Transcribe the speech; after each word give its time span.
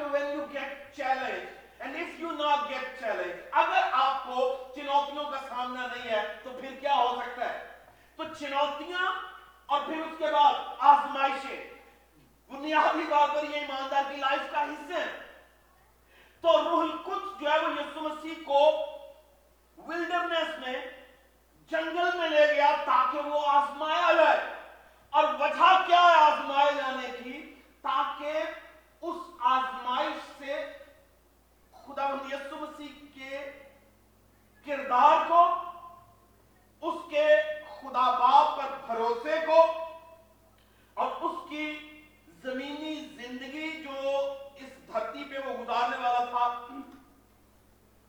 سیکھا 0.00 0.18
when 0.18 0.36
you 0.36 0.44
get 0.56 0.98
challenged. 1.00 1.60
And 1.80 1.90
if 1.94 2.24
you 2.24 2.40
not 2.40 2.58
get 2.58 3.04
challenged 3.04 3.36
اگر 3.50 3.80
آپ 3.92 4.24
کو 4.24 4.68
چنوتیوں 4.74 5.24
کا 5.24 5.38
سامنا 5.48 5.86
نہیں 5.86 6.10
ہے، 6.10 6.36
تو 6.42 6.50
پھر 6.60 6.68
کیا 6.80 6.94
ہو 6.94 7.16
سکتا 7.16 7.52
ہے؟ 7.52 7.68
تو 8.16 8.24
چنوتیاں 8.38 9.12
اور 9.66 9.80
پھر 9.86 9.96
اس 9.96 10.18
کے 10.18 10.24
بعد 10.24 10.52
آزمائشیں۔ 10.78 11.74
بنیادی 12.48 13.04
طور 13.10 13.28
پر 13.28 13.44
یہ 13.44 13.54
ایماندار 13.54 14.02
کی 14.10 14.16
لائف 14.16 14.52
کا 14.52 14.62
حصہ 14.62 14.92
ہیں 14.92 15.20
تو 16.40 16.64
روح 16.64 16.82
القدس 16.82 17.40
جو 17.40 17.50
ہے 17.50 17.58
وہ 17.58 17.72
یسو 17.72 18.00
مسیح 18.00 18.34
کو 18.46 18.70
ولڈرنس 19.78 20.58
میں، 20.58 20.86
جنگل 21.70 22.18
میں 22.18 22.28
لے 22.28 22.54
گیا 22.56 22.76
تاکہ 22.84 23.18
وہ 23.18 23.40
آزمایا 23.46 24.12
جائے۔ 24.12 24.54
اور 25.10 25.24
وجہ 25.24 25.82
کیا 25.86 26.02
ہے 26.02 26.14
آزمائے 26.14 26.74
جانے 26.76 27.08
کی؟ 27.24 27.54
تاکہ 27.82 28.42
اس 29.02 29.16
آزمائش 29.40 30.18
سے 30.38 30.54
خدا 31.72 32.08
یسو 32.30 32.56
مسیح 32.56 32.94
کے 33.14 33.38
کردار 34.66 35.28
کو، 35.28 35.40
اس 36.80 36.98
کے 37.10 37.26
خدا 37.80 38.10
باپ 38.18 38.58
پر 38.58 38.76
بھروسے 38.86 39.36
کو 39.46 39.60
اور 40.94 41.06
اس 41.20 41.36
کی 41.48 41.66
زمینی 42.42 42.94
زندگی 43.16 43.70
جو 43.82 43.98
اس 44.54 44.70
دھرتی 44.86 45.24
پہ 45.24 45.38
وہ 45.38 45.52
گزارنے 45.58 45.96
والا 45.96 46.24
تھا، 46.24 46.44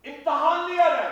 امتحان 0.06 0.72
لیا 0.72 0.90
جائے۔ 0.90 1.12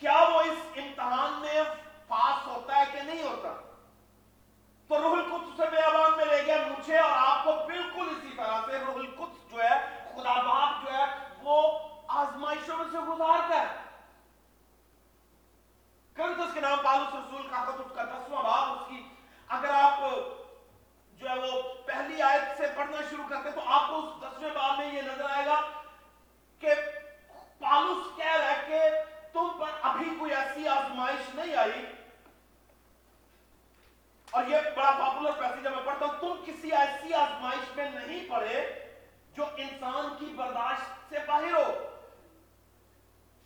کیا 0.00 0.18
وہ 0.32 0.40
اس 0.40 0.58
امتحان 0.76 1.32
میں 1.40 1.62
پاس 2.08 2.46
ہوتا 2.46 2.76
ہے 2.76 2.84
کہ 2.92 3.02
نہیں 3.02 3.22
ہوتا؟ 3.22 3.63
تو 4.88 5.02
روح 5.02 5.12
القدس 5.12 5.56
سے 5.56 5.70
بیابان 5.70 6.16
میں 6.16 6.24
لے 6.24 6.42
گیا 6.46 6.56
مجھے 6.68 6.98
اور 6.98 7.10
آپ 7.16 7.44
کو 7.44 7.52
بالکل 7.66 8.08
اسی 8.10 8.36
طرح 8.36 8.60
سے 8.66 8.78
روح 8.78 8.94
القدس 8.94 9.50
جو 9.50 9.62
ہے، 9.62 10.02
خدا 10.14 10.34
باپ 10.42 10.84
جو 10.84 10.92
ہے، 10.96 11.04
وہ 11.42 11.78
آزمائشوں 12.08 12.76
میں 12.76 12.86
سے 12.92 12.98
گزارتا 12.98 13.60
ہے۔ 13.60 13.82
کرنتس 16.16 16.54
کے 16.54 16.60
نام 16.60 16.78
پالوس 16.84 17.14
رسول 17.14 17.46
کا 17.48 17.64
خط 17.64 17.80
اس 17.80 17.92
کا 17.94 18.04
دسواں 18.04 18.42
باب، 18.42 18.72
اس 18.72 18.88
کی 18.88 19.02
اگر 19.48 19.70
آپ 19.70 20.00
جو 21.20 21.28
ہے 21.28 21.34
وہ 21.34 21.62
پہلی 21.86 22.22
آیت 22.22 22.56
سے 22.56 22.66
پڑھنا 22.76 23.00
شروع 23.10 23.24
کرتے 23.28 23.50
تو 23.50 23.60
آپ 23.66 23.88
کو 23.88 23.98
اس 23.98 24.22
دسویں 24.22 24.50
باب 24.54 24.78
میں 24.78 24.92
یہ 24.92 25.02
نظر 25.02 25.30
آئے 25.30 25.46
گا 25.46 25.60
کہ 26.58 26.74
پالوس 27.58 28.16
کہہ 28.16 28.36
رہا 28.36 28.50
ہے 28.50 28.64
کہ 28.68 28.80
تم 29.32 29.48
پر 29.58 29.70
ابھی 29.82 30.10
کوئی 30.18 30.34
ایسی 30.34 30.68
آزمائش 30.68 31.34
نہیں 31.34 31.56
آئی 31.56 31.84
اور 34.34 34.44
یہ 34.46 34.56
بڑا 34.74 34.90
پاپولر 34.90 35.32
پیسے 35.32 35.68
میں 35.68 35.84
پڑھتا 35.84 36.06
ہوں، 36.06 36.18
تم 36.20 36.42
کسی 36.46 36.72
ایسی 36.72 37.14
آزمائش 37.14 37.76
میں 37.76 37.90
نہیں 37.90 38.30
پڑے 38.30 38.84
جو 39.36 39.44
انسان 39.56 40.16
کی 40.18 40.26
برداشت 40.26 41.08
سے 41.08 41.18
باہر 41.26 41.52
ہو۔ 41.52 41.72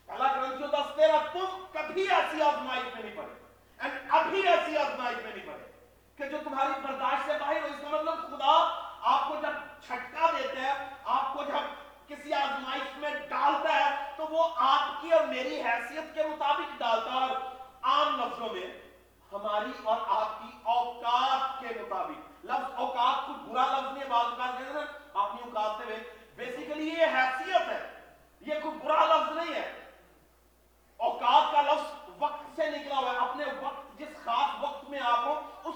پہلا 0.07 0.29
کرنتھیوں 0.29 0.69
دس 0.69 0.95
تیرہ، 0.97 1.19
تم 1.33 1.65
کبھی 1.73 2.03
ایسی 2.03 2.43
آزمائش 2.43 2.95
میں 2.95 3.03
نہیں 3.03 3.17
پڑے۔ 3.17 3.35
اینڈ 3.79 3.99
ابھی 4.09 4.49
ایسی 4.49 4.77
آزمائش 4.77 5.17
میں 5.23 5.33
نہیں 5.35 5.47
پڑے 5.47 5.71
کہ 6.17 6.29
جو 6.29 6.39
تمہاری 6.45 6.81
برداشت 6.83 7.27
سے 7.27 7.33
باہر 7.41 7.61
ہو۔ 7.61 7.67
اس 7.67 7.81
کا 7.83 7.89
مطلب 7.89 8.15
خدا 8.15 8.57
آپ 9.03 9.29
کو 9.29 9.35
جب 9.43 9.85
چھٹکا 9.87 10.31
دیتا 10.39 10.63
ہے، 10.63 10.89
آپ 11.05 11.35
کو 11.35 11.45
جب 11.45 11.77
کسی 12.09 12.33
آزمائش 12.33 12.99
میں 12.99 13.11
ڈالتا 13.11 13.75
ہے، 13.75 14.13
تو 14.17 14.27
وہ 14.27 14.49
آپ 14.57 15.03
کی 15.03 15.13
اور 15.13 15.27
میری 15.27 15.63
حیثیت 15.63 16.15
کے 16.15 16.23
مطابق 16.23 16.79
ڈالتا 16.79 17.13
ہے 17.13 17.19
اور 17.19 17.37
عام 17.83 18.21
لفظوں 18.21 18.55
میں 18.55 18.78
ہماری 19.33 19.73
اور 19.85 19.97
آپ 20.09 20.43
کی 20.43 20.49
اوقات 20.63 21.61
کے 21.61 21.69
مطابق۔ 21.83 22.45
لفظ 22.45 22.75
اوقات 22.75 23.27
کو 23.27 23.33
برا 23.33 23.67
لفظ 23.67 23.93
نہیں 23.93 24.05
ہے، 24.05 24.09
بعض 24.09 24.25
اوقات 24.25 24.59
کہتے 24.59 24.71
ہیں 24.71 24.87
اپنی 25.15 25.41
اوقات 25.43 25.83
سے 25.87 26.13
بیسیکلی 26.37 26.89
یہ 26.89 27.07
حیثیت 27.07 27.69
ہے۔ 27.69 28.15
یہ 28.41 28.55
کوئی 28.63 28.79
برا 28.79 29.05
لفظ 29.05 29.37
نہیں 29.37 29.55
ہے۔ 29.55 29.91
اوقات 30.97 31.53
کا 31.53 31.63
لفظ 31.63 32.11
وقت 32.19 32.57
سے 32.57 32.71
نکلا 32.71 32.99
ہوا 32.99 33.11
ہے۔ 33.11 33.17
اپنے 33.17 33.45
وقت، 33.61 33.99
جس 33.99 34.09
خاص 34.25 34.51
وقت 34.61 34.91
میں 34.91 35.01
آپ 35.05 35.19
ہو 35.19 35.41
اس 35.65 35.75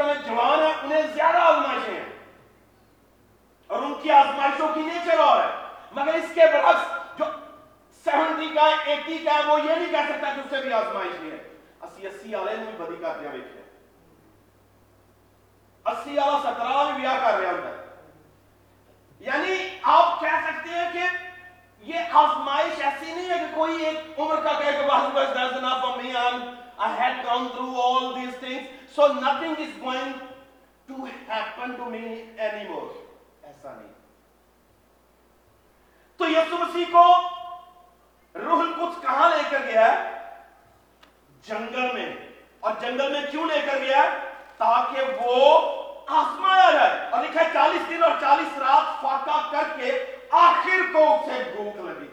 عمر 0.00 0.14
جوان 0.26 0.58
ہے 0.58 0.72
انہیں 0.82 1.02
زیادہ 1.14 1.36
آزمائشیں 1.36 1.94
ہیں۔ 1.94 2.18
اور 3.66 3.82
ان 3.82 3.94
کی 4.02 4.10
آزمائشوں 4.10 4.74
کی 4.74 4.80
نیچر 4.80 5.18
اور 5.18 5.40
ہے۔ 5.40 5.50
مگر 5.92 6.14
اس 6.14 6.32
کے 6.34 6.40
برعکس 6.52 7.18
جو 7.18 7.24
سیونٹی 8.04 8.54
کا 8.54 8.62
ہے 8.62 8.74
ایٹی 8.84 9.18
کا 9.18 9.34
ہے 9.34 9.42
وہ 9.46 9.60
یہ 9.60 9.74
نہیں 9.74 9.90
کہہ 9.90 10.08
سکتا 10.08 10.32
کہ 10.34 10.40
اس 10.40 10.46
سے 10.50 10.60
بھی 10.60 10.72
آزمائش 10.72 11.20
نہیں 11.20 11.30
ہے۔ 11.30 11.48
اسی 11.82 12.06
اسی 12.06 12.34
آلے 12.34 12.56
میں 12.56 12.72
بدی 12.78 12.96
کا 12.96 13.12
دیا 13.20 13.30
بیٹھے 13.30 13.60
اسی 15.86 16.18
آلہ 16.18 16.38
سترہ 16.42 16.84
میں 16.84 17.00
بیاہ 17.00 17.18
کر 17.20 17.38
رہے 17.38 17.46
ہیں 17.46 17.76
یعنی 19.20 19.78
آپ 19.82 20.20
کہہ 20.20 20.40
سکتے 20.46 20.70
ہیں 20.70 20.92
کہ 20.92 21.06
یہ 21.80 21.98
آزمائش 22.12 22.80
ایسی 22.80 23.14
نہیں 23.14 23.30
ہے 23.30 23.38
کہ 23.38 23.54
کوئی 23.54 23.84
ایک 23.84 24.20
عمر 24.20 24.40
کا 24.40 24.52
کہے 24.52 24.72
کہ 24.72 24.86
بس 24.86 25.14
بس 25.14 25.36
there's 25.36 25.56
enough 25.56 25.80
for 25.80 26.02
me 26.02 26.12
I'm, 26.12 26.59
I 26.80 26.88
had 26.96 27.24
gone 27.24 27.50
through 27.52 27.74
all 27.76 28.14
these 28.14 28.36
things 28.36 28.68
so 28.90 29.12
nothing 29.14 29.56
is 29.58 29.72
going 29.78 30.14
to 30.88 31.08
happen 31.28 31.76
to 31.76 31.90
me 31.90 32.04
anymore. 32.38 32.88
ایسا 33.42 33.72
نہیں 33.72 33.92
تو 36.20 36.28
یسو 36.28 36.56
مسیح 36.58 36.86
کو 36.92 37.04
روح 38.34 38.60
القدس 38.60 39.02
کہاں 39.02 39.28
لے 39.30 39.42
کر 39.50 39.66
گیا 39.66 39.86
ہے 39.86 40.08
جنگل 41.44 41.92
میں 41.94 42.08
اور 42.60 42.72
جنگل 42.80 43.12
میں 43.12 43.20
کیوں 43.30 43.46
لے 43.46 43.60
کر 43.66 43.78
گیا 43.80 44.02
ہے 44.02 44.18
تاکہ 44.58 45.20
وہ 45.20 45.36
آسمایا 46.20 46.70
جائے 46.70 46.98
اور 47.10 47.24
لکھا 47.24 47.44
ہے 47.44 47.52
چالیس 47.52 47.88
دن 47.90 48.02
اور 48.04 48.18
چالیس 48.20 48.58
رات 48.58 49.00
فاقہ 49.02 49.40
کر 49.52 49.76
کے 49.76 49.92
آخر 50.40 50.92
کو 50.92 51.04
اسے 51.14 51.42
بھوک 51.54 51.76
لگی 51.78 52.09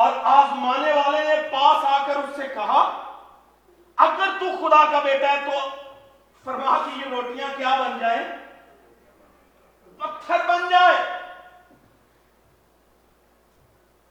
اور 0.00 0.12
آزمانے 0.24 0.92
والے 0.92 1.22
نے 1.24 1.34
پاس 1.52 1.84
آ 1.84 2.06
کر 2.06 2.16
اس 2.16 2.36
سے 2.36 2.46
کہا، 2.54 2.80
اگر 3.96 4.28
تو 4.40 4.46
خدا 4.60 4.84
کا 4.92 4.98
بیٹا 5.04 5.32
ہے 5.32 5.44
تو 5.44 5.58
فرما 6.44 6.76
کہ 6.84 6.98
یہ 6.98 7.04
روٹیاں 7.10 7.48
کیا 7.56 7.74
بن 7.80 7.98
جائیں؟ 7.98 8.22
پتھر 9.98 10.46
بن 10.48 10.68
جائے 10.70 10.96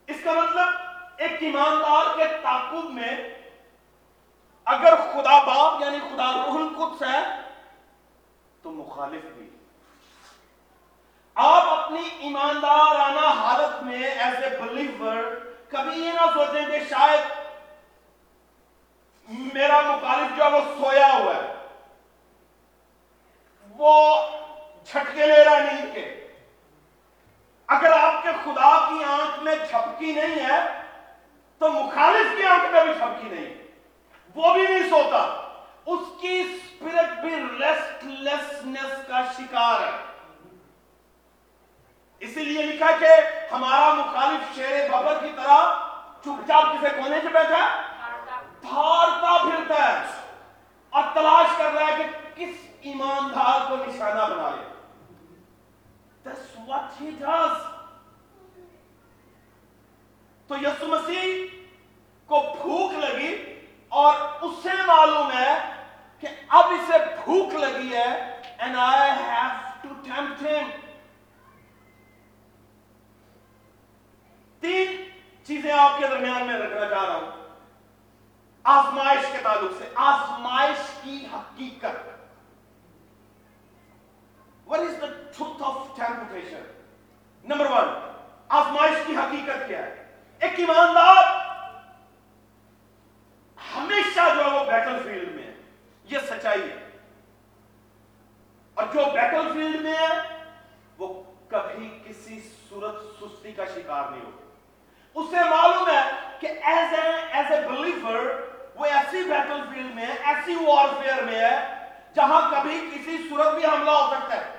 اس 0.08 0.16
کا 0.24 0.32
مطلب 0.32 0.68
ایک 1.16 1.42
ایماندار 1.42 2.16
کے 2.16 2.26
تعقب 2.42 2.90
میں 2.90 3.16
اگر 4.64 4.96
خدا 5.12 5.38
باپ 5.44 5.82
یعنی 5.82 5.98
خدا 6.10 6.32
روح 6.32 6.56
القدس 6.60 7.02
ہے 7.02 7.20
تو 8.62 8.70
مخالف 8.70 9.24
بھی۔ 9.34 9.48
آپ 11.34 11.68
اپنی 11.68 12.08
ایماندارانہ 12.18 13.26
حالت 13.42 13.82
میں 13.82 14.02
ایز 14.02 14.42
اے 14.44 14.58
بلیور 14.60 15.16
کبھی 15.70 16.06
یہ 16.06 16.12
نہ 16.12 16.20
سوچیں 16.34 16.66
کہ 16.66 16.78
شاید 16.90 17.20
میرا 19.28 19.80
مخالف 19.80 20.38
جو 20.38 20.44
ہے 20.44 20.50
وہ 20.50 20.60
سویا 20.80 21.12
ہوا 21.12 21.34
ہے۔ 21.34 21.54
وہ 23.70 24.16
جھٹکے 24.86 25.26
لے 25.26 25.44
رہا 25.44 25.52
ہے 25.52 25.60
نیند 25.60 25.94
کے 25.94 26.26
اگر 27.66 27.92
آپ 27.92 28.22
کے 28.22 28.28
خدا 28.44 28.88
کی 28.88 29.04
آنکھ 29.04 29.40
میں 29.42 29.56
جھپکی 29.70 30.12
نہیں 30.12 30.48
ہے، 30.48 30.82
تو 31.58 31.72
مخالف 31.72 32.38
کی 32.38 32.44
آنکھ 32.44 32.70
میں 32.70 32.84
بھی 32.84 32.94
جھپکی 32.94 33.34
نہیں۔ 33.34 33.54
وہ 34.34 34.52
بھی 34.52 34.62
نہیں 34.62 34.90
سوتا۔ 34.90 35.46
اس 35.86 36.00
کی 36.20 36.40
اسپرٹ 36.40 37.18
بھی 37.20 37.36
ریسٹ 37.36 38.04
لیسنس 38.04 39.08
کا 39.08 39.32
شکار 39.38 39.80
ہے۔ 39.80 40.09
اسی 42.22 42.44
لیے 42.44 42.62
لکھا 42.62 42.90
کہ 43.00 43.12
ہمارا 43.52 43.92
مخالف 43.94 44.56
شیر 44.56 44.88
ببر 44.88 45.18
کی 45.20 45.32
طرح 45.36 45.62
چپ 46.24 46.46
چاپ 46.48 46.72
کسے 46.72 46.88
کونے 46.96 47.20
سے 47.22 47.28
بیٹھا 47.32 47.66
پھاڑتا 48.62 49.36
پھرتا 49.38 49.84
ہے 49.84 50.02
اور 50.92 51.02
تلاش 51.14 51.56
کر 51.58 51.72
رہا 51.72 51.86
ہے 51.86 51.96
کہ 51.98 52.36
کس 52.36 52.56
ایماندار 52.82 53.68
کو 53.68 53.76
نشانہ 53.76 54.28
بنا 54.30 54.50
لے 54.50 54.68
That's 56.24 56.48
what 56.66 56.96
he 56.96 57.10
does. 57.18 57.60
تو 60.50 60.56
یسو 60.62 60.86
مسیح 60.86 61.46
کو 62.28 62.40
بھوک 62.56 62.92
لگی 62.94 63.34
اور 63.92 64.14
اس 64.40 64.62
سے 64.62 64.70
معلوم 64.86 65.30
ہے 65.32 65.54
کہ 66.22 66.28
اب 66.50 66.72
اسے 66.72 66.98
بھوک 67.16 67.54
لگی 67.54 67.94
ہے 67.94 68.08
and 68.60 68.76
I 68.76 69.08
have 69.08 69.82
to 69.82 69.88
tempt 70.04 70.40
him. 70.40 70.66
تین 74.60 75.10
چیزیں 75.46 75.72
آپ 75.72 75.98
کے 75.98 76.06
درمیان 76.06 76.46
میں 76.46 76.58
رکھنا 76.58 76.88
چاہ 76.88 77.04
رہا 77.04 77.14
ہوں۔ 77.14 77.30
آزمائش 78.64 79.32
کے 79.32 79.38
تعلق 79.42 79.70
سے 79.78 79.88
آزمائش 79.94 80.78
کی 81.02 81.26
حقیقت۔ 81.32 82.10
What 84.68 84.82
is 84.82 84.90
the 84.90 85.10
truth 85.10 85.60
of 85.60 85.76
temptation? 85.76 86.62
Number 87.52 87.80
one, 87.80 87.98
آزمائش 88.48 89.06
کی 89.06 89.16
حقیقت 89.16 89.68
کیا 89.68 89.78
ہے؟ 89.78 90.14
ایک 90.38 90.52
ایماندار 90.56 91.24
ہمیشہ 93.76 94.20
جو 94.34 94.44
ہے 94.44 94.60
وہ 94.60 94.64
بیٹل 94.64 95.02
فیلڈ 95.02 95.34
میں 95.34 95.44
ہے۔ 95.44 95.54
یہ 96.04 96.18
سچائی 96.18 96.62
ہے۔ 96.62 96.90
اور 98.74 98.84
جو 98.94 99.00
بیٹل 99.12 99.52
فیلڈ 99.52 99.80
میں 99.80 99.94
ہے 99.94 100.44
وہ 100.98 101.22
کبھی 101.48 101.98
کسی 102.04 102.50
صورت 102.68 102.94
سستی 103.20 103.52
کا 103.52 103.64
شکار 103.64 104.10
نہیں 104.10 104.24
ہوتا۔ 104.24 104.49
اسے 105.14 105.50
معلوم 105.50 105.88
ہے 105.90 106.10
کہ 106.40 106.46
as 106.46 106.98
a 106.98 107.10
as 107.32 107.52
a 107.52 107.68
believer 107.68 108.14
وہ 108.74 108.84
ایسی 108.84 109.22
بیٹل 109.22 109.60
فیلڈ 109.74 109.94
میں 109.94 110.06
ہے، 110.06 110.14
ایسی 110.24 110.54
وارفیئر 110.54 111.22
میں 111.22 111.34
ہے، 111.34 111.84
جہاں 112.14 112.50
کبھی 112.50 112.90
کسی 112.94 113.16
صورت 113.28 113.54
بھی 113.54 113.66
حملہ 113.66 113.90
ہو 113.90 114.14
سکتا 114.14 114.36
ہے۔ 114.36 114.52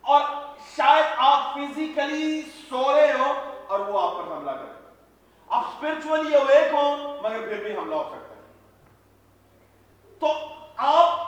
اور 0.00 0.20
شاید 0.76 1.04
آپ 1.16 1.54
فزیکلی 1.54 2.42
سو 2.42 2.96
رہے 2.96 3.12
ہو 3.12 3.56
اور 3.68 3.80
وہ 3.80 4.02
آپ 4.02 4.16
پر 4.16 4.36
حملہ 4.36 4.50
کرے۔ 4.50 4.90
آپ 5.48 5.64
اسپرچولی 5.64 6.34
اویک 6.34 6.74
ہو 6.74 7.16
مگر 7.22 7.38
پھر 7.38 7.62
بھی 7.62 7.76
حملہ 7.76 7.94
ہو 7.94 8.14
سکتا 8.14 8.34
ہے۔ 8.34 8.40
تو 10.20 10.54
آپ 10.76 11.20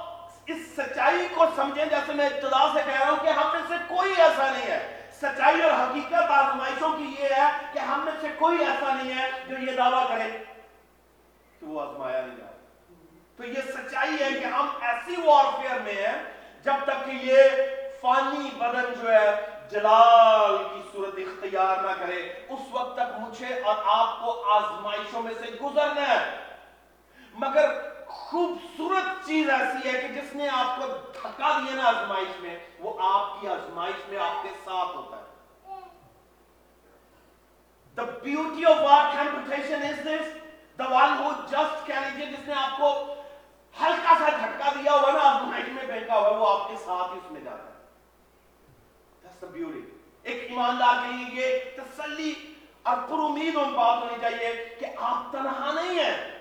اس 0.46 0.56
سچائی 0.76 1.28
کو 1.34 1.44
سمجھیں، 1.56 1.84
جیسے 1.84 2.12
میں 2.12 2.26
ابتدا 2.26 2.72
سے 2.72 2.80
کہہ 2.86 3.00
رہا 3.00 3.10
ہوں 3.10 3.24
کہ 3.24 3.28
ہم 3.28 3.52
میں 3.52 3.60
سے 3.68 3.74
کوئی 3.88 4.14
ایسا 4.16 4.52
نہیں 4.52 4.70
ہے۔ 4.70 5.01
سچائی 5.22 5.62
اور 5.62 5.70
حقیقت 5.70 6.30
آزمائشوں 6.30 6.98
کی 6.98 7.16
یہ 7.18 7.28
ہے 7.36 7.50
کہ 7.72 7.78
ہم 7.78 8.00
میں 8.04 8.12
سے 8.20 8.28
کوئی 8.38 8.58
ایسا 8.58 8.94
نہیں 8.94 9.18
ہے 9.18 9.30
جو 9.48 9.58
یہ 9.58 9.76
دعویٰ 9.76 10.08
کرے 10.08 10.44
کہ 11.60 11.66
وہ 11.66 11.80
آزمایا 11.80 12.26
نہیں 12.26 12.36
جائے۔ 12.36 12.52
تو 13.36 13.44
یہ 13.44 13.72
سچائی 13.72 14.24
ہے 14.24 14.40
کہ 14.40 14.44
ہم 14.44 14.68
ایسی 14.80 15.16
وارفیئر 15.24 15.80
میں 15.80 15.92
ہیں 15.92 16.22
جب 16.62 16.72
تک 16.84 17.04
کہ 17.04 17.10
یہ 17.10 17.42
فانی 18.00 18.50
بدن 18.58 18.92
جو 19.02 19.12
ہے 19.12 19.46
جلال 19.70 20.56
کی 20.74 20.88
صورت 20.92 21.14
اختیار 21.16 21.76
نہ 21.76 21.92
کرے۔ 21.98 22.32
اس 22.48 22.60
وقت 22.70 22.96
تک 22.96 23.20
مجھے 23.20 23.60
اور 23.60 23.74
آپ 23.84 24.24
کو 24.24 24.50
آزمائشوں 24.50 25.22
میں 25.22 25.34
سے 25.34 25.52
گزرنا 25.52 26.08
ہے۔ 26.08 26.36
اگر 27.42 27.91
خوبصورت 28.12 29.26
چیز 29.26 29.50
ایسی 29.50 29.88
ہے 29.88 30.00
کہ 30.00 30.08
جس 30.10 30.34
نے 30.34 30.48
آپ 30.52 30.76
کو 30.76 30.86
دھکا 31.14 31.58
دیا 31.58 31.74
نا 31.74 31.88
آزمائش 31.88 32.40
میں 32.40 32.56
وہ 32.80 32.92
آپ 33.08 33.40
کی 33.40 33.48
آزمائش 33.48 34.08
میں 34.08 34.18
آپ 34.20 34.42
کے 34.42 34.48
ساتھ 34.64 34.96
ہوتا 34.96 35.16
ہے 35.16 35.30
The 37.98 38.04
beauty 38.20 38.62
of 38.64 38.78
our 38.84 39.08
temptation 39.14 39.82
is 39.82 39.98
this. 40.02 40.28
The 40.78 40.84
one 40.84 41.18
who 41.18 41.32
just 41.50 41.86
carries 41.86 42.16
it, 42.18 42.30
جس 42.30 42.46
نے 42.48 42.54
آپ 42.56 42.78
کو 42.78 42.92
ہلکا 43.74 44.14
سا 44.18 44.28
جھٹکا 44.28 44.70
دیا 44.74 44.92
ہوا 44.92 45.10
نا 45.12 45.20
آزمائش 45.22 45.68
میں 45.68 45.86
پھینکا 45.86 46.18
ہوا 46.18 46.30
وہ 46.30 46.48
آپ 46.48 46.68
کے 46.68 46.76
ساتھ 46.84 47.12
ہی 47.12 47.18
اس 47.18 47.30
میں 47.32 47.40
جاتا 47.40 47.64
ہے 47.64 47.70
That's 49.22 49.44
the 49.44 49.52
beauty. 49.52 49.82
ایک 50.24 50.42
ایماندار 50.48 51.02
کے 51.02 51.12
لیے 51.14 51.42
یہ 51.42 51.58
تسلی 51.76 52.32
اور 52.82 52.96
پر 53.08 53.24
امید 53.24 53.56
ان 53.56 53.72
بات 53.74 54.02
ہونی 54.02 54.20
چاہیے 54.20 54.52
کہ 54.80 54.86
آپ 55.02 55.32
تنہا 55.32 55.72
نہیں 55.72 55.98
ہیں 55.98 56.31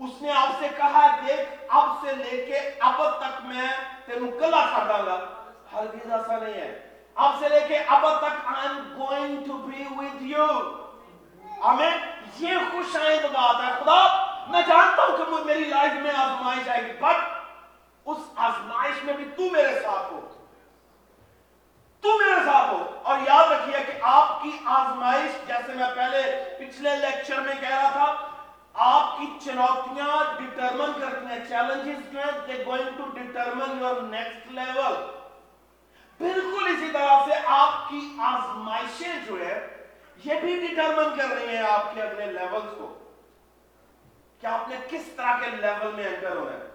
اس 0.00 0.22
نے 0.22 0.32
آپ 0.32 0.48
سے 0.60 0.68
کہا، 0.76 1.16
دیکھ، 1.26 1.64
اب 1.68 1.88
سے 2.00 2.16
لے 2.16 2.46
کے 2.46 2.58
اب 2.80 3.18
تک 3.18 3.44
میں 3.44 3.68
تینوں 4.04 4.40
کلا 4.40 4.66
کر 4.76 4.86
داں 4.86 5.06
گا 5.06 5.18
ہرگز 5.72 6.12
ایسا 6.12 6.36
نہیں 6.36 6.54
ہے۔ 6.54 6.88
اب 7.14 7.30
سے 7.40 7.48
لے 7.48 7.60
کے 7.68 7.76
اب 7.76 8.18
تک 8.18 8.46
I'm 8.46 9.00
going 9.00 9.34
to 9.48 9.68
be 9.68 10.02
with 10.02 10.36
you 10.36 10.80
آمین 11.62 11.92
یہ 12.38 12.56
خوش 12.72 12.96
آئند 12.96 13.24
بات 13.24 13.56
ہے۔ 13.64 13.70
خدا، 13.80 14.26
میں 14.48 14.62
جانتا 14.62 15.02
ہوں 15.02 15.16
کہ 15.16 15.44
میری 15.44 15.64
لائف 15.64 15.92
میں 15.92 16.10
آزمائش 16.10 16.68
آئے 16.68 16.86
گی 16.86 16.92
بٹ 16.92 17.28
اس 18.06 18.18
آزمائش 18.36 19.04
میں 19.04 19.14
بھی 19.14 19.24
تو 19.24 19.42
میرے 19.52 19.74
ساتھ 19.74 20.12
ہو۔ 20.12 20.28
تو 22.00 22.08
میرے 22.08 22.40
ساتھ 22.44 22.70
ہو۔ 22.70 23.00
اور 23.02 23.18
یاد 23.26 23.52
رکھیے 23.52 23.84
کہ 23.84 23.92
آپ 24.02 24.42
کی 24.42 24.58
آزمائش، 24.64 25.46
جیسے 25.46 25.72
میں 25.74 25.94
پہلے 25.96 26.44
پچھلے 26.58 26.96
لیکچر 26.96 27.40
میں 27.40 27.54
کہہ 27.60 27.68
رہا 27.68 27.90
تھا 27.90 28.29
آپ 28.82 29.18
کی 29.18 29.26
چنوتیاں 29.44 30.38
ڈیٹرمن 30.38 30.92
کرتی 31.00 31.26
ہیں 31.26 31.44
چیلنجز 31.48 32.12
جو 32.12 32.18
ہیں، 32.18 32.30
they 32.46 32.56
going 32.66 32.88
to 32.98 33.08
determine 33.16 33.82
your 33.82 33.96
next 34.12 34.54
level. 34.54 34.94
بالکل 36.20 36.66
اسی 36.66 36.90
طرح 36.92 37.24
سے 37.24 37.32
آپ 37.46 37.88
کی 37.88 38.16
آزمائشیں 38.18 39.14
جو 39.26 39.40
ہے 39.40 39.66
یہ 40.24 40.34
بھی 40.40 40.66
ڈیٹرمن 40.66 41.18
کر 41.18 41.28
رہی 41.34 41.56
ہیں 41.56 41.66
آپ 41.70 41.94
کے 41.94 42.02
اگلے 42.02 42.26
لیولز 42.26 42.74
کو. 42.78 42.98
کہ 44.40 44.46
آپ 44.46 44.68
نے 44.68 44.76
کس 44.88 45.02
طرح 45.16 45.38
کے 45.40 45.50
لیول 45.50 45.92
میں 45.94 46.04
انٹر 46.04 46.36
ہونا 46.36 46.52
ہے. 46.52 46.68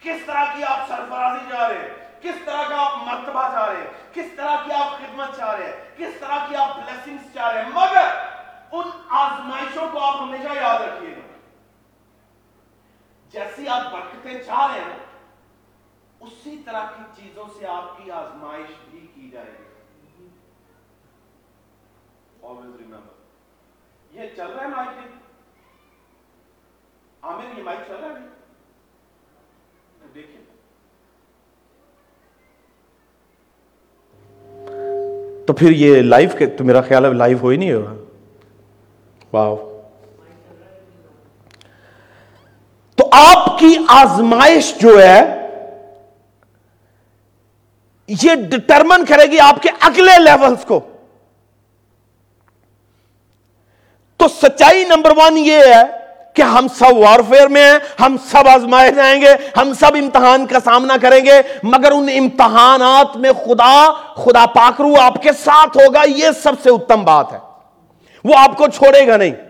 کس 0.00 0.26
طرح 0.26 0.44
کی 0.44 0.64
آپ 0.64 0.88
سرفرازی 0.88 1.46
جا 1.48 1.68
رہے 1.68 1.78
ہیں. 1.78 1.94
کس 2.20 2.34
طرح 2.44 2.62
کا 2.68 2.80
آپ 2.84 2.96
مرتبہ 2.96 3.48
چاہ 3.52 3.68
رہے 3.68 3.76
ہیں. 3.76 3.90
کس 4.12 4.32
طرح 4.36 4.56
کی 4.64 4.72
آپ 4.72 4.98
خدمت 4.98 5.36
چاہ 5.36 5.54
رہے 5.54 5.66
ہیں. 5.66 5.90
کس 5.96 6.20
طرح 6.20 6.46
کی 6.48 6.56
آپ 6.56 6.76
بلیسنگز 6.76 7.34
چاہ 7.34 7.52
رہے 7.52 7.62
ہیں. 7.62 7.70
مگر 7.70 8.06
ان 8.72 8.90
آزمائشوں 9.10 9.88
کو 9.92 9.98
آپ 10.00 10.22
ہمیشہ 10.22 10.54
یاد 10.54 10.80
رکھیے. 10.80 11.14
گا 11.14 11.17
جیسی 13.32 13.68
آپ 13.68 13.92
برکتیں 13.92 14.38
چاہ 14.46 14.74
رہے 14.74 14.84
ہیں 14.84 14.98
اسی 16.20 16.62
طرح 16.64 16.90
کی 16.96 17.02
چیزوں 17.16 17.44
سے 17.58 17.66
آپ 17.66 17.98
کی 17.98 18.10
آزمائش 18.10 18.70
بھی 18.90 19.06
کی 19.14 19.30
جائے 19.30 19.46
گی۔ 19.46 19.64
Always 22.42 22.56
remember. 22.56 23.14
یہ 24.10 24.22
چل 24.36 24.46
رہا 24.46 24.62
ہے 24.62 24.68
مائک 24.68 24.88
عامر 27.22 27.58
یہ 27.58 27.62
مائک 27.62 27.78
چل 27.88 27.94
رہا 27.94 28.08
ہے؟ 28.08 28.14
دیکھیں 30.14 30.40
تو 35.46 35.52
پھر 35.52 35.70
یہ 35.70 36.02
لائف 36.02 36.38
کے 36.38 36.46
تو 36.46 36.64
میرا 36.64 36.80
خیال 36.80 37.04
ہے 37.04 37.12
لائف 37.12 37.42
ہو 37.42 37.48
ہی 37.48 37.56
نہیں 37.56 37.72
ہوگا۔ 37.72 37.94
واو 39.32 39.56
تو 39.56 39.82
آپ 43.12 43.58
کی 43.58 43.76
آزمائش 43.88 44.74
جو 44.78 45.02
ہے، 45.02 45.34
یہ 48.08 48.34
ڈٹرمن 48.34 49.04
کرے 49.04 49.24
گی 49.24 49.40
آپ 49.40 49.62
کے 49.62 49.68
اگلے 49.80 50.12
لیولز 50.18 50.64
کو۔ 50.64 50.80
تو 54.16 54.28
سچائی 54.28 54.84
نمبر 54.84 55.12
ون 55.16 55.38
یہ 55.38 55.58
ہے 55.58 55.82
کہ 56.34 56.42
ہم 56.42 56.66
سب 56.68 56.96
وارفیئر 56.96 57.48
میں 57.48 57.72
ہیں، 57.72 57.78
ہم 58.00 58.16
سب 58.30 58.48
آزمائے 58.48 58.90
جائیں 58.90 59.20
گے، 59.20 59.28
ہم 59.56 59.72
سب 59.80 59.94
امتحان 59.94 60.46
کا 60.46 60.58
سامنا 60.64 60.96
کریں 61.02 61.24
گے، 61.24 61.42
مگر 61.62 61.92
ان 61.92 62.08
امتحانات 62.18 63.16
میں 63.16 63.32
خدا 63.32 63.92
خدا 64.14 64.46
پاکرو 64.46 65.00
آپ 65.00 65.22
کے 65.22 65.32
ساتھ 65.32 65.76
ہوگا، 65.76 66.02
یہ 66.16 66.28
سب 66.42 66.52
سے 66.62 66.70
اتم 66.70 67.04
بات 67.04 67.32
ہے۔ 67.32 67.38
وہ 68.24 68.34
آپ 68.38 68.56
کو 68.56 68.68
چھوڑے 68.68 69.06
گا 69.06 69.16
نہیں۔ 69.16 69.47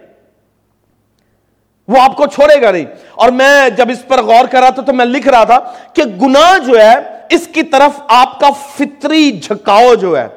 وہ 1.89 2.01
آپ 2.01 2.17
کو 2.17 2.27
چھوڑے 2.27 2.63
گا 2.63 2.71
نہیں۔ 2.71 2.85
اور 3.13 3.29
میں 3.29 3.69
جب 3.71 3.91
اس 3.91 4.09
پر 4.09 4.23
غور 4.23 4.47
کر 4.47 4.61
رہا 4.61 4.71
تھا 4.71 4.83
تو 4.83 4.93
میں 4.93 5.05
لکھ 5.05 5.29
رہا 5.29 5.45
تھا 5.45 5.59
کہ 5.93 6.03
گناہ 6.03 6.59
جو 6.59 6.81
ہے، 6.81 6.95
اس 7.31 7.49
کی 7.55 7.63
طرف 7.63 8.01
آپ 8.09 8.41
کا 8.41 8.51
فطری 8.77 9.39
جھکاؤ 9.39 9.95
جو 9.95 10.19
ہے۔ 10.19 10.29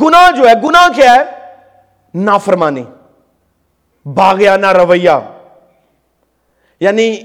گناہ 0.00 0.30
جو 0.36 0.48
ہے، 0.48 0.52
گناہ 0.64 0.88
کیا 0.96 1.14
ہے؟ 1.14 1.22
نافرمانی، 2.14 2.84
باغیانہ 4.04 4.66
رویہ۔ 4.66 5.10
یعنی 6.80 7.16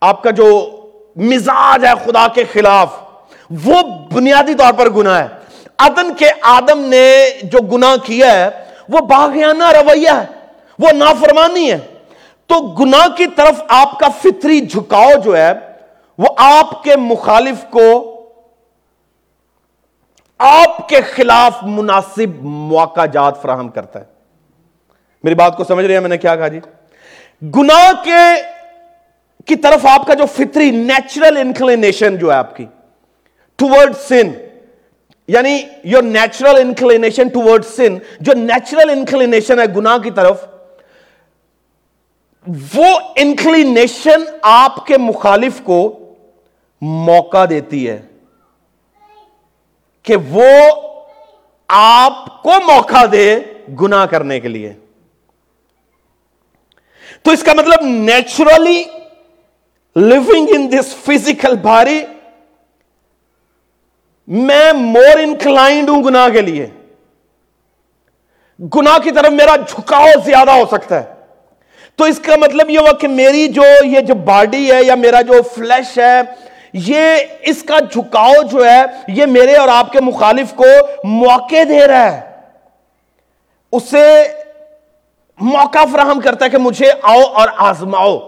آپ 0.00 0.22
کا 0.22 0.30
جو 0.30 0.76
مزاج 1.16 1.84
ہے 1.84 1.92
خدا 2.04 2.26
کے 2.28 2.44
خلاف، 2.52 2.96
وہ 3.64 3.82
بنیادی 4.12 4.54
طور 4.54 4.72
پر 4.72 4.90
گناہ 4.90 5.20
ہے۔ 5.20 5.28
عدن 5.78 6.14
کے 6.14 6.28
آدم 6.42 6.80
نے 6.80 7.30
جو 7.42 7.58
گناہ 7.58 7.96
کیا 7.96 8.32
ہے، 8.32 8.48
وہ 8.88 8.98
باغیانہ 8.98 9.64
رویہ 9.64 10.08
ہے۔ 10.08 10.39
وہ 10.80 10.92
نافرمانی 10.92 11.72
ہے۔ 11.72 11.78
تو 12.46 12.60
گناہ 12.60 13.08
کی 13.16 13.26
طرف 13.26 13.62
آپ 13.68 13.98
کا 13.98 14.08
فطری 14.08 14.60
جھکاؤ 14.60 15.10
جو 15.24 15.36
ہے، 15.36 15.52
وہ 16.18 16.26
آپ 16.36 16.82
کے 16.82 16.96
مخالف 16.96 17.64
کو، 17.70 18.16
آپ 20.38 20.88
کے 20.88 21.00
خلاف 21.00 21.58
مناسب 21.62 22.42
موقع 22.42 23.06
جات 23.06 23.42
فراہم 23.42 23.68
کرتا 23.68 23.98
ہے۔ 23.98 24.04
میری 25.24 25.34
بات 25.34 25.56
کو 25.56 25.64
سمجھ 25.64 25.86
رہے 25.86 25.94
ہیں؟ 25.94 26.00
میں 26.00 26.08
نے 26.08 26.18
کیا 26.18 26.36
کہا 26.36 26.48
جی؟ 26.48 26.60
گناہ 27.56 27.92
کے، 28.04 28.42
کی 29.44 29.56
طرف 29.56 29.86
آپ 29.86 30.06
کا 30.06 30.14
جو 30.14 30.26
فطری 30.26 30.70
نیچرل 30.70 31.36
انکلینیشن 31.36 32.16
جو 32.16 32.30
ہے 32.32 32.36
آپ 32.36 32.56
کی 32.56 32.66
ٹوورڈ 33.56 33.96
سن 33.96 34.30
یعنی 35.28 35.62
your 35.84 36.02
natural 36.02 36.56
inclination 36.60 37.28
toward 37.28 37.64
sin 37.64 37.98
جو 38.20 38.32
نیچرل 38.32 38.90
انکلینیشن 38.90 39.60
ہے 39.60 39.64
گناہ 39.76 39.98
کی 39.98 40.10
طرف 40.10 40.44
وہ 42.46 43.00
انکلینیشن 43.16 44.24
آپ 44.42 44.86
کے 44.86 44.98
مخالف 44.98 45.60
کو 45.64 46.12
موقع 46.80 47.44
دیتی 47.50 47.90
ہے 47.90 48.02
کہ 50.02 50.16
وہ 50.16 50.46
آپ 51.68 52.42
کو 52.42 52.50
موقع 52.50 53.04
دے 53.12 53.38
گناہ 53.80 54.06
کرنے 54.06 54.40
کے 54.40 54.48
لیے۔ 54.48 54.72
تو 57.22 57.30
اس 57.30 57.42
کا 57.42 57.52
مطلب 57.52 57.80
naturally 57.82 58.84
living 59.96 60.46
in 60.48 60.72
this 60.72 60.94
physical 60.94 61.56
باری 61.56 62.04
میں 64.26 64.72
مور 64.72 65.18
انکلائنڈ 65.18 65.88
ہوں 65.88 66.04
گناہ 66.04 66.28
کے 66.28 66.40
لیے۔ 66.40 66.66
گناہ 68.74 68.98
کی 68.98 69.10
طرف 69.10 69.30
میرا 69.30 69.56
جھکاؤ 69.56 70.06
زیادہ 70.24 70.50
ہو 70.50 70.64
سکتا 70.66 71.04
ہے۔ 71.04 71.19
تو 72.00 72.06
اس 72.06 72.18
کا 72.18 72.36
مطلب 72.36 72.70
یہ 72.70 72.78
ہوا 72.78 72.92
کہ 72.92 73.08
میری 73.08 73.48
جو 73.48 73.62
یہ 73.82 74.00
جو 74.00 74.14
باڈی 74.14 74.72
ہے 74.72 74.84
یا 74.84 74.94
میرا 74.94 75.20
جو 75.20 75.32
فلیش 75.42 75.98
ہے، 75.98 76.20
یہ 76.72 77.16
اس 77.40 77.62
کا 77.62 77.78
جھکاؤ 77.80 78.42
جو 78.42 78.64
ہے، 78.64 78.82
یہ 79.08 79.26
میرے 79.26 79.54
اور 79.54 79.68
آپ 79.68 79.92
کے 79.92 80.00
مخالف 80.00 80.54
کو 80.54 80.64
موقع 81.04 81.62
دے 81.68 81.86
رہا 81.86 82.12
ہے۔ 82.12 82.20
اسے 83.72 84.28
موقع 85.40 85.78
فراہم 85.92 86.20
کرتا 86.20 86.44
ہے 86.44 86.50
کہ 86.50 86.58
مجھے 86.58 86.90
آؤ 87.02 87.20
اور 87.20 87.48
آزماؤ۔ 87.56 88.18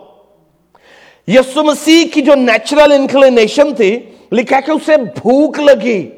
یسو 1.26 1.62
مسیح 1.62 2.04
کی 2.14 2.22
جو 2.22 2.34
نیچرل 2.34 2.92
انکلینیشن 2.92 3.74
تھی، 3.74 4.10
لکھا 4.32 4.60
کہ 4.60 4.70
اسے 4.70 4.96
بھوک 4.96 5.60
لگی۔ 5.60 6.10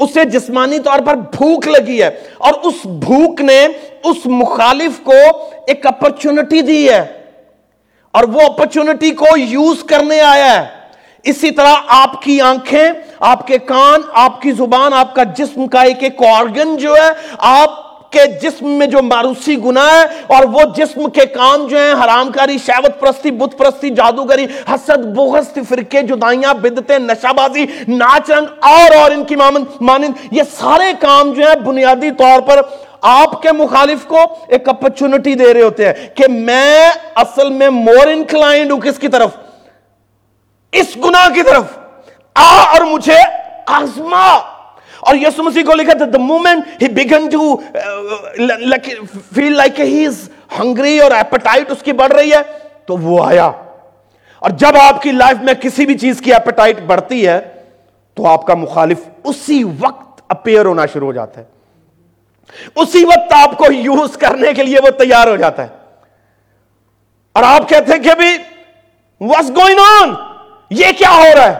اسے 0.00 0.24
جسمانی 0.24 0.78
طور 0.78 0.98
پر 0.98 1.14
بھوک 1.14 1.68
لگی 1.68 2.02
ہے 2.02 2.10
اور 2.38 2.52
اس 2.62 2.74
بھوک 2.84 3.40
نے 3.40 3.66
اس 4.04 4.16
مخالف 4.24 5.00
کو 5.02 5.12
ایک 5.66 5.86
اپرچونٹی 5.86 6.60
دی 6.60 6.90
ہے 6.90 7.04
اور 8.10 8.24
وہ 8.24 8.40
اپرچونٹی 8.40 9.10
کو 9.10 9.26
یوز 9.36 9.84
کرنے 9.84 10.20
آیا 10.20 10.60
ہے۔ 10.60 10.66
اسی 11.22 11.50
طرح 11.50 11.74
آپ 11.88 12.22
کی 12.22 12.40
آنکھیں، 12.40 12.84
آپ 13.18 13.46
کے 13.46 13.58
کان، 13.58 14.00
آپ 14.12 14.40
کی 14.40 14.52
زبان، 14.52 14.92
آپ 14.92 15.14
کا 15.14 15.22
جسم 15.22 15.66
کا 15.66 15.80
ایک 15.80 16.02
ایک 16.02 16.22
آرگن 16.22 16.76
جو 16.76 16.94
ہے، 16.94 17.10
آپ 17.38 17.87
کے 18.10 18.26
جسم 18.42 18.70
میں 18.70 18.86
جو 18.86 19.02
ماروسی 19.02 19.56
گناہ 19.64 19.92
ہے 19.92 20.04
اور 20.26 20.44
وہ 20.44 20.62
جسم 20.76 21.08
کے 21.10 21.26
کام 21.26 21.66
جو 21.66 21.78
ہیں 21.78 21.92
حرام 21.92 22.32
کاری 22.32 22.58
شہوت 22.58 23.00
پرستی، 23.00 23.30
بت 23.30 23.58
پرستی، 23.58 23.90
جادوگری، 23.90 24.46
حسد، 24.70 25.04
بغض، 25.16 25.58
فرقے، 25.68 26.02
جدائیاں، 26.02 26.54
بدتیں 26.54 26.98
نشہ 26.98 27.32
بازی 27.32 27.66
ناچ 27.88 28.30
رنگ 28.30 28.46
اور 28.60 28.96
اور 28.96 29.10
ان 29.10 29.24
کی 29.24 29.36
مانند 29.36 30.26
یہ 30.30 30.42
سارے 30.58 30.92
کام 31.00 31.32
جو 31.32 31.46
ہیں 31.46 31.54
بنیادی 31.54 32.10
طور 32.10 32.40
پر 32.40 32.60
آپ 33.00 33.42
کے 33.42 33.52
مخالف 33.52 34.06
کو 34.06 34.18
ایک 34.46 34.68
اپرچونٹی 34.68 35.34
دے 35.34 35.54
رہے 35.54 35.62
ہوتے 35.62 35.86
ہیں 35.86 36.08
کہ 36.14 36.24
میں 36.28 36.90
اصل 37.14 37.50
میں 37.50 37.68
مور 37.70 38.06
انکلائنڈ 38.06 38.72
ہوں 38.72 38.80
کس 38.80 38.98
کی 38.98 39.08
طرف؟ 39.08 39.36
اس 40.72 40.96
گناہ 40.96 41.28
کی 41.28 41.42
طرف۔ 41.42 41.64
آ 42.34 42.64
اور 42.72 42.80
مجھے 42.80 43.18
آزما 43.66 44.26
اور 45.08 45.16
یسو 45.16 45.42
مسیح 45.42 45.62
کو 45.62 45.74
لکھا 45.74 45.96
تھا 45.98 46.04
the 46.12 46.18
moment 46.18 46.82
he 46.82 46.88
began 46.88 47.28
to 47.28 47.56
feel 49.34 49.56
like 49.56 49.80
he 49.80 50.06
is 50.06 50.28
hungry 50.58 50.98
اور 50.98 51.10
ایپٹائٹ 51.10 51.70
اس 51.70 51.82
کی 51.82 51.92
بڑھ 51.92 52.12
رہی 52.12 52.32
ہے، 52.32 52.42
تو 52.86 52.96
وہ 52.96 53.24
آیا. 53.24 53.50
اور 54.38 54.50
جب 54.50 54.76
آپ 54.82 55.02
کی 55.02 55.12
لائف 55.12 55.42
میں 55.42 55.54
کسی 55.54 55.86
بھی 55.86 55.98
چیز 55.98 56.20
کی 56.20 56.32
ایپٹائٹ 56.32 56.80
بڑھتی 56.80 57.26
ہے، 57.28 57.40
تو 58.14 58.26
آپ 58.26 58.46
کا 58.46 58.54
مخالف 58.54 58.98
اسی 59.24 59.62
وقت 59.80 60.22
اپیئر 60.28 60.64
ہونا 60.64 60.86
شروع 60.92 61.06
ہو 61.06 61.12
جاتا 61.12 61.40
ہے۔ 61.40 61.44
اسی 62.74 63.04
وقت 63.04 63.32
آپ 63.32 63.56
کو 63.58 63.72
یوز 63.72 64.16
کرنے 64.16 64.52
کے 64.54 64.62
لیے 64.62 64.78
وہ 64.84 64.90
تیار 64.90 65.26
ہو 65.26 65.36
جاتا 65.36 65.62
ہے۔ 65.62 65.68
اور 67.32 67.42
آپ 67.42 67.68
کہتے 67.68 67.92
ہیں 67.92 68.02
کہ 68.02 68.14
بھی 68.18 68.36
واٹس 69.20 69.50
گوئنگ 69.50 69.78
آن 69.80 70.14
یہ 70.70 70.86
کیا 70.98 71.10
ہو 71.10 71.34
رہا 71.34 71.48
ہے? 71.48 71.56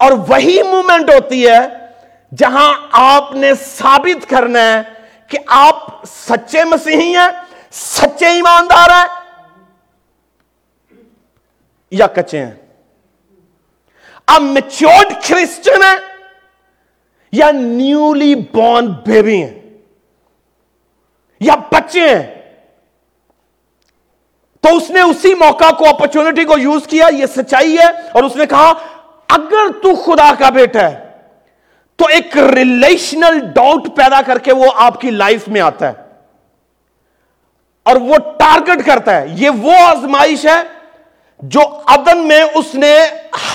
اور 0.00 0.12
وہی 0.28 0.62
مومنٹ 0.62 1.10
ہوتی 1.10 1.46
ہے 1.48 1.85
جہاں 2.32 2.74
آپ 2.92 3.34
نے 3.34 3.54
ثابت 3.54 4.30
کرنا 4.30 4.60
ہے 4.60 4.82
کہ 5.28 5.38
آپ 5.46 6.04
سچے 6.04 6.64
مسیحی 6.64 7.16
ہیں، 7.16 7.28
سچے 7.70 8.26
ایماندار 8.26 8.90
ہیں 8.90 9.06
یا 11.90 12.06
کچے 12.06 12.44
ہیں۔ 12.44 12.54
آپ 14.26 14.40
میچورڈ 14.40 15.12
کرسچن 15.28 15.82
ہیں 15.82 15.96
یا 17.32 17.50
نیولی 17.50 18.34
بورن 18.34 18.86
بیبی 18.86 19.42
ہیں 19.42 19.60
یا 21.40 21.54
بچے 21.54 22.08
ہیں۔ 22.08 22.34
تو 24.60 24.76
اس 24.76 24.90
نے 24.90 25.00
اسی 25.00 25.34
موقع 25.34 25.70
کو 25.70 25.88
اپرچونٹی 25.88 26.44
کو 26.44 26.58
یوز 26.58 26.86
کیا، 26.86 27.06
یہ 27.06 27.26
سچائی 27.26 27.78
ہے 27.78 27.86
اور 28.12 28.22
اس 28.22 28.36
نے 28.36 28.46
کہا، 28.46 28.72
اگر 29.28 29.72
تو 29.82 29.94
خدا 29.94 30.32
کا 30.38 30.50
بیٹا 30.50 30.90
ہے 30.90 31.05
تو 31.96 32.06
ایک 32.08 32.38
ریلیشنل 32.38 33.38
ڈاؤٹ 33.54 33.96
پیدا 33.96 34.22
کر 34.22 34.38
کے 34.38 34.52
وہ 34.52 34.66
آپ 34.74 35.00
کی 35.00 35.10
لائف 35.10 35.48
میں 35.48 35.60
آتا 35.60 35.88
ہے۔ 35.88 35.92
اور 37.82 37.96
وہ 37.96 38.16
ٹارگٹ 38.38 38.86
کرتا 38.86 39.20
ہے۔ 39.20 39.26
یہ 39.30 39.50
وہ 39.50 39.72
آزمائش 39.72 40.46
ہے 40.46 40.62
جو 41.38 41.60
ادن 41.86 42.18
میں 42.18 42.44
اس 42.54 42.74
نے 42.74 42.98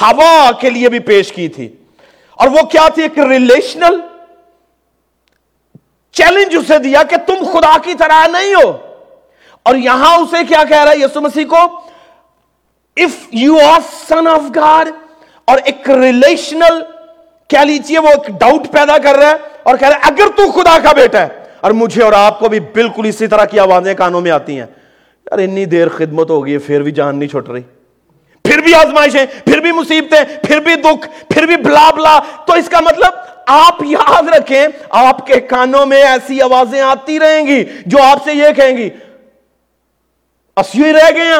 ہوا 0.01 0.51
کے 0.59 0.69
لیے 0.69 0.89
بھی 0.89 0.99
پیش 0.99 1.31
کی 1.31 1.47
تھی۔ 1.47 1.73
اور 2.31 2.47
وہ 2.47 2.61
کیا 2.61 2.87
تھی؟ 2.89 3.03
ایک 3.03 3.19
ریلیشنل 3.19 4.01
چیلنج 6.11 6.55
اسے 6.55 6.77
دیا 6.79 7.03
کہ 7.03 7.15
تم 7.17 7.33
خدا 7.53 7.77
کی 7.83 7.93
طرح 7.93 8.27
نہیں 8.27 8.55
ہو۔ 8.55 8.77
اور 9.63 9.75
یہاں 9.75 10.17
اسے 10.17 10.37
کیا 10.47 10.63
کہہ 10.63 10.83
رہا 10.83 10.91
ہے؟ 10.91 10.97
یسو 10.97 11.21
مسیح 11.21 11.45
کو 11.45 11.81
if 12.97 13.27
you 13.31 13.57
are 13.65 13.79
son 14.09 14.27
of 14.27 14.41
God 14.55 14.89
اور 15.45 15.57
ایک 15.65 15.89
ریلیشنل 15.89 16.83
کیا 17.51 17.63
لیجیے 17.63 17.99
وہ 17.99 18.07
ایک 18.07 18.39
ڈاؤٹ 18.39 18.71
پیدا 18.71 18.97
کر 18.97 19.15
رہا 19.15 19.29
ہے 19.29 19.35
اور 19.63 19.77
کہہ 19.77 19.87
رہا 19.87 19.97
ہے، 19.97 20.01
اگر 20.03 20.23
تو 20.37 20.51
خدا 20.51 20.77
کا 20.79 20.91
بیٹا 20.91 21.21
ہے۔ 21.21 21.27
اور 21.61 21.71
مجھے 21.71 22.03
اور 22.03 22.13
آپ 22.13 22.39
کو 22.39 22.49
بھی 22.49 22.59
بالکل 22.59 23.05
اسی 23.05 23.27
طرح 23.27 23.45
کی 23.45 23.59
آوازیں 23.59 23.93
کانوں 23.93 24.21
میں 24.21 24.31
آتی 24.31 24.59
ہیں۔ 24.59 24.65
یار 25.25 25.37
انی 25.37 25.65
دیر 25.65 25.89
خدمت 25.89 26.29
ہو 26.29 26.45
گئی 26.45 26.57
پھر 26.57 26.81
بھی 26.81 26.91
جان 26.91 27.19
نہیں 27.19 27.29
چھوٹ 27.29 27.49
رہی۔ 27.49 27.61
پھر 28.43 28.57
بھی 28.57 28.73
آزمائشیں، 28.73 29.25
پھر 29.45 29.59
بھی 29.59 29.71
مصیبتیں، 29.71 30.47
پھر 30.47 30.59
بھی 30.59 30.75
دکھ، 30.75 31.09
پھر 31.29 31.45
بھی 31.45 31.57
بلا 31.57 31.91
بلا۔ 31.95 32.19
تو 32.47 32.53
اس 32.53 32.69
کا 32.69 32.79
مطلب 32.79 33.13
آپ 33.47 33.83
یاد 33.83 34.23
رکھیں، 34.37 34.67
آپ 34.89 35.27
کے 35.27 35.39
کانوں 35.39 35.85
میں 35.85 36.03
ایسی 36.03 36.41
آوازیں 36.41 36.81
آتی 36.81 37.19
رہیں 37.19 37.47
گی 37.47 37.63
جو 37.85 37.97
آپ 38.03 38.17
سے 38.23 38.33
یہ 38.33 38.53
کہیں 38.55 38.77
گی 38.77 38.89
ہی 40.75 40.93
رہ 40.93 41.09
گئے 41.15 41.23
ہیں، 41.23 41.39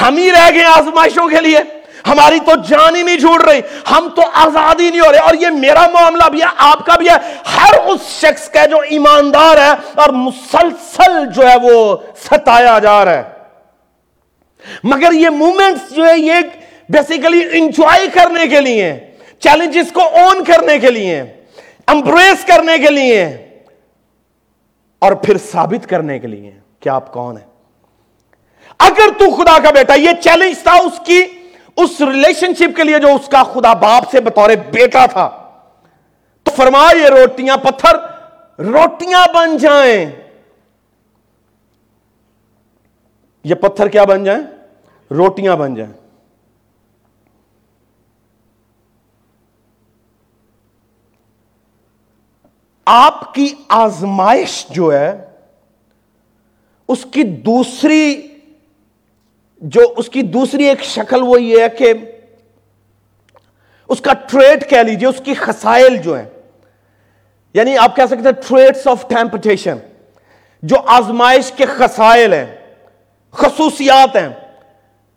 ہم 0.00 0.16
ہی 0.16 0.32
رہ 0.32 0.50
گئے 0.54 0.64
آزمائشوں 0.64 1.28
کے 1.28 1.40
لیے۔ 1.40 1.79
ہماری 2.06 2.38
تو 2.38 2.52
جان 2.68 2.96
ہی 2.96 3.02
نہیں 3.02 3.18
چھوڑ 3.18 3.42
رہی۔ 3.42 3.60
ہم 3.90 4.08
تو 4.16 4.22
آزاد 4.32 4.80
ہی 4.80 4.90
نہیں 4.90 5.00
ہو 5.00 5.12
رہے۔ 5.12 5.18
اور 5.18 5.34
یہ 5.34 5.48
میرا 5.48 5.86
معاملہ 5.92 6.28
بھی 6.28 6.40
ہے، 6.40 6.46
آپ 6.56 6.86
کا 6.86 6.96
بھی 6.96 7.08
ہے۔ 7.08 7.34
ہر 7.56 7.74
اس 7.86 8.00
شخص 8.00 8.48
کا 8.48 8.66
جو 8.66 8.78
ایماندار 8.78 9.56
ہے 9.56 9.70
اور 9.94 10.08
مسلسل 10.08 11.32
جو 11.32 11.48
ہے 11.48 11.54
وہ 11.62 11.96
ستایا 12.30 12.78
جا 12.78 13.04
رہا 13.04 13.12
ہے۔ 13.12 13.22
مگر 14.84 15.12
یہ 15.12 15.28
مومنٹس 15.28 15.94
جو 15.94 16.08
ہے، 16.08 16.18
یہ 16.18 16.34
بیسیکلی 16.88 17.44
انجوائے 17.52 18.06
کرنے 18.08 18.46
کے 18.46 18.60
لیے 18.60 19.00
چیلنجز 19.38 19.92
کو 19.92 20.00
اون 20.00 20.44
کرنے 20.44 20.78
کے 20.78 20.90
لیے 20.90 21.22
امبریس 21.86 22.44
کرنے 22.44 22.78
کے 22.78 22.90
لیے 22.90 23.24
اور 24.98 25.12
پھر 25.12 25.36
ثابت 25.38 25.88
کرنے 25.88 26.18
کے 26.18 26.26
لیے 26.26 26.50
کہ 26.80 26.88
آپ 26.88 27.12
کون 27.12 27.36
ہیں۔ 27.36 27.46
اگر 28.78 29.08
تو 29.18 29.30
خدا 29.30 29.58
کا 29.58 29.70
بیٹا، 29.70 29.94
یہ 29.94 30.10
چیلنج 30.22 30.58
تھا 30.62 30.72
اس 30.72 31.00
کی۔ 31.06 31.24
اس 31.82 32.00
ریلیشن 32.00 32.54
شپ 32.54 32.76
کے 32.76 32.84
لیے 32.84 32.98
جو 32.98 33.08
اس 33.08 33.28
کا 33.28 33.42
خدا 33.42 33.72
باپ 33.72 34.10
سے 34.10 34.20
بطور 34.20 34.50
بیٹا 34.72 35.06
تھا۔ 35.06 35.52
تو 36.42 36.50
فرما 36.50 36.92
یہ 36.96 37.06
روٹیاں 37.06 37.56
پتھر، 37.56 37.96
روٹیاں 38.62 39.26
بن 39.34 39.56
جائیں۔ 39.56 40.10
یہ 43.44 43.54
پتھر 43.54 43.88
کیا 43.88 44.04
بن 44.04 44.24
جائیں؟ 44.24 44.42
روٹیاں 45.10 45.56
بن 45.56 45.74
جائیں۔ 45.74 45.92
آپ 52.84 53.34
کی 53.34 53.54
آزمائش 53.68 54.66
جو 54.70 54.92
ہے، 54.92 55.26
اس 56.88 57.06
کی 57.12 57.22
دوسری 57.22 58.29
جو 59.60 59.94
اس 59.96 60.08
کی 60.08 60.22
دوسری 60.22 60.64
ایک 60.64 60.82
شکل 60.82 61.22
وہ 61.22 61.42
یہ 61.42 61.62
ہے 61.62 61.68
کہ 61.68 61.94
اس 63.88 64.00
کا 64.00 64.12
ٹریڈ 64.12 64.70
کہہ 64.70 64.78
لیجیے 64.78 65.08
اس 65.08 65.20
کی 65.24 65.34
خسائل 65.34 65.96
جو 65.96 66.16
ہیں۔ 66.16 66.28
یعنی 67.54 67.76
آپ 67.76 67.96
کہہ 67.96 68.06
سکتے 68.06 68.22
ہیں 68.22 68.48
ٹریڈس 68.48 68.86
آف 68.86 69.08
ٹیمپٹیشن، 69.08 69.78
جو 70.62 70.76
آزمائش 70.86 71.52
کے 71.52 71.66
خسائل 71.66 72.32
ہیں، 72.32 72.56
خصوصیات 73.30 74.16
ہیں۔ 74.16 74.28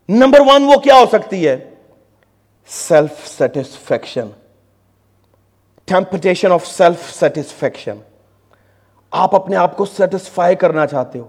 نمبر 0.10 0.40
ون 0.40 0.64
وہ 0.64 0.80
کیا 0.80 0.96
ہو 0.96 1.06
سکتی 1.12 1.48
ہے؟ 1.48 1.70
Self 2.68 3.28
satisfaction 3.28 4.28
temptation 5.86 6.52
of 6.52 6.68
self 6.68 7.20
satisfaction 7.20 7.98
آپ 9.12 9.36
اپنے 9.36 9.56
آپ 9.56 9.78
کو 9.78 9.86
سیٹسفائی 9.86 10.56
کرنا 10.56 10.88
چاہتے 10.88 11.20
ہو۔ 11.20 11.28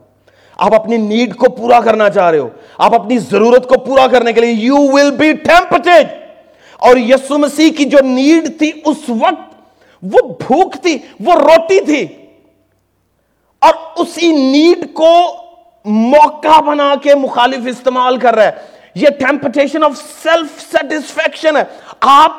آپ 0.56 0.74
اپنی 0.74 0.96
نیڈ 0.96 1.36
کو 1.36 1.50
پورا 1.50 1.80
کرنا 1.80 2.10
چاہ 2.10 2.30
رہے 2.30 2.38
ہو۔ 2.38 2.48
آپ 2.78 2.94
اپنی 2.94 3.18
ضرورت 3.18 3.68
کو 3.68 3.78
پورا 3.78 4.06
کرنے 4.06 4.32
کے 4.32 4.40
لیے 4.40 4.50
یو 4.50 4.76
ول 4.76 5.10
بی 5.10 5.32
ٹیمپٹیڈ 5.32 6.06
اور 6.76 6.96
یسو 6.96 7.38
مسیح 7.38 7.70
کی 7.76 7.84
جو 7.84 7.98
نیڈ 8.02 8.58
تھی 8.58 8.72
اس 8.84 8.96
وقت، 9.08 9.54
وہ 10.02 10.28
بھوک 10.28 10.74
تھی، 10.82 10.98
وہ 11.20 11.32
روٹی 11.32 11.80
تھی۔ 11.80 12.06
اور 13.58 13.74
اسی 13.96 14.32
نیڈ 14.32 14.94
کو 14.94 15.36
موقع 15.84 16.60
بنا 16.60 16.94
کے 17.02 17.14
مخالف 17.14 17.66
استعمال 17.66 18.16
کر 18.16 18.34
رہا 18.34 18.44
ہے۔ 18.44 18.50
یہ 18.94 19.08
ٹیمپٹیشن 19.08 19.84
آف 19.84 19.90
سیلف 20.22 20.72
سیٹسفیکشن 20.72 21.56
ہے۔ 21.56 21.64
آپ 22.00 22.30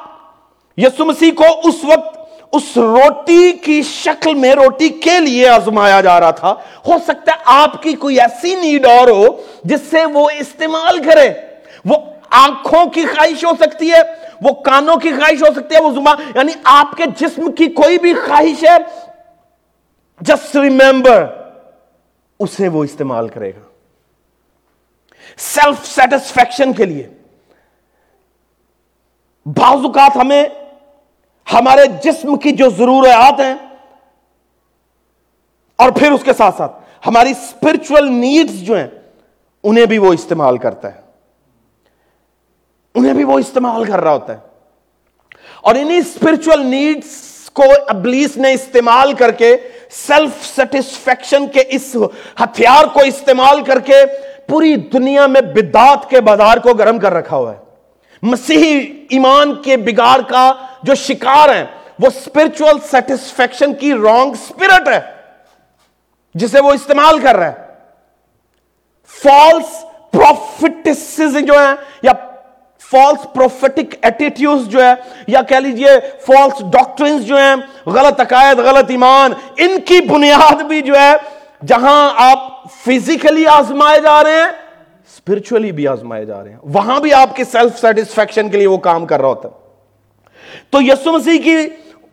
یسو 0.78 1.06
مسیح 1.06 1.32
کو 1.32 1.44
اس 1.64 1.76
وقت 1.84 2.15
اس 2.56 2.78
روٹی 2.78 3.52
کی 3.52 3.82
شکل 3.82 4.34
میں 4.34 4.56
روٹی 4.56 4.90
کے 4.90 5.20
لیے 5.20 5.50
آزمایا 5.50 6.02
جا 6.02 6.20
رہا 6.20 6.32
تھا۔ 6.32 6.52
ہو 6.88 6.94
سکتا 7.04 7.32
ہے 7.32 7.38
آپ 7.46 7.84
کی 7.84 7.94
کوئی 7.94 8.20
ایسی 8.20 8.56
نیڈ 8.56 8.86
اور 8.86 9.08
ہو 9.08 9.26
جس 9.64 9.82
سے 9.90 10.06
وہ 10.06 10.30
استعمال 10.40 11.04
کرے۔ 11.04 11.34
وہ 11.86 11.96
آنکھوں 12.32 12.86
کی 12.86 13.06
خواہش 13.06 13.46
ہو 13.46 13.52
سکتی 13.60 13.92
ہے، 13.92 14.00
وہ 14.42 14.54
کانوں 14.54 14.98
کی 14.98 15.12
خواہش 15.12 15.42
ہو 15.42 15.54
سکتی 15.54 15.76
ہے، 15.76 15.82
وہ 15.82 15.92
زبان 15.92 16.18
یعنی 16.36 16.52
آپ 16.64 16.98
کے 16.98 17.04
جسم 17.20 17.52
کی 17.52 17.66
کوئی 17.66 17.98
بھی 17.98 18.14
خواہش 18.14 18.64
ہے 18.64 18.78
جسٹ 20.22 20.56
ریمبر 20.56 21.26
اسے 22.40 22.68
وہ 22.68 22.84
استعمال 22.84 23.28
کرے 23.28 23.50
گا۔ 23.50 23.68
سیلف 25.38 25.88
سیٹسفیکشن 25.88 26.74
کے 26.74 26.86
لیے۔ 26.86 27.08
بعض 29.46 29.86
اوقات 29.86 30.16
ہمیں 30.16 30.46
ہمارے 31.54 31.82
جسم 32.04 32.36
کی 32.36 32.52
جو 32.52 32.70
ضرورت 32.70 33.40
ہیں 33.40 33.56
اور 35.76 35.92
پھر 35.92 36.12
اس 36.12 36.24
کے 36.24 36.34
ساتھ 36.34 36.58
ساتھ 36.58 36.72
ہماری 37.08 37.32
اسپرچل 37.32 38.12
نیڈس 38.12 38.62
جو 38.62 38.78
ہیں، 38.78 38.88
انہیں 39.64 39.86
بھی 39.86 39.98
وہ 39.98 40.14
استعمال 40.14 40.58
کرتا 40.58 40.96
ہے۔ 40.96 41.02
انہیں 42.96 43.14
بھی 43.14 43.24
وہ 43.24 43.40
استعمال 43.40 43.86
کر 43.86 44.00
رہا 44.00 44.14
ہوتا 44.14 44.34
ہے۔ 44.34 44.38
اور 45.62 45.76
انہیں 45.76 45.98
اسپرچل 45.98 46.66
نیڈس 46.66 47.50
کو 47.50 47.64
ابلیس 47.88 48.38
نے 48.38 48.54
استعمال 48.54 49.14
کر 49.14 49.32
کے 49.32 49.58
سیلف 49.90 50.46
سیٹسفیکشن 50.56 51.48
کے 51.48 51.64
اس 51.70 51.96
ہتھیار 52.44 52.86
کو 52.86 53.00
استعمال 53.00 53.64
کر 53.64 53.80
کے 53.80 53.96
پوری 54.50 54.76
دنیا 54.76 55.28
میں 55.28 55.42
بدات 55.42 56.10
کے 56.10 56.22
بازار 56.22 56.58
کو 56.58 56.74
گرم 56.74 57.00
کر 57.00 57.14
رکھا 57.14 57.38
ہوا 57.38 57.54
ہے۔ 57.54 57.58
مسیحی 58.22 59.06
ایمان 59.10 59.62
کے 59.62 59.78
بگاڑ 59.78 60.22
کا 60.22 60.52
جو 60.86 60.96
شکار 60.96 61.56
ہیں، 61.56 61.66
وہ 62.00 62.08
اسپرچل 62.08 62.80
سیٹسفیکشن 62.92 63.74
کی 63.74 63.94
رانگ 63.94 64.32
اسپرٹ 64.32 64.88
ہے 64.88 65.00
جسے 66.36 66.60
وہ 66.60 66.72
استعمال 66.72 67.20
کر 67.20 67.36
رہا 67.36 67.52
ہے 67.52 67.64
فالس 69.14 69.84
پروفیٹس 70.12 71.18
جو 71.48 71.54
ہیں، 71.54 71.76
یا 72.02 72.12
فالس 72.82 73.26
پروفیٹک 73.34 73.96
ایٹیٹیوڈ 74.02 74.68
جو 74.72 74.84
ہے 74.84 74.94
یا 75.28 75.42
کہہ 75.42 75.58
لیجیے 75.58 75.90
فالس 76.26 76.60
ڈاکٹرنز 76.74 77.26
جو 77.26 77.38
ہیں، 77.38 77.56
غلط 77.86 78.22
عقائد، 78.22 78.60
غلط 78.60 78.90
ایمان، 78.90 79.34
ان 79.58 79.80
کی 79.86 80.00
بنیاد 80.10 80.62
بھی 80.62 80.82
جو 80.82 81.00
ہے، 81.00 81.14
جہاں 81.68 82.10
آپ 82.18 82.40
فزیکلی 82.86 83.48
آزمائے 83.48 84.00
جا 84.02 84.24
رہے 84.24 84.32
ہیں 84.32 84.52
اسپرچولی 85.12 85.72
بھی 85.72 85.88
آزمائے 85.88 86.26
جا 86.26 86.44
رہے 86.44 86.52
ہیں۔ 86.52 86.58
وہاں 86.64 87.00
بھی 87.00 87.14
آپ 87.14 87.36
کے 87.36 87.44
سیلف 87.44 87.80
سیٹسفیکشن 87.80 88.50
کے 88.50 88.58
لیے 88.58 88.68
وہ 88.68 88.78
کام 88.78 89.06
کر 89.06 89.20
رہا 89.20 89.28
ہوتا 89.28 89.50
ہے۔ 89.50 89.65
تو 90.70 90.82
یسو 90.82 91.12
مسیح 91.12 91.42
کی 91.42 91.58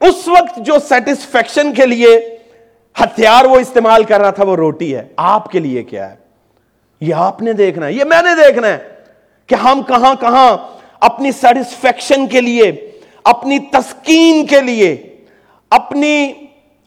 اس 0.00 0.28
وقت 0.28 0.57
جو 0.57 0.74
سیٹسفیکشن 0.88 1.74
کے 1.74 1.87
لیے 1.87 2.38
ہتھیار 3.02 3.44
وہ 3.44 3.57
استعمال 3.57 4.05
کر 4.05 4.20
رہا 4.20 4.31
تھا، 4.31 4.44
وہ 4.44 4.57
روٹی 4.57 4.96
ہے۔ 4.96 5.09
آپ 5.16 5.52
کے 5.52 5.59
لیے 5.59 5.83
کیا 5.83 6.11
ہے؟ 6.11 6.16
یہ 7.00 7.14
آپ 7.14 7.42
نے 7.42 7.52
دیکھنا 7.52 7.87
ہے، 7.87 7.92
یہ 7.92 8.05
میں 8.05 8.22
نے 8.22 8.46
دیکھنا 8.46 8.68
ہے 8.68 8.78
کہ 9.46 9.55
ہم 9.55 9.83
کہاں 9.83 10.14
کہاں 10.20 10.57
اپنی 11.00 11.33
سیٹسفیکشن 11.33 12.26
کے 12.26 12.40
لیے، 12.40 12.90
اپنی 13.24 13.59
تسکین 13.59 14.46
کے 14.46 14.61
لیے، 14.61 15.16
اپنی، 15.70 16.33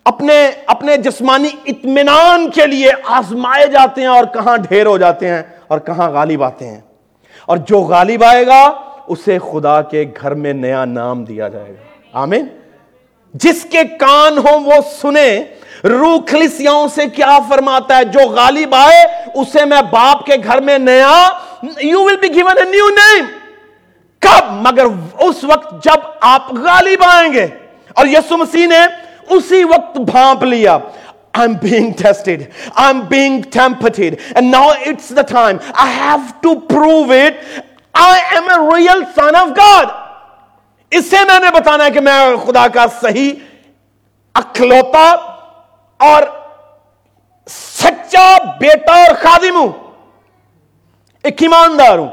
اپنے 0.06 0.52
اپنے 0.66 0.98
جسمانی 0.98 1.50
اطمینان 1.66 2.50
کے 2.50 2.68
لیے 2.68 2.92
آزمائے 3.06 3.68
جاتے 3.68 4.02
ہیں 4.02 4.08
اور 4.08 4.24
کہاں 4.24 4.58
ڈھیر 4.58 4.86
ہو 4.86 4.98
جاتے 4.98 5.28
ہیں 5.28 5.44
اور 5.68 5.80
کہاں 5.80 6.12
غالب 6.12 6.44
آتے 6.44 6.68
ہیں۔ 6.68 6.82
اور 7.46 7.58
جو 7.58 7.80
غالب 7.80 8.24
آئے 8.24 8.48
گا 8.48 8.74
اسے 9.08 9.38
خدا 9.52 9.82
کے 9.92 10.04
گھر 10.22 10.34
میں 10.44 10.54
نیا 10.54 10.84
نام 10.86 11.24
دیا 11.26 11.48
جائے 11.48 11.72
گا 11.72 12.20
آمین 12.22 12.48
جس 13.44 13.66
کے 13.72 13.84
کان 14.00 14.38
ہوں 14.38 14.64
وہ 14.66 14.80
سنیں، 14.92 15.44
روح 15.90 16.18
خلیسیاؤں 16.28 16.88
سے 16.96 17.08
کیا 17.16 17.38
فرماتا 17.50 17.98
ہے، 17.98 18.04
جو 18.14 18.28
غالب 18.36 18.76
آئے، 18.76 19.04
اسے 19.34 19.66
میں 19.66 19.82
باپ 19.92 20.26
کے 20.26 20.36
گھر 20.44 20.62
میں 20.62 20.78
نیا 20.78 21.16
you 21.82 22.04
will 22.04 22.18
be 22.22 22.34
given 22.36 22.58
a 22.58 22.70
new 22.70 22.90
name 22.96 23.26
کب 24.22 24.52
مگر 24.68 24.86
اس 25.28 25.44
وقت 25.44 25.84
جب 25.86 26.06
آپ 26.34 26.54
غالب 26.66 27.04
آئیں 27.08 27.34
گے 27.34 27.48
اور 27.96 28.06
یسو 28.08 28.38
مسیح 28.38 28.68
نے 28.68 28.86
اسی 29.36 29.64
وقت 29.64 29.98
بھانپ 30.12 30.44
لیا 30.44 30.78
I'm 31.38 31.56
being 31.62 31.88
tested. 31.94 32.44
I'm 32.82 33.00
being 33.08 33.34
tempted. 33.44 34.22
And 34.36 34.52
now 34.52 34.68
it's 34.92 35.10
the 35.10 35.24
time. 35.32 35.60
I 35.74 35.88
have 35.90 36.30
to 36.44 36.52
prove 36.70 37.12
it. 37.12 37.42
I 38.00 38.18
am 38.38 38.50
a 38.50 38.58
real 38.58 39.02
son 39.20 39.34
of 39.34 39.48
God. 39.48 39.86
اس 40.92 41.10
سے 41.10 41.16
میں 41.28 41.40
نے 41.40 41.52
بتانا 41.54 41.86
ہے 41.86 41.92
کہ 41.92 42.00
میں 42.00 42.36
خدا 42.46 42.68
کا 42.68 42.86
صحیح 43.02 43.34
اکلوتا 44.34 45.16
اور 45.98 46.24
سچا 47.50 48.38
بیٹا 48.60 48.94
اور 48.94 49.16
خادم 49.22 49.56
ہوں، 49.56 49.72
ایک 51.24 51.42
ایماندار 51.42 51.98
ہوں۔ 51.98 52.10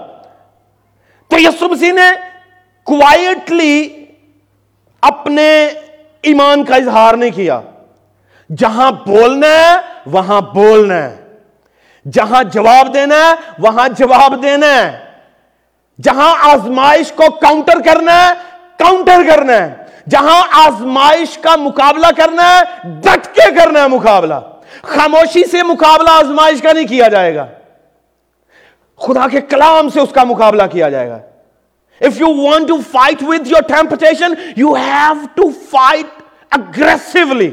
تو 1.28 1.38
یسو 1.38 1.68
مسیح 1.68 1.92
نے 1.92 2.10
کوائٹلی 2.84 4.04
اپنے 5.00 5.66
ایمان 6.22 6.64
کا 6.64 6.76
اظہار 6.76 7.14
نہیں 7.14 7.30
کیا۔ 7.30 7.60
جہاں 8.56 8.90
بولنا 8.90 9.46
ہے، 9.46 9.76
وہاں 10.06 10.40
بولنا 10.40 10.94
ہے۔ 10.94 11.36
جہاں 12.12 12.42
جواب 12.42 12.94
دینا 12.94 13.14
ہے، 13.14 13.32
وہاں 13.58 13.88
جواب 13.88 14.42
دینا 14.42 14.66
ہے۔ 14.66 15.11
جہاں 16.00 16.34
آزمائش 16.52 17.12
کو 17.12 17.30
کاؤنٹر 17.30 17.80
کرنا 17.84 18.28
ہے 18.28 18.32
کاؤنٹر 18.78 19.18
کرنا 19.26 19.52
ہے۔ 19.52 19.74
جہاں 20.08 20.42
آزمائش 20.52 21.38
کا 21.38 21.56
مقابلہ 21.56 22.06
کرنا 22.16 22.58
ہے 22.58 22.88
ڈٹ 23.00 23.34
کے 23.34 23.54
کرنا 23.54 23.82
ہے 23.82 23.88
مقابلہ۔ 23.88 24.34
خاموشی 24.82 25.42
سے 25.50 25.62
مقابلہ 25.62 26.08
آزمائش 26.10 26.62
کا 26.62 26.72
نہیں 26.72 26.86
کیا 26.86 27.08
جائے 27.08 27.34
گا۔ 27.34 27.46
خدا 28.96 29.28
کے 29.28 29.40
کلام 29.40 29.88
سے 29.88 30.00
اس 30.00 30.08
کا 30.12 30.24
مقابلہ 30.24 30.62
کیا 30.72 30.88
جائے 30.88 31.08
گا۔ 31.08 31.18
If 32.00 32.20
you 32.20 32.26
want 32.26 32.68
to 32.68 32.76
fight 32.76 33.22
with 33.22 33.48
your 33.48 33.62
temptation 33.62 34.34
you 34.56 34.72
have 34.72 35.26
to 35.34 35.50
fight 35.50 36.22
aggressively 36.50 37.50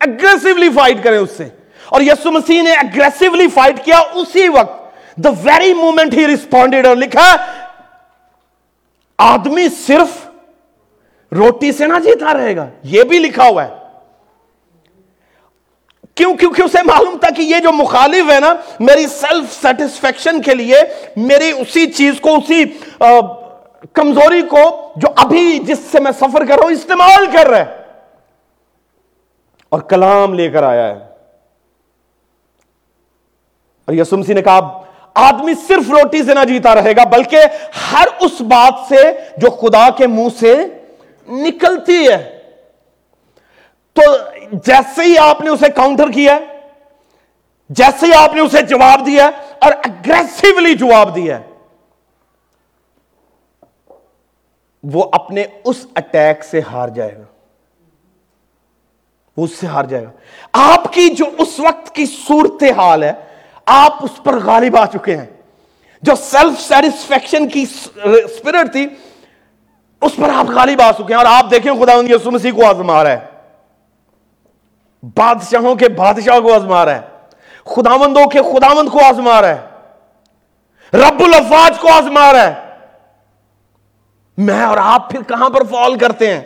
aggressively 0.00 0.68
fight 0.70 1.04
کریں 1.04 1.18
اس 1.18 1.30
سے۔ 1.36 1.48
اور 1.88 2.00
یسو 2.00 2.32
مسیح 2.32 2.62
نے 2.62 2.72
اگریسولی 2.72 3.48
فائٹ 3.48 3.84
کیا 3.84 3.98
اسی 4.14 4.48
وقت۔ 4.48 4.77
The 5.24 5.28
very 5.42 5.74
moment 5.74 6.14
he 6.14 6.26
responded 6.26 6.86
اور 6.86 6.96
لکھا، 6.96 7.36
آدمی 9.18 9.68
صرف 9.68 10.28
روٹی 11.32 11.72
سے 11.72 11.86
نہ 11.86 11.98
جیتا 11.98 12.34
رہے 12.34 12.56
گا. 12.56 12.68
یہ 12.82 13.02
بھی 13.02 13.18
لکھا 13.18 13.48
ہوا 13.48 13.64
ہے۔ 13.64 13.74
کیوں 16.14 16.34
کیونکہ 16.34 16.62
اسے 16.62 16.78
معلوم 16.84 17.18
تھا 17.18 17.30
کہ 17.30 17.42
یہ 17.42 17.58
جو 17.58 17.72
مخالف 17.72 18.30
ہے 18.30 18.40
نا، 18.40 18.54
میری 18.80 19.06
سیلف 19.06 19.62
سیٹسفیکشن 19.62 20.42
کے 20.42 20.54
لیے 20.54 20.76
میری 21.16 21.50
اسی 21.50 21.92
چیز 21.92 22.20
کو، 22.20 22.34
اسی 22.34 22.64
کمزوری 23.92 24.42
کو 24.42 24.92
جو 24.96 25.08
ابھی 25.16 25.58
جس 25.58 25.78
سے 25.92 26.00
میں 26.00 26.12
سفر 26.12 26.44
کر 26.44 26.54
رہا 26.54 26.64
ہوں، 26.64 26.72
استعمال 26.72 27.26
کر 27.32 27.46
رہا 27.46 27.58
ہے۔ 27.58 27.82
اور 29.68 29.80
کلام 29.80 30.34
لے 30.34 30.50
کر 30.50 30.62
آیا 30.62 30.88
ہے۔ 30.88 31.08
اور 33.84 33.92
یسمسی 33.92 34.32
نے 34.32 34.42
کہا 34.42 34.82
آدمی 35.18 35.54
صرف 35.68 35.90
روٹی 35.90 36.22
سے 36.22 36.34
نہ 36.34 36.44
جیتا 36.44 36.74
رہے 36.74 36.96
گا، 36.96 37.04
بلکہ 37.04 37.40
ہر 37.92 38.06
اس 38.20 38.40
بات 38.40 38.74
سے 38.88 39.12
جو 39.36 39.50
خدا 39.50 39.90
کے 39.90 40.06
منہ 40.06 40.28
سے 40.40 40.64
نکلتی 41.28 42.08
ہے۔ 42.08 42.38
تو 43.92 44.02
جیسے 44.52 45.02
ہی 45.02 45.18
آپ 45.18 45.40
نے 45.40 45.50
اسے 45.50 45.68
کاؤنٹر 45.68 46.10
کیا، 46.10 46.38
جیسے 47.70 48.06
ہی 48.06 48.12
آپ 48.14 48.34
نے 48.34 48.40
اسے 48.40 48.62
جواب 48.62 49.06
دیا 49.06 49.30
اور 49.58 49.72
اگریسولی 49.72 50.74
جواب 50.74 51.14
دیا، 51.14 51.38
وہ 54.92 55.04
اپنے 55.12 55.44
اس 55.64 55.86
اٹیک 55.94 56.44
سے 56.44 56.60
ہار 56.72 56.88
جائے 56.88 57.16
گا۔ 57.16 57.22
وہ 59.36 59.44
اس 59.44 59.52
سے 59.52 59.66
ہار 59.66 59.84
جائے 59.84 60.04
گا۔ 60.04 60.10
آپ 60.52 60.92
کی 60.92 61.08
جو 61.08 61.24
اس 61.38 61.60
وقت 61.60 61.94
کی 61.94 62.06
صورت 62.06 62.62
حال 62.76 63.02
ہے 63.02 63.12
آپ 63.68 64.04
اس 64.04 64.10
پر 64.24 64.38
غالب 64.44 64.76
آ 64.76 64.86
چکے 64.86 65.16
ہیں۔ 65.16 65.26
جو 66.02 66.14
سیلف 66.14 66.60
سیٹسفیکشن 66.60 67.48
کی 67.48 67.64
اسپرٹ 67.96 68.72
تھی، 68.72 68.86
اس 70.00 70.12
پر 70.16 70.28
آپ 70.34 70.50
غالب 70.50 70.82
آ 70.82 70.92
چکے 70.92 71.14
ہیں۔ 71.14 71.14
اور 71.14 71.26
آپ 71.26 71.50
دیکھیں 71.50 71.72
خدا 71.72 71.92
یسو 71.92 72.30
مسیح 72.30 72.52
کو 72.52 72.66
آزما 72.66 73.04
رہا 73.04 73.10
ہے۔ 73.10 73.20
بادشاہوں 75.02 75.74
کے 75.74 75.88
بادشاہ 75.88 76.40
کو 76.40 76.54
آزما 76.54 76.84
رہا 76.84 76.94
ہے۔ 76.94 77.00
خداوندوں 77.64 78.26
کے 78.26 78.40
خداوند 78.42 78.88
کو 78.88 78.98
آزما 79.04 79.42
رہا 79.42 79.48
ہے۔ 79.48 79.60
رب 80.92 81.20
الفاظ 81.20 81.78
کو 81.78 81.88
آزما 81.92 82.32
رہا 82.32 82.48
ہے۔ 82.48 82.54
میں 84.36 84.62
اور 84.62 84.78
آپ 84.82 85.10
پھر 85.10 85.22
کہاں 85.22 85.50
پر 85.50 85.62
فال 85.64 85.98
کرتے 85.98 86.34
ہیں؟ 86.34 86.40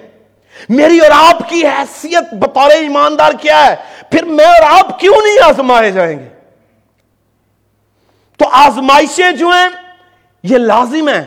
میری 0.68 0.98
اور 0.98 1.10
آپ 1.14 1.48
کی 1.48 1.66
حیثیت 1.66 2.34
بطور 2.34 2.70
ایماندار 2.70 3.32
کیا 3.32 3.66
ہے؟ 3.66 3.76
پھر 4.10 4.24
میں 4.24 4.44
اور 4.44 4.78
آپ 4.78 5.00
کیوں 5.00 5.14
نہیں 5.14 5.48
آزمائے 5.48 5.90
جائیں 5.90 6.18
گے؟ 6.18 6.28
تو 8.42 8.48
آزمائشیں 8.52 9.32
جو 9.32 9.48
ہیں، 9.48 9.68
یہ 10.42 10.58
لازم 10.58 11.08
ہیں۔ 11.08 11.24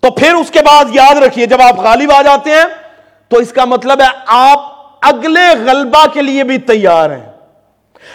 تو 0.00 0.10
پھر 0.10 0.34
اس 0.34 0.50
کے 0.50 0.60
بعد 0.62 0.84
یاد 0.92 1.14
رکھیے، 1.14 1.46
جب 1.46 1.62
آپ 1.62 1.80
غالب 1.80 2.12
آ 2.12 2.22
جاتے 2.22 2.50
ہیں، 2.50 2.64
تو 3.28 3.36
اس 3.36 3.52
کا 3.52 3.64
مطلب 3.64 4.00
ہے 4.00 4.06
آپ 4.26 4.58
اگلے 5.02 5.64
غلبہ 5.66 6.06
کے 6.12 6.22
لیے 6.22 6.44
بھی 6.44 6.58
تیار 6.58 7.10
ہیں۔ 7.10 7.26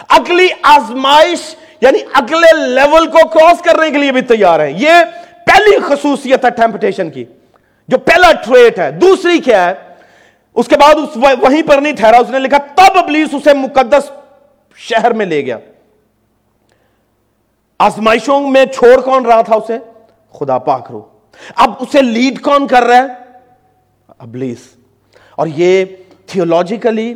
اگلی 0.08 0.48
آزمائش 0.62 1.56
یعنی 1.80 1.98
اگلے 2.12 2.66
لیول 2.66 3.06
کو 3.06 3.28
کراس 3.28 3.62
کرنے 3.62 3.90
کے 3.90 3.98
لیے 3.98 4.12
بھی 4.12 4.20
تیار 4.20 4.60
ہیں۔ 4.60 4.72
یہ 4.76 4.92
پہلی 5.46 5.76
خصوصیت 5.86 6.44
ہے 6.44 6.50
ٹیمپٹیشن 6.50 7.10
کی، 7.10 7.24
جو 7.88 7.98
پہلا 7.98 8.32
ٹریٹ 8.32 8.78
ہے۔ 8.78 8.90
دوسری 8.90 9.38
کیا 9.38 9.64
ہے؟ 9.64 9.74
اس 10.54 10.68
کے 10.68 10.76
بعد 10.76 10.94
اس 10.94 11.16
وہیں 11.16 11.62
پر 11.62 11.78
نہیں 11.78 11.96
ٹھہرا، 11.96 12.16
اس 12.16 12.30
نے 12.30 12.38
لکھا 12.38 12.58
تب 12.58 12.98
ابلیس 12.98 13.28
اسے 13.32 13.54
مقدس 13.54 14.10
شہر 14.76 15.12
میں 15.12 15.26
لے 15.26 15.46
گیا۔ 15.46 15.58
آزمائشوں 17.84 18.50
میں 18.50 18.66
چھوڑ 18.66 19.00
کون 19.00 19.26
رہا 19.26 19.42
تھا 19.42 19.54
اسے؟ 19.54 19.78
خدا 20.32 20.58
پاک 20.58 20.86
رو۔ 20.90 21.02
اب 21.56 21.70
اسے 21.80 22.02
لیڈ 22.02 22.42
کون 22.42 22.66
کر 22.66 22.82
رہا 22.82 22.96
ہے؟ 22.96 23.06
ابلیس۔ 24.18 24.58
اور 25.36 25.46
یہ 25.46 25.84
تھیولوجیکلی 26.26 27.14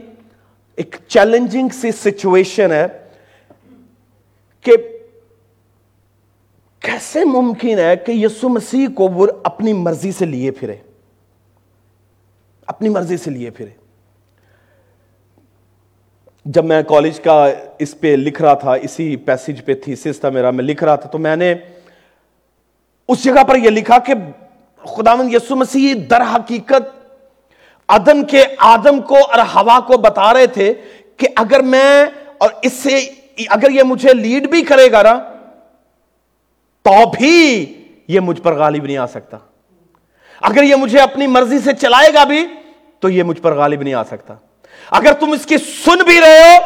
ایک 0.77 0.97
چیلنجنگ 1.09 1.69
سی 1.69 1.93
سچویشن 1.93 2.73
ہے 2.73 2.87
کہ 4.61 4.73
کیسے 6.81 7.25
ممکن 7.25 7.79
ہے 7.79 7.97
کہ 7.97 8.13
یسو 8.13 8.49
مسیح 8.49 8.87
کو 8.95 9.09
وہ 9.09 9.27
اپنی 9.45 9.73
مرضی 9.73 10.13
سے 10.13 10.27
لیے 10.27 10.51
پھرے۔ 10.51 10.77
اپنی 12.67 12.89
مرضی 12.89 13.17
سے 13.17 13.31
لیے 13.31 13.51
پھرے۔ 13.51 13.88
جب 16.55 16.65
میں 16.65 16.83
کالج 16.83 17.19
کا 17.21 17.35
اس 17.79 17.95
پہ 18.01 18.15
لکھ 18.17 18.41
رہا 18.43 18.55
تھا، 18.55 18.73
اسی 18.73 19.17
پیسج 19.17 19.65
پہ 19.65 19.75
تھیسس 19.75 20.21
تھا 20.21 20.29
میرا 20.29 20.51
میں 20.51 20.65
لکھ 20.65 20.85
رہا 20.85 20.95
تھا، 20.97 21.09
تو 21.09 21.19
میں 21.19 21.37
نے 21.37 21.55
اس 23.09 23.25
جگہ 23.25 23.43
پر 23.49 23.57
یہ 23.57 23.71
لکھا 23.71 23.99
کہ 23.99 24.15
خداون 24.85 25.33
یسو 25.33 25.57
مسیح 25.57 25.95
در 26.11 26.23
حقیقت 26.35 26.89
عدم 27.89 28.25
کے 28.25 28.45
آدم 28.59 29.01
کو 29.01 29.17
اور 29.17 29.39
ہوا 29.55 29.79
کو 29.81 29.99
بتا 29.99 30.33
رہے 30.35 30.47
تھے 30.47 30.73
کہ 31.17 31.29
اگر 31.37 31.63
میں 31.63 32.07
اور 32.39 32.51
اس 32.63 32.73
سے 32.73 32.99
اگر 33.49 33.71
یہ 33.71 33.83
مجھے 33.83 34.15
لیڈ 34.15 34.51
بھی 34.51 34.63
کرے 34.63 34.91
گا 34.93 35.03
نا، 35.03 35.19
تو 36.83 37.11
بھی 37.19 37.65
یہ 38.09 38.21
مجھ 38.21 38.41
پر 38.43 38.55
غالب 38.55 38.85
نہیں 38.85 38.97
آ 38.97 39.07
سکتا۔ 39.07 39.37
اگر 40.41 40.63
یہ 40.63 40.75
مجھے 40.75 41.01
اپنی 41.01 41.27
مرضی 41.27 41.59
سے 41.59 41.73
چلائے 41.73 42.15
گا 42.15 42.25
بھی، 42.25 42.47
تو 43.01 43.09
یہ 43.09 43.23
مجھ 43.23 43.41
پر 43.43 43.55
غالب 43.55 43.83
نہیں 43.83 43.95
آ 43.95 44.05
سکتا۔ 44.05 44.35
اگر 44.93 45.13
تم 45.21 45.33
اس 45.33 45.47
کی 45.47 45.57
سن 45.59 46.05
بھی 46.07 46.21
رہے 46.21 46.39
ہو، 46.41 46.57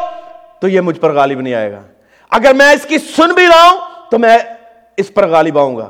تو 0.59 0.67
یہ 0.67 0.81
مجھ 0.81 0.99
پر 0.99 1.13
غالب 1.13 1.41
نہیں 1.41 1.53
آئے 1.53 1.71
گا 1.71 1.81
اگر 2.31 2.53
میں 2.53 2.71
اس 2.73 2.85
کی 2.89 2.97
سن 3.15 3.33
بھی 3.35 3.47
رہا 3.47 3.69
ہوں، 3.69 3.77
تو 4.11 4.19
میں 4.19 4.37
اس 4.97 5.13
پر 5.13 5.27
غالب 5.29 5.57
آؤں 5.59 5.75
گا 5.77 5.89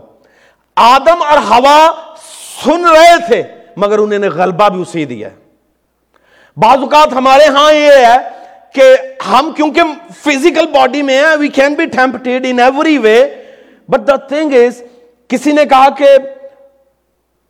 آدم 0.78 1.22
اور 1.24 1.38
ہوا 1.50 1.78
سن 2.64 2.86
رہے 2.86 3.16
تھے، 3.28 3.42
مگر 3.78 4.00
انہوں 4.00 4.20
نے 4.20 4.30
غلبہ 4.30 4.70
بھی 4.70 4.82
اسی 4.82 5.06
دیا 5.06 5.30
بعض 6.58 6.80
اوقات 6.80 7.14
ہمارے 7.14 7.48
ہاں 7.54 7.72
یہ 7.74 8.06
ہے 8.06 8.18
کہ 8.74 8.84
ہم 9.30 9.52
کیونکہ 9.56 9.82
فزیکل 10.24 10.66
باڈی 10.74 11.02
میں 11.02 11.18
ہیں 11.20 11.36
we 11.40 11.48
can 11.56 11.74
be 11.76 11.86
tempted 11.96 12.46
in 12.50 12.60
every 12.60 12.98
way 12.98 13.18
but 13.90 14.08
the 14.08 14.16
thing 14.30 14.54
is 14.66 14.82
کسی 15.30 15.52
نے 15.52 15.66
کہا 15.66 15.90
کہ 15.98 16.18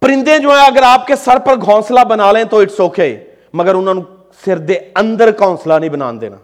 پرندے 0.02 0.38
جو 0.40 0.50
ہیں، 0.52 0.66
اگر 0.66 0.84
آپ 0.84 1.06
کے 1.08 1.16
سر 1.16 1.40
پر 1.46 1.56
گھونسلہ 1.56 2.00
بنا 2.10 2.32
لیں 2.32 2.44
تو 2.44 2.60
اٹس 2.60 2.80
اوکے 2.80 3.02
okay. 3.04 3.32
مگر 3.54 3.76
انہوں 3.76 3.94
نے 3.94 4.02
سر 4.46 4.58
دے 4.58 4.74
اندر 4.96 5.32
کونسلا 5.32 5.80
نہیں 5.80 5.90
بنا 5.90 6.12
دینا۔ 6.22 6.38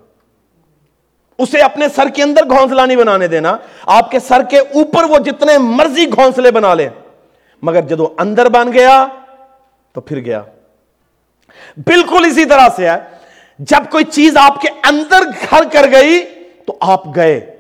اسے 1.38 1.60
اپنے 1.60 1.86
سر 1.96 2.10
کے 2.10 2.24
اندر 2.24 2.44
گھونسلا 2.50 2.86
نہیں 2.86 2.98
بنانے 2.98 3.28
دینا۔ 3.28 3.58
آپ 3.86 4.12
کے 4.12 4.20
سر 4.20 4.44
کے 4.44 4.60
اوپر 4.60 5.04
وہ 5.04 5.18
جتنے 5.18 5.58
مرضی 5.58 6.06
گھونسلے 6.06 6.52
بنا 6.52 6.74
لے۔ 6.74 6.90
مگر 7.62 7.82
جدو 7.82 8.08
اندر 8.18 8.50
بن 8.50 8.74
گیا 8.74 9.08
تو 9.94 10.02
پھر 10.02 10.20
گیا۔ 10.20 10.42
بالکل 11.78 12.26
اسی 12.26 12.46
طرح 12.46 12.68
سے 12.76 12.90
ہے۔ 12.90 12.98
جب 13.60 13.92
کوئی 13.92 14.04
چیز 14.04 14.38
آپ 14.38 14.62
کے 14.62 14.68
اندر 14.84 15.22
گھر 15.22 15.64
کر 15.72 15.92
گئی 15.92 16.26
تو 16.66 16.78
آپ 16.82 17.16
گئے۔ 17.16 17.58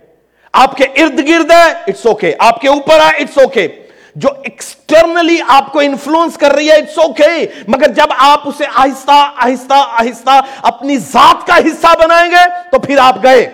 آپ 0.53 0.77
کے 0.77 0.83
ارد 0.83 1.19
گرد 1.29 1.51
ہے 1.51 1.71
اٹس 1.87 2.05
اوکے 2.05 2.33
آپ 2.39 2.61
کے 2.61 2.67
اوپر 2.67 2.95
ہے 2.95 3.17
اٹس 3.17 3.37
اوکے 3.37 3.67
okay. 3.67 3.88
جو 4.15 4.29
ایکسٹرنلی 4.43 5.37
آپ 5.47 5.71
کو 5.71 5.79
انفلوئنس 5.79 6.37
کر 6.37 6.51
رہی 6.51 6.69
ہے 6.69 6.75
اٹس 6.75 6.97
اوکے 6.99 7.23
okay. 7.23 7.63
مگر 7.67 7.91
جب 7.93 8.13
آپ 8.17 8.47
اسے 8.49 8.65
آہستہ 8.75 9.19
آہستہ 9.45 9.73
آہستہ 9.99 10.39
اپنی 10.71 10.97
ذات 10.97 11.45
کا 11.47 11.57
حصہ 11.67 11.93
بنائیں 11.99 12.29
گے، 12.31 12.43
تو 12.71 12.79
پھر 12.79 12.97
آپ 13.01 13.23
گئے 13.23 13.47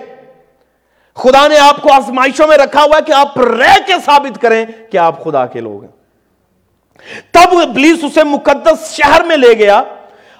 خدا 1.17 1.47
نے 1.47 1.57
آپ 1.57 1.81
کو 1.81 1.93
آزمائشوں 1.93 2.47
میں 2.47 2.57
رکھا 2.57 2.83
ہوا 2.83 2.97
ہے 2.97 3.01
کہ 3.05 3.11
آپ 3.13 3.37
رہ 3.39 3.77
کے 3.87 3.93
ثابت 4.05 4.41
کریں 4.41 4.65
کہ 4.91 4.97
آپ 4.97 5.23
خدا 5.23 5.45
کے 5.45 5.61
لوگ 5.61 5.83
ہیں 5.83 7.21
تب 7.31 7.57
ابلیس 7.61 8.03
اسے 8.03 8.23
مقدس 8.23 8.91
شہر 8.91 9.23
میں 9.23 9.37
لے 9.37 9.53
گیا 9.57 9.81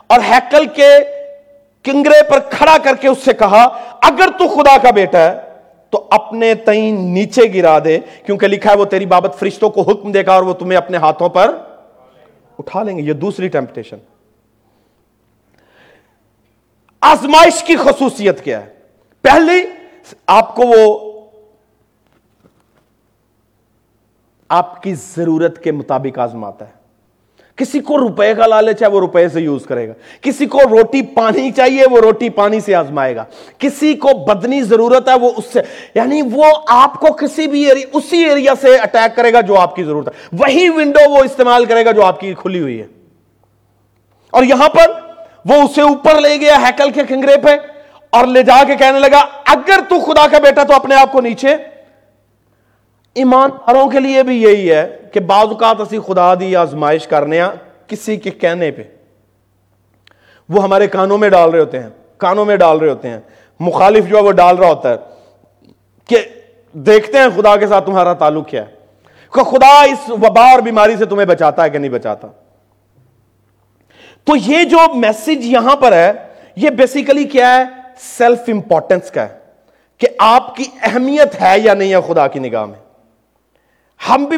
اور 0.10 0.19
ہیکل 0.30 0.65
کے 0.75 0.89
کنگرے 1.86 2.21
پر 2.30 2.39
کھڑا 2.49 2.78
کر 2.84 2.95
کے 3.01 3.08
اس 3.08 3.17
سے 3.25 3.34
کہا، 3.34 3.63
اگر 4.01 4.30
تو 4.38 4.47
خدا 4.56 4.78
کا 4.84 4.91
بیٹا 4.91 5.19
ہے 5.19 5.34
تو 5.95 6.08
اپنے 6.10 6.55
تئیں 6.55 6.91
نیچے 6.91 7.41
گرا 7.53 7.79
دے، 7.86 7.99
کیونکہ 8.25 8.47
لکھا 8.47 8.71
ہے 8.71 8.77
وہ 8.77 8.86
تیری 8.86 9.05
بابت 9.05 9.39
فرشتوں 9.39 9.69
کو 9.69 9.81
حکم 9.81 10.12
دے 10.12 10.25
گا 10.25 10.34
اور 10.34 10.43
وہ 10.43 10.53
تمہیں 10.53 10.77
اپنے 10.77 10.97
ہاتھوں 10.97 11.29
پر 11.29 11.58
اٹھا 12.60 12.84
لیں 12.84 12.97
گے۔ 12.97 13.01
یہ 13.01 13.13
دوسری 13.13 13.47
ٹیمپٹیشن 13.47 13.97
آزمائش 17.01 17.63
کی 17.63 17.75
خصوصیت 17.75 18.43
کیا 18.43 18.65
ہے؟ 18.65 18.73
پہلی، 19.21 19.65
آپ 20.27 20.55
کو 20.55 20.63
وہ 20.67 21.12
آپ 24.49 24.84
کی 24.84 24.93
ضرورت 24.93 25.63
کے 25.63 25.71
مطابق 25.71 26.19
آزماتا 26.19 26.67
ہے۔ 26.67 26.84
کسی 27.55 27.79
کو 27.79 27.97
روپے 27.97 28.33
کا 28.33 28.47
لالچ 28.47 28.81
ہے 28.81 28.87
وہ 28.87 28.99
روپے 28.99 29.29
سے 29.29 29.41
یوز 29.41 29.65
کرے 29.65 29.87
گا۔ 29.87 29.93
کسی 30.21 30.45
کو 30.45 30.59
روٹی 30.69 31.01
پانی 31.01 31.51
چاہیے 31.51 31.83
وہ 31.91 31.99
روٹی 31.99 32.29
پانی 32.29 32.59
سے 32.59 32.75
آزمائے 32.75 33.15
گا۔ 33.15 33.23
کسی 33.57 33.93
کو 33.93 34.07
بدنی 34.07 34.61
ضرورت 34.61 35.09
ہے 35.09 35.13
وہ 35.13 35.31
اس 35.37 35.43
سے 35.53 35.61
یعنی 35.95 36.21
وہ 36.21 36.45
آپ 36.67 36.99
کو 36.99 37.07
کسی 37.13 37.47
بھی 37.47 37.67
ایری, 37.67 37.81
اسی 37.93 38.25
ایریا 38.25 38.53
سے 38.61 38.75
اٹیک 38.75 39.15
کرے 39.15 39.33
گا 39.33 39.41
جو 39.41 39.59
آپ 39.59 39.75
کی 39.75 39.83
ضرورت 39.83 40.07
ہے۔ 40.07 40.27
وہی 40.39 40.69
ونڈو 40.69 41.11
وہ 41.11 41.17
استعمال 41.17 41.65
کرے 41.65 41.85
گا 41.85 41.91
جو 41.91 42.05
آپ 42.05 42.19
کی 42.19 42.33
کھلی 42.33 42.61
ہوئی 42.61 42.79
ہے۔ 42.79 42.87
اور 44.31 44.43
یہاں 44.43 44.69
پر 44.69 44.91
وہ 45.45 45.55
اسے 45.55 45.81
اوپر 45.81 46.21
لے 46.21 46.37
گیا 46.41 46.57
ہیکل 46.67 46.91
کے 46.91 47.03
کنگرے 47.03 47.37
پہ 47.37 47.49
اور 48.09 48.27
لے 48.27 48.43
جا 48.43 48.63
کے 48.67 48.75
کہنے 48.75 48.99
لگا 48.99 49.25
اگر 49.45 49.79
تو 49.89 49.99
خدا 49.99 50.27
کا 50.27 50.37
بیٹا 50.37 50.63
تو 50.63 50.73
اپنے 50.73 50.95
آپ 50.95 51.11
کو 51.11 51.21
نیچے 51.21 51.55
ایمان 53.15 53.51
والوں 53.51 53.89
کے 53.89 53.99
لیے 53.99 54.23
بھی 54.23 54.43
یہی 54.43 54.73
ہے 54.73 54.97
کہ 55.13 55.19
بعض 55.19 55.47
اوقات 55.47 55.75
اسی 55.80 55.99
خدا 56.08 56.36
دی 56.36 56.56
آزمائش 56.56 57.08
کرنے 57.08 57.41
ہیں 57.41 57.49
کسی 57.88 58.17
کے 58.17 58.30
کہنے 58.30 58.71
پہ۔ 58.71 58.82
وہ 60.49 60.63
ہمارے 60.63 60.88
کانوں 60.88 61.17
میں 61.17 61.30
ڈال 61.30 61.49
رہے 61.49 61.60
ہوتے 61.60 61.80
ہیں، 61.80 61.89
کانوں 62.17 62.45
میں 62.45 62.56
ڈال 62.56 62.78
رہے 62.78 62.89
ہوتے 62.89 63.10
ہیں۔ 63.10 63.19
مخالف 63.60 64.08
جو 64.08 64.17
ہے 64.17 64.21
وہ 64.21 64.32
ڈال 64.32 64.58
رہا 64.58 64.67
ہوتا 64.67 64.89
ہے 64.89 64.95
کہ 66.08 66.17
دیکھتے 66.73 67.17
ہیں 67.17 67.28
خدا 67.36 67.56
کے 67.56 67.67
ساتھ 67.67 67.86
تمہارا 67.86 68.13
تعلق 68.13 68.47
کیا 68.47 68.62
ہے۔ 68.62 68.75
کہ 69.34 69.43
خدا 69.43 69.84
اس 69.84 70.10
وبا 70.10 70.51
اور 70.51 70.60
بیماری 70.60 70.97
سے 70.97 71.06
تمہیں 71.06 71.25
بچاتا 71.25 71.63
ہے 71.63 71.69
کہ 71.69 71.78
نہیں 71.78 71.91
بچاتا۔ 71.91 72.28
تو 74.23 74.36
یہ 74.36 74.63
جو 74.63 74.78
میسج 74.95 75.45
یہاں 75.45 75.75
پر 75.75 75.91
ہے، 75.91 76.12
یہ 76.56 76.69
بیسیکلی 76.69 77.23
کیا 77.23 77.58
ہے؟ 77.58 77.63
سیلف 77.97 78.39
امپورٹنس 78.47 79.12
کا 79.12 79.21
ہے 79.21 79.38
کہ 79.97 80.08
آپ 80.19 80.56
کی 80.56 80.63
اہمیت 80.82 81.41
ہے 81.41 81.60
یا 81.60 81.73
نہیں 81.73 81.93
ہے 81.93 82.13
خدا 82.13 82.28
کی 82.28 82.39
نگاہ 82.39 82.65
میں۔ 82.65 82.84
ہم 84.10 84.25
بھی 84.25 84.38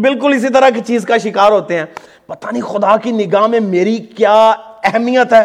بالکل 0.00 0.32
اسی 0.36 0.48
طرح 0.48 0.70
کی 0.70 0.80
چیز 0.86 1.04
کا 1.04 1.18
شکار 1.18 1.52
ہوتے 1.52 1.78
ہیں۔ 1.78 1.86
پتہ 2.26 2.46
نہیں 2.52 2.62
خدا 2.62 2.96
کی 2.96 3.12
نگاہ 3.12 3.46
میں 3.46 3.60
میری 3.60 3.96
کیا 3.96 4.50
اہمیت 4.84 5.32
ہے۔ 5.32 5.44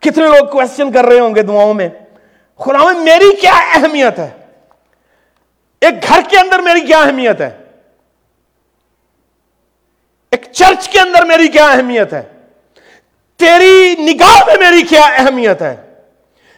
کتنے 0.00 0.24
لوگ 0.24 0.46
کوشچن 0.46 0.92
کر 0.92 1.04
رہے 1.04 1.20
ہوں 1.20 1.34
گے 1.34 1.42
دعاؤں 1.42 1.74
میں۔ 1.74 1.88
خدا 2.58 2.92
میں 2.92 3.00
میری 3.00 3.36
کیا 3.40 3.52
اہمیت 3.74 4.18
ہے؟ 4.18 4.30
ایک 5.80 5.94
گھر 6.08 6.20
کے 6.28 6.38
اندر 6.38 6.58
میری 6.58 6.80
کیا 6.80 6.98
اہمیت 6.98 7.40
ہے؟ 7.40 7.58
ایک 10.30 10.46
چرچ 10.52 10.88
کے 10.88 11.00
اندر 11.00 11.24
میری 11.24 11.48
کیا 11.48 11.66
اہمیت 11.66 12.12
ہے؟ 12.12 12.22
تیری 13.36 13.94
نگاہ 13.98 14.40
میں 14.46 14.56
میری 14.56 14.82
کیا 14.82 15.02
اہمیت 15.02 15.62
ہے؟ 15.62 15.85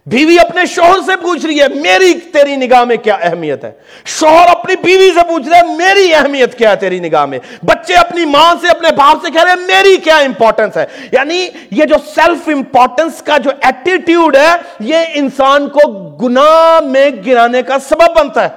بیوی 0.09 0.40
اپنے 0.40 0.66
شوہر 0.66 0.99
سے 1.07 1.16
پوچھ 1.16 1.47
رہی 1.47 1.61
ہے، 1.61 1.68
میری 1.68 2.14
تیری 2.14 2.57
نگاہ 2.57 2.85
میں 2.85 2.97
کیا 2.97 3.14
اہمیت 3.14 3.64
ہے؟ 3.64 3.71
شوہر 4.05 4.47
اپنی 4.47 4.77
بیوی 4.77 5.11
سے 5.14 5.21
پوچھ 5.29 5.49
رہے 5.49 5.77
میری 5.77 6.14
اہمیت 6.14 6.59
کیا 6.59 6.71
ہے 6.71 6.77
تیری 6.77 6.99
نگاہ 6.99 7.27
میں؟ 7.27 7.38
بچے 7.64 7.94
اپنی 7.94 8.25
ماں 8.25 8.55
سے، 8.61 8.68
اپنے 8.68 8.88
باپ 8.97 9.25
سے 9.25 9.31
کہہ 9.31 9.42
رہے 9.42 9.51
ہیں، 9.51 9.66
میری 9.66 9.97
کیا 9.97 10.16
امپورٹنس 10.16 10.77
ہے؟ 10.77 10.87
یعنی 11.12 11.49
یہ 11.71 11.85
جو 11.85 11.94
سیلف 12.14 12.49
امپورٹنس 12.49 13.23
کا 13.23 13.38
جو 13.38 13.51
ایٹیٹیوڈ 13.61 14.37
ہے، 14.37 14.57
یہ 14.81 14.97
انسان 15.14 15.68
کو 15.68 15.92
گناہ 16.16 16.81
میں 16.81 17.11
گرانے 17.27 17.62
کا 17.62 17.79
سبب 17.79 18.18
بنتا 18.18 18.44
ہے۔ 18.44 18.49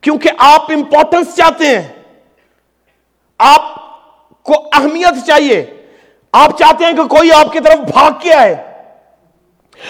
کیونکہ 0.00 0.30
آپ 0.38 0.72
امپورٹنس 0.72 1.36
چاہتے 1.36 1.66
ہیں۔ 1.66 1.88
آپ 3.38 3.62
کو 4.42 4.54
اہمیت 4.72 5.26
چاہیے۔ 5.26 5.66
آپ 6.32 6.58
چاہتے 6.58 6.84
ہیں 6.84 6.92
کہ 6.92 7.04
کوئی 7.04 7.32
آپ 7.32 7.52
کی 7.52 7.60
طرف 7.60 7.78
بھاگ 7.78 8.10
کے 8.20 8.34
آئے۔ 8.34 8.67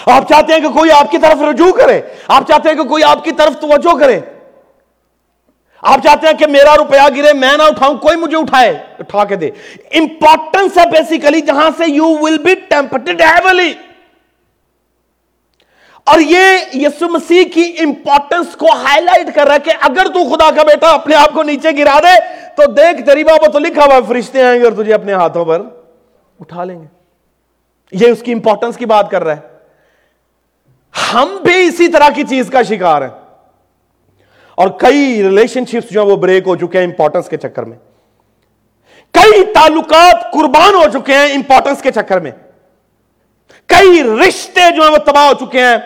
آپ 0.05 0.29
چاہتے 0.29 0.53
ہیں 0.53 0.59
کہ 0.59 0.69
کوئی 0.69 0.91
آپ 0.91 1.11
کی 1.11 1.17
طرف 1.17 1.41
رجوع 1.41 1.71
کرے، 1.71 2.01
آپ 2.27 2.43
چاہتے 2.47 2.69
ہیں 2.69 2.75
کہ 2.75 2.83
کوئی 2.83 3.03
آپ 3.03 3.23
کی 3.23 3.31
طرف 3.31 3.59
توجہ 3.59 3.99
کرے۔ 3.99 4.19
آپ 5.81 5.99
چاہتے 6.03 6.27
ہیں 6.27 6.33
کہ 6.33 6.47
میرا 6.47 6.77
روپیہ 6.77 7.15
گرے، 7.15 7.33
میں 7.33 7.57
نہ 7.57 7.63
اٹھاؤں، 7.63 7.95
کوئی 7.95 8.17
مجھے 8.17 8.37
اٹھائے، 8.37 8.77
اٹھا 8.99 9.25
کے 9.25 9.35
دے۔ 9.35 9.49
امپورٹنس 9.91 10.77
ہے 10.77 10.83
بیسیکلی 10.91 11.41
جہاں 11.41 11.69
سے 11.77 11.83
you 11.87 12.15
will 12.21 12.37
be 12.37 12.55
tempted 12.55 13.21
heavily 13.21 13.73
اور 16.03 16.19
یہ 16.19 16.41
یسو 16.73 17.07
مسیح 17.09 17.43
کی 17.53 17.75
امپورٹنس 17.79 18.55
کو 18.55 18.65
ہائی 18.65 19.03
لائٹ 19.03 19.35
کر 19.35 19.45
رہا 19.45 19.53
ہے 19.53 19.59
کہ 19.59 19.71
اگر 19.81 20.05
تو 20.05 20.35
خدا 20.35 20.49
کا 20.55 20.63
بیٹا 20.63 20.91
اپنے 20.91 21.15
آپ 21.15 21.33
کو 21.33 21.43
نیچے 21.43 21.69
گرا 21.77 21.99
دے، 21.99 22.19
تو 22.55 22.71
دیکھ، 22.71 23.05
تیری 23.05 23.23
بابا 23.23 23.47
تو 23.47 23.59
لکھا 23.59 23.85
ہوا 23.85 23.99
فرشتے 24.07 24.43
آئیں 24.43 24.59
گے 24.59 24.65
اور 24.65 24.83
تجھے 24.83 24.93
اپنے 24.93 25.13
ہاتھوں 25.13 25.45
پر 25.45 25.61
اٹھا 26.39 26.63
لیں 26.63 26.79
گے۔ 26.79 26.85
یہ 27.91 28.07
اس 28.07 28.21
کی 28.21 28.33
امپورٹنس 28.33 28.77
کی 28.77 28.85
بات 28.85 29.11
کر 29.11 29.23
رہا 29.23 29.37
ہے۔ 29.37 29.48
ہم 31.13 31.37
بھی 31.43 31.67
اسی 31.67 31.87
طرح 31.87 32.09
کی 32.15 32.23
چیز 32.29 32.49
کا 32.49 32.61
شکار 32.61 33.01
ہیں۔ 33.01 33.09
اور 34.55 34.67
کئی 34.67 35.23
ریلیشن 35.23 35.65
شپس 35.65 35.89
جو 35.91 36.01
ہیں 36.01 36.09
وہ 36.09 36.15
بریک 36.15 36.47
ہو 36.47 36.55
چکے 36.55 36.77
ہیں 36.77 36.85
امپورٹنس 36.85 37.29
کے 37.29 37.37
چکر 37.37 37.63
میں۔ 37.63 37.77
کئی 39.11 39.45
تعلقات 39.53 40.31
قربان 40.33 40.73
ہو 40.73 40.99
چکے 40.99 41.13
ہیں 41.13 41.33
امپورٹنس 41.33 41.81
کے 41.81 41.91
چکر 41.91 42.19
میں۔ 42.19 42.31
کئی 43.65 44.03
رشتے 44.03 44.61
جو 44.75 44.81
ہیں 44.83 44.91
وہ 44.91 44.97
تباہ 44.97 45.31
ہو 45.31 45.45
چکے 45.45 45.59
ہیں 45.59 45.77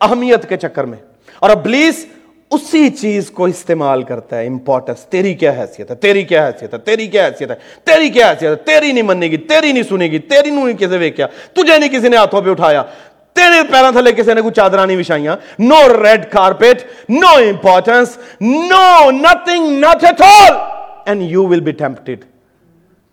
اہمیت 0.00 0.48
کے 0.48 0.56
چکر 0.56 0.84
میں۔ 0.84 0.98
اور 1.38 1.50
ابلیس 1.50 2.06
اسی 2.50 2.90
چیز 2.90 3.30
کو 3.30 3.44
استعمال 3.44 4.02
کرتا 4.02 4.38
ہے 4.38 4.46
امپورٹنس 4.46 5.00
تیری 5.00 5.34
کیا 5.34 5.50
حیثیت 5.50 5.90
ہے؟ 5.90 5.96
تیری 5.96 6.22
کیا 6.22 6.46
حیثیت 6.46 6.74
ہے؟ 6.74 6.78
تیری 6.78 7.06
کیا 7.06 7.26
حیثیت 7.26 7.50
ہے؟ 7.50 7.56
تیری 7.84 8.10
کیا 8.10 8.30
حیثیت 8.30 8.50
ہے؟ 8.50 8.54
تیری 8.54 8.92
نہیں 8.92 9.02
مننے 9.02 9.26
گی، 9.26 9.36
تیری 9.36 9.72
نہیں 9.72 9.82
سنے 9.82 10.06
گی، 10.06 10.18
تیری 10.18 10.50
نہیں 10.50 10.72
کسی 10.72 10.96
ویکیا 10.96 11.26
تجھے 11.52 11.78
نہیں 11.78 11.88
کسی 11.88 12.08
نے 12.08 12.16
ہاتھوں 12.16 12.42
پہ 12.42 12.50
اٹھایا۔ 12.50 12.82
تیرے 13.32 13.72
پہ 13.72 13.90
تھلے 13.92 14.12
کسی 14.12 14.34
نے 14.34 14.40
کوئی 14.40 14.54
چادر 14.54 14.86
نہیں 14.86 14.96
بچھائی 14.96 15.26
no 15.58 16.02
red 16.02 16.32
carpet 16.32 16.82
no 17.08 17.34
importance 17.36 18.18
no 18.40 19.10
nothing 19.10 19.84
not 19.84 20.04
at 20.04 20.20
all 20.20 20.56
and 21.04 21.22
you 21.22 21.46
will 21.46 21.60
be 21.60 21.72
tempted 21.72 22.24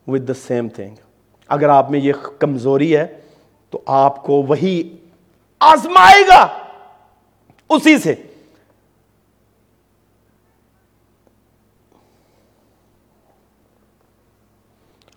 with 0.07 0.27
the 0.27 0.33
same 0.33 0.69
thing 0.69 0.95
اگر 1.47 1.69
آپ 1.69 1.91
میں 1.91 1.99
یہ 1.99 2.13
کمزوری 2.39 2.97
ہے، 2.97 3.07
تو 3.69 3.81
آپ 3.85 4.23
کو 4.23 4.33
وہی 4.33 4.97
آزمائے 5.59 6.27
گا۔ 6.27 6.47
اسی 7.69 7.97
سے۔ 7.97 8.15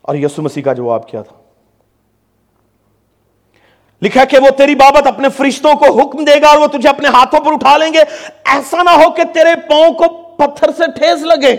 اور 0.03 0.15
یسو 0.15 0.43
مسیح 0.43 0.63
کا 0.63 0.73
جواب 0.73 1.09
کیا 1.09 1.23
تھا؟ 1.23 1.42
لکھا 4.03 4.25
کہ 4.25 4.39
وہ 4.39 4.51
تیری 4.51 4.75
بابت 4.75 5.07
اپنے 5.07 5.29
فرشتوں 5.29 5.75
کو 5.75 6.01
حکم 6.01 6.25
دے 6.25 6.43
گا 6.43 6.49
اور 6.49 6.59
وہ 6.59 6.67
تجھے 6.67 6.89
اپنے 6.89 7.09
ہاتھوں 7.09 7.41
پر 7.41 7.53
اٹھا 7.53 7.77
لیں 7.77 7.93
گے۔ 7.93 7.99
ایسا 8.45 8.83
نہ 8.83 8.91
ہو 8.91 9.11
کہ 9.11 9.23
تیرے 9.25 9.57
پاؤں 9.69 9.91
کو 9.91 10.09
پتھر 10.09 10.69
سے 10.77 10.91
ٹھیس 10.99 11.23
لگے۔ 11.23 11.57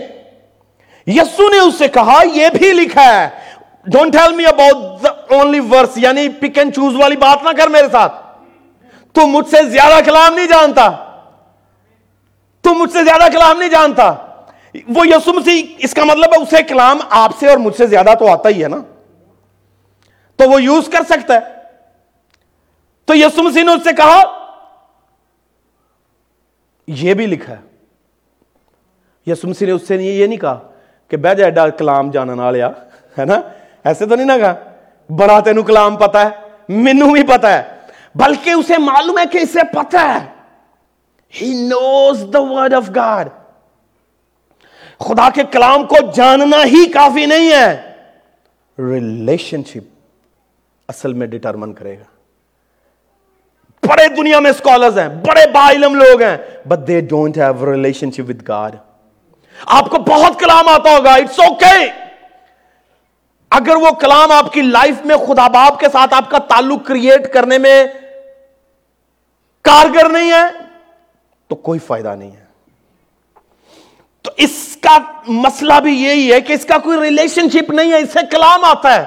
یسو 1.06 1.48
نے 1.48 1.58
اس 1.58 1.74
سے 1.78 1.88
کہا، 1.88 2.22
یہ 2.34 2.46
بھی 2.58 2.72
لکھا 2.72 3.22
ہے۔ 3.22 3.28
Don't 3.86 4.12
tell 4.12 4.34
me 4.34 4.46
about 4.46 5.06
only 5.32 5.60
verse 5.60 5.90
یعنی 5.96 6.28
پک 6.28 6.58
اینڈ 6.58 6.74
چوز 6.74 6.96
والی 6.96 7.16
بات 7.16 7.42
نہ 7.42 7.50
کر 7.56 7.68
میرے 7.68 7.86
ساتھ۔ 7.92 8.14
تو 9.12 9.26
مجھ 9.26 9.48
سے 9.48 9.62
زیادہ 9.62 10.04
کلام 10.04 10.34
نہیں 10.34 10.46
جانتا۔ 10.46 10.90
تو 12.60 12.74
مجھ 12.74 12.92
سے 12.92 13.04
زیادہ 13.04 13.32
کلام 13.32 13.58
نہیں 13.58 13.68
جانتا۔ 13.68 14.14
وہ 14.88 15.08
یسو 15.08 15.32
مسیح، 15.32 15.62
اس 15.78 15.94
کا 15.94 16.04
مطلب 16.04 16.32
ہے 16.32 16.42
اسے 16.42 16.62
کلام 16.62 16.98
آپ 17.10 17.30
سے 17.38 17.48
اور 17.48 17.56
مجھ 17.56 17.76
سے 17.76 17.86
زیادہ 17.86 18.10
تو 18.18 18.32
آتا 18.32 18.48
ہی 18.48 18.62
ہے 18.62 18.68
نا۔ 18.68 18.76
تو 20.36 20.50
وہ 20.50 20.62
یوز 20.62 20.88
کر 20.88 21.00
سکتا 21.08 21.34
ہے۔ 21.34 21.53
تو 23.04 23.14
یسو 23.14 23.42
مسیح 23.42 23.62
نے 23.62 23.72
اس 23.72 23.84
سے 23.84 23.92
کہا، 23.92 24.22
یہ 26.86 27.14
بھی 27.14 27.26
لکھا 27.26 27.54
ہے۔ 27.54 27.60
یسو 29.26 29.48
مسیح 29.48 29.66
نے 29.66 29.72
اس 29.72 29.88
سے 29.88 29.96
یہ 29.96 30.26
نہیں 30.26 30.38
کہا 30.38 30.70
کہ 31.08 31.16
بہ 31.16 31.34
جائے 31.34 31.50
ڈا 31.50 31.68
کلام 31.68 32.10
جانا 32.10 32.50
لیا 32.50 32.70
ہے 33.18 33.24
نا؟ 33.24 33.40
ایسے 33.84 34.06
تو 34.06 34.14
نہیں 34.14 34.26
نا 34.26 34.38
کہا۔ 34.38 34.54
بڑا 35.16 35.40
تینو 35.40 35.62
کلام 35.62 35.96
پتا 35.96 36.20
ہے 36.20 36.28
مینو 36.68 37.06
بھی 37.08 37.22
پتا 37.22 37.52
ہے۔ 37.52 37.80
بلکہ 38.14 38.50
اسے 38.50 38.78
معلوم 38.78 39.18
ہے 39.18 39.24
کہ 39.32 39.38
اسے 39.38 39.64
پتا 39.72 40.14
ہے۔ 40.14 40.32
He 41.42 41.66
knows 41.66 42.24
the 42.32 42.42
word 42.42 42.74
of 42.74 42.90
God 42.94 43.28
خدا 44.98 45.30
کے 45.34 45.42
کلام 45.44 45.86
کو 45.86 45.96
جاننا 46.14 46.64
ہی 46.64 46.92
کافی 46.92 47.26
نہیں 47.26 47.52
ہے۔ 47.52 47.94
ریلیشن 48.78 49.64
شپ 49.64 50.00
اصل 50.88 51.12
میں 51.12 51.26
ڈٹرمن 51.26 51.72
کرے 51.72 51.98
گا۔ 51.98 52.13
بڑے 53.86 54.08
دنیا 54.08 54.40
میں 54.40 54.50
اسکالرز 54.50 54.98
ہیں، 54.98 55.08
بڑے 55.08 55.46
با 55.50 55.68
علم 55.70 55.94
لوگ 55.94 56.22
ہیں 56.22 56.36
but 56.68 56.86
they 56.88 57.00
don't 57.00 57.38
have 57.38 57.72
relationship 58.10 58.28
with 58.28 58.48
God 58.48 58.76
آپ 59.66 59.90
کو 59.90 59.98
بہت 59.98 60.40
کلام 60.40 60.68
آتا 60.68 60.96
ہوگا 60.96 61.14
اٹس 61.14 61.38
اوکے 61.40 61.90
اگر 63.50 63.76
وہ 63.76 63.90
کلام 63.90 64.32
آپ 64.32 64.52
کی 64.52 64.62
لائف 64.62 65.04
میں 65.04 65.16
خدا 65.16 65.48
باپ 65.48 65.80
کے 65.80 65.86
ساتھ 65.92 66.14
آپ 66.14 66.30
کا 66.30 66.38
تعلق 66.38 66.86
کریٹ 66.86 67.32
کرنے 67.32 67.58
میں 67.58 67.84
کارگر 69.62 70.08
نہیں 70.08 70.32
ہے، 70.32 70.44
تو 71.48 71.56
کوئی 71.56 71.78
فائدہ 71.78 72.14
نہیں 72.14 72.30
ہے۔ 72.30 72.42
تو 74.22 74.30
اس 74.36 74.78
کا 74.80 74.98
مسئلہ 75.26 75.74
بھی 75.82 76.02
یہی 76.02 76.32
ہے 76.32 76.40
کہ 76.40 76.52
اس 76.52 76.64
کا 76.64 76.78
کوئی 76.78 77.00
ریلیشن 77.00 77.50
شپ 77.50 77.70
نہیں 77.70 77.92
ہے، 77.92 77.98
اسے 77.98 78.18
کلام 78.30 78.64
آتا 78.64 78.94
ہے۔ 78.94 79.04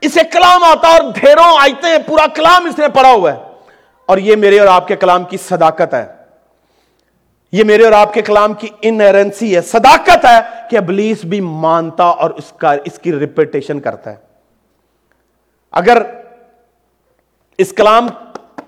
اسے 0.00 0.20
کلام 0.32 0.64
آتا 0.64 0.88
ہے 0.88 0.98
اور 0.98 1.12
ڈھیروں 1.12 1.56
آئیتے 1.60 1.86
ہیں 1.86 1.98
پورا 2.06 2.26
کلام 2.26 2.64
اس 2.66 2.78
نے 2.78 2.88
پڑھا 2.88 3.10
ہوا 3.10 3.34
ہے۔ 3.34 3.38
اور 4.06 4.18
یہ 4.18 4.36
میرے 4.36 4.58
اور 4.58 4.68
آپ 4.68 4.88
کے 4.88 4.96
کلام 4.96 5.24
کی 5.24 5.36
صداقت 5.36 5.94
ہے۔ 5.94 6.06
یہ 7.52 7.64
میرے 7.64 7.84
اور 7.84 7.92
آپ 7.92 8.14
کے 8.14 8.22
کلام 8.22 8.54
کی 8.54 8.68
انہرنسی 8.82 9.56
ہے۔ 9.56 9.60
صداقت 9.60 10.24
ہے 10.24 10.68
کہ 10.70 10.76
ابلیس 10.76 11.24
بھی 11.24 11.40
مانتا 11.40 12.04
اور 12.04 12.30
اس 12.30 12.52
کا، 12.56 12.72
اس 12.84 12.98
کی 12.98 13.12
ریپیٹیشن 13.12 13.80
کرتا 13.80 14.10
ہے۔ 14.10 14.16
اگر 15.72 16.02
اس 17.58 17.72
کلام 17.76 18.08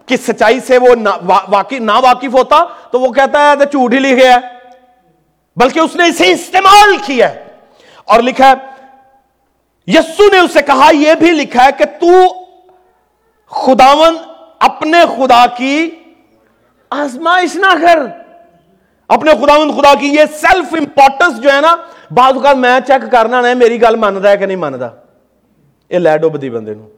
کی 0.06 0.16
سچائی 0.16 0.60
سے 0.60 0.78
وہ 0.78 0.94
نا 0.94 1.98
واقف 1.98 2.34
ہوتا 2.34 2.64
تو 2.92 3.00
وہ 3.00 3.12
کہتا 3.12 3.50
ہے 3.50 3.56
تو 3.56 3.64
جھوٹ 3.64 3.94
ہی 3.94 3.98
لکھے 3.98 4.28
ہے 4.28 4.36
بلکہ 5.56 5.80
اس 5.80 5.96
نے 5.96 6.06
اسے 6.06 6.32
استعمال 6.32 6.96
کیا 7.06 7.34
ہے۔ 7.34 7.44
اور 8.04 8.20
لکھا 8.20 8.50
ہے، 8.50 8.52
یسو 9.86 10.32
نے 10.32 10.38
اسے 10.38 10.62
کہا، 10.62 10.90
یہ 10.94 11.14
بھی 11.14 11.30
لکھا 11.30 11.64
ہے 11.64 11.70
کہ 11.78 11.84
تو 11.84 12.34
خداون 13.46 14.16
اپنے 14.58 14.98
خدا 15.16 15.46
کی 15.56 15.90
آزمائش 16.90 17.56
نہ 17.56 17.82
کر۔ 17.82 17.98
اپنے 19.08 19.30
خداون 19.30 19.80
خدا 19.80 19.94
کی 19.94 20.06
یہ 20.06 20.24
سیلف 20.40 20.74
امپورٹنس 20.74 21.40
جو 21.40 21.52
ہے 21.52 21.60
نا، 21.60 21.76
بعض 22.10 22.32
اوقات 22.32 22.56
میں 22.56 22.80
چیک 22.86 23.12
کرنا 23.12 23.48
ہے 23.48 23.54
میری 23.54 23.82
گل 23.82 23.96
مانتا 23.96 24.30
ہے 24.30 24.36
کہ 24.36 24.46
نہیں 24.46 24.56
مانتا 24.56 24.88
یہ 25.90 25.98
لے 25.98 26.18
ڈوبتی 26.18 26.50
بندے 26.50 26.74
نو۔ 26.74 26.88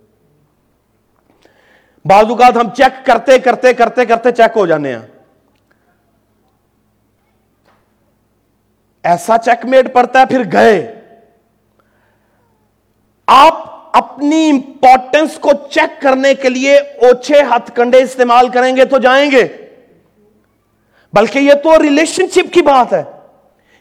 بعض 2.04 2.24
اوقات 2.24 2.56
ہم 2.56 2.70
چیک 2.70 3.06
کرتے 3.06 3.38
کرتے 3.38 3.72
کرتے 3.72 4.06
کرتے 4.06 4.30
چیک 4.30 4.56
ہو 4.56 4.66
جانے 4.66 4.96
ہیں۔ 4.96 5.06
ایسا 9.02 9.38
چیک 9.38 9.66
میٹ 9.66 9.94
پڑتا 9.94 10.20
ہے، 10.20 10.26
پھر 10.26 10.42
گئے۔ 10.52 11.00
آپ 13.26 13.69
اپنی 13.92 14.50
امپورٹنس 14.50 15.38
کو 15.38 15.50
چیک 15.70 16.02
کرنے 16.02 16.34
کے 16.34 16.48
لیے 16.48 16.78
اوچھے 16.78 17.40
ہتھ 17.40 17.70
کنڈے 17.74 18.02
استعمال 18.02 18.48
کریں 18.48 18.76
گے 18.76 18.84
تو 18.84 18.98
جائیں 18.98 19.30
گے۔ 19.30 19.48
بلکہ 21.12 21.38
یہ 21.38 21.54
تو 21.54 21.82
ریلیشن 21.82 22.28
شپ 22.28 22.54
کی 22.54 22.62
بات 22.62 22.92
ہے۔ 22.92 23.02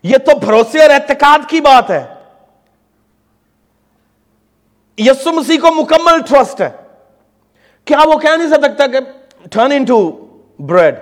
یہ 0.03 0.17
تو 0.17 0.39
بھروسے 0.39 0.81
اور 0.81 0.89
اعتقاد 0.89 1.49
کی 1.49 1.61
بات 1.61 1.91
ہے۔ 1.91 2.07
یسو 4.97 5.31
مسیح 5.31 5.59
کو 5.59 5.73
مکمل 5.73 6.19
ٹرسٹ 6.29 6.61
ہے۔ 6.61 6.69
کیا 7.85 7.99
وہ 8.05 8.19
کہہ 8.19 8.29
نہیں 8.29 8.49
سکتا 8.49 8.87
کہ 8.87 8.97
ٹرن 9.51 9.71
انٹو 9.71 10.11
بریڈ 10.59 10.95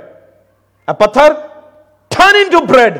پتھر 0.85 1.33
ٹرن 2.07 2.35
انٹو 2.35 2.59
بریڈ 2.59 2.97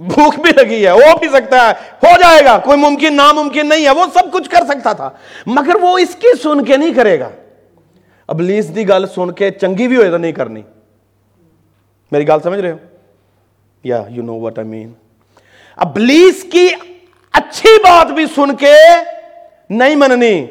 بھوک 0.00 0.40
بھی 0.40 0.50
لگی 0.56 0.86
ہے 0.86 0.92
وہ 0.92 1.18
بھی 1.18 1.28
سکتا 1.28 1.56
ہے، 1.56 1.72
ہو 2.02 2.20
جائے 2.20 2.44
گا، 2.44 2.58
کوئی 2.58 2.78
ممکن، 2.78 3.16
ناممکن 3.16 3.68
نہیں 3.68 3.84
ہے، 3.84 3.90
وہ 3.90 4.04
سب 4.14 4.32
کچھ 4.32 4.50
کر 4.50 4.64
سکتا 4.68 4.92
تھا، 4.92 5.10
مگر 5.46 5.74
وہ 5.80 5.98
اس 5.98 6.14
کی 6.14 6.28
سن 6.42 6.64
کے 6.64 6.76
نہیں 6.76 6.94
کرے 6.94 7.20
گا۔ 7.20 7.28
اب 8.26 8.40
لیس 8.40 8.74
دی 8.74 8.88
گل 8.88 9.04
سن 9.14 9.30
کے 9.30 9.50
چنگی 9.50 9.88
بھی 9.88 9.96
ہوئے 9.96 10.10
تو 10.10 10.16
نہیں 10.16 10.32
کرنی۔ 10.32 10.62
میری 12.12 12.28
گل 12.28 12.40
سمجھ 12.42 12.60
رہے 12.60 12.70
ہو؟ 12.70 12.76
یا 13.84 14.02
یو 14.08 14.22
نو 14.22 14.34
وٹ 14.34 14.58
آئی 14.58 14.68
مین 14.68 14.92
اب 15.76 15.98
لیس 15.98 16.46
کی 16.52 16.68
اچھی 17.32 17.78
بات 17.78 18.06
بھی 18.06 18.26
سن 18.26 18.56
کے 18.56 18.74
نہیں 19.70 19.96
مننی، 19.96 20.46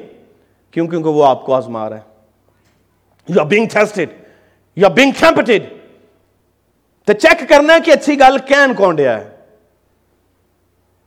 کیوں؟ 0.72 0.88
کیونکہ 0.88 1.10
وہ 1.10 1.26
آپ 1.26 1.46
کو 1.46 1.54
آزما 1.54 1.90
رہا 1.90 1.96
ہے۔ 1.96 2.02
You 3.28 3.40
are 3.40 3.46
being 3.46 3.66
tested 3.74 4.10
you 4.76 4.86
are 4.86 4.92
being 4.92 5.12
tempted 5.20 5.64
تو 7.06 7.14
چیک 7.14 7.50
کرنا 7.50 7.74
ہے 7.74 7.80
کہ 7.80 7.92
اچھی 7.92 8.20
گل 8.20 8.38
کین 8.38 8.74
کون 8.74 8.98
دیا 8.98 9.22
ہے۔ 9.22 9.33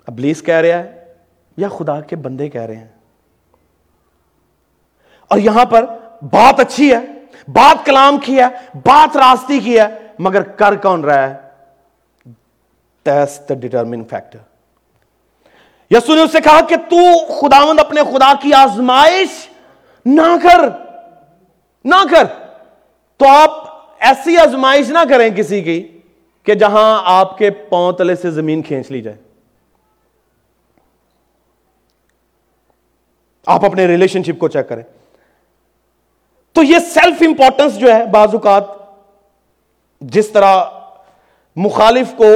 ابلیس 0.06 0.42
کہہ 0.42 0.54
رہا 0.54 0.78
ہے 0.78 1.04
یا 1.56 1.68
خدا 1.68 2.00
کے 2.00 2.16
بندے 2.16 2.48
کہہ 2.48 2.62
رہے 2.62 2.76
ہیں؟ 2.76 2.88
اور 5.28 5.38
یہاں 5.38 5.64
پر 5.64 5.84
بات 6.22 6.60
اچھی 6.60 6.94
ہے، 6.94 7.00
بات 7.48 7.86
کلام 7.86 8.18
کی 8.18 8.38
ہے، 8.38 8.78
بات 8.84 9.16
راستی 9.16 9.58
کی 9.58 9.80
ہے، 9.80 9.86
مگر 10.18 10.42
کر 10.42 10.76
کون 10.76 11.04
رہا 11.04 11.30
ہے؟ 11.30 11.34
دا 13.06 13.24
ڈیٹرمن 13.54 14.04
فیکٹر 14.04 14.38
یسو 15.90 16.14
نے 16.14 16.22
اس 16.22 16.32
سے 16.32 16.40
کہا 16.40 16.60
کہ 16.60 16.76
تو 16.76 17.26
خداوند 17.40 17.80
اپنے 17.80 18.00
خدا 18.02 18.32
کی 18.42 18.52
آزمائش 18.52 19.48
نہ 20.06 20.36
کر 20.42 20.68
نہ 21.84 22.04
کر۔ 22.10 22.24
تو 23.16 23.28
آپ 23.28 23.50
ایسی 23.98 24.36
آزمائش 24.36 24.90
نہ 24.90 24.98
کریں 25.08 25.30
کسی 25.30 25.62
کی 25.62 25.98
کہ 26.44 26.54
جہاں 26.54 27.02
آپ 27.04 27.38
کے 27.38 27.50
پاؤں 27.50 27.92
تلے 27.92 28.16
سے 28.16 28.30
زمین 28.30 28.62
کھینچ 28.62 28.90
لی 28.90 29.02
جائے۔ 29.02 29.16
آپ 33.46 33.64
اپنے 33.64 33.86
ریلیشن 33.86 34.22
شپ 34.22 34.38
کو 34.38 34.48
چیک 34.48 34.68
کریں۔ 34.68 34.82
تو 36.52 36.62
یہ 36.62 36.78
سیلف 36.78 37.16
امپورٹنس 37.20 37.78
جو 37.78 37.94
ہے 37.94 38.04
بعض 38.04 38.28
اوقات 38.32 38.64
جس 40.00 40.28
طرح 40.28 40.64
مخالف 41.56 42.14
کو 42.16 42.32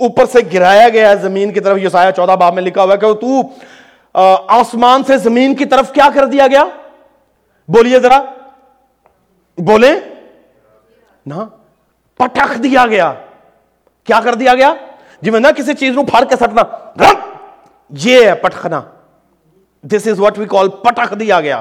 اوپر 0.00 0.26
سے 0.26 0.38
گرایا 0.52 0.88
گیا 0.88 1.10
ہے، 1.10 1.16
زمین 1.16 1.52
کی 1.52 1.60
طرف 1.60 1.78
یہ 1.78 1.88
سایہ 1.88 2.10
چودہ 2.10 2.32
باب 2.32 2.54
میں 2.54 2.62
لکھا 2.62 2.82
ہوا 2.82 2.94
ہے 2.94 2.98
کہ 2.98 3.12
تو 3.12 3.40
آسمان 4.48 5.04
سے 5.04 5.16
زمین 5.16 5.54
کی 5.54 5.64
طرف 5.64 5.92
کیا 5.92 6.08
کر 6.14 6.26
دیا 6.26 6.46
گیا؟ 6.46 6.64
بولیے 7.68 8.00
ذرا۔ 8.00 8.22
بولیں۔ 9.58 9.94
نہ، 11.26 11.34
پٹخ 12.16 12.62
دیا 12.62 12.86
گیا۔ 12.86 13.12
کیا 14.04 14.20
کر 14.20 14.34
دیا 14.34 14.54
گیا؟ 14.54 14.74
جی 15.22 15.30
میں 15.30 15.40
نہ 15.40 15.46
کسی 15.56 15.74
چیز 15.74 15.94
نو 15.94 16.04
پھاڑ 16.04 16.24
کے 16.24 16.36
سٹنا۔ 16.36 16.62
یہ 17.90 18.26
ہے 18.26 18.34
پٹخنا۔ 18.34 18.80
دس 19.84 20.06
از 20.06 20.20
واٹ 20.20 20.38
وی 20.38 20.46
کال 20.46 20.68
پٹخ 20.82 21.12
دیا 21.20 21.40
گیا 21.40 21.60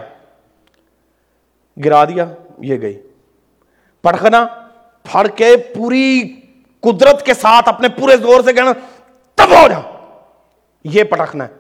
گرا 1.78 2.04
دیا 2.06 2.26
یہ 2.60 2.82
گئی 2.82 2.98
پٹخنا 4.04 4.46
پھڑ 5.06 5.28
کے 5.28 5.56
پوری 5.76 6.06
قدرت 6.84 7.26
کے 7.26 7.34
ساتھ 7.34 7.70
اپنے 7.70 7.88
پورے 7.90 8.18
زور 8.18 8.44
سے 8.44 8.54
کہنا 8.54 8.72
تب 9.38 9.56
ہو 9.56 9.68
جا 9.68 9.80
یہ 10.86 11.04
پٹخنا 11.04 11.48
ہے 11.48 11.60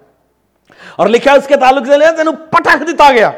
اور 0.95 1.07
لکھا 1.07 1.33
اس 1.33 1.47
کے 1.47 1.55
تعلق 1.55 1.87
سے 1.87 1.97
لیا 1.97 2.11
تینوں 2.11 2.33
پٹک 2.51 2.87
دیتا 2.87 3.11
گیا 3.11 3.31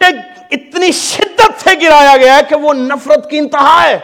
اتنی 0.00 0.90
شدت 0.92 1.60
سے 1.60 1.74
گرایا 1.82 2.16
گیا 2.16 2.36
ہے 2.36 2.42
کہ 2.48 2.56
وہ 2.56 2.72
نفرت 2.74 3.28
کی 3.30 3.38
انتہا 3.38 3.82
ہے 3.82 3.98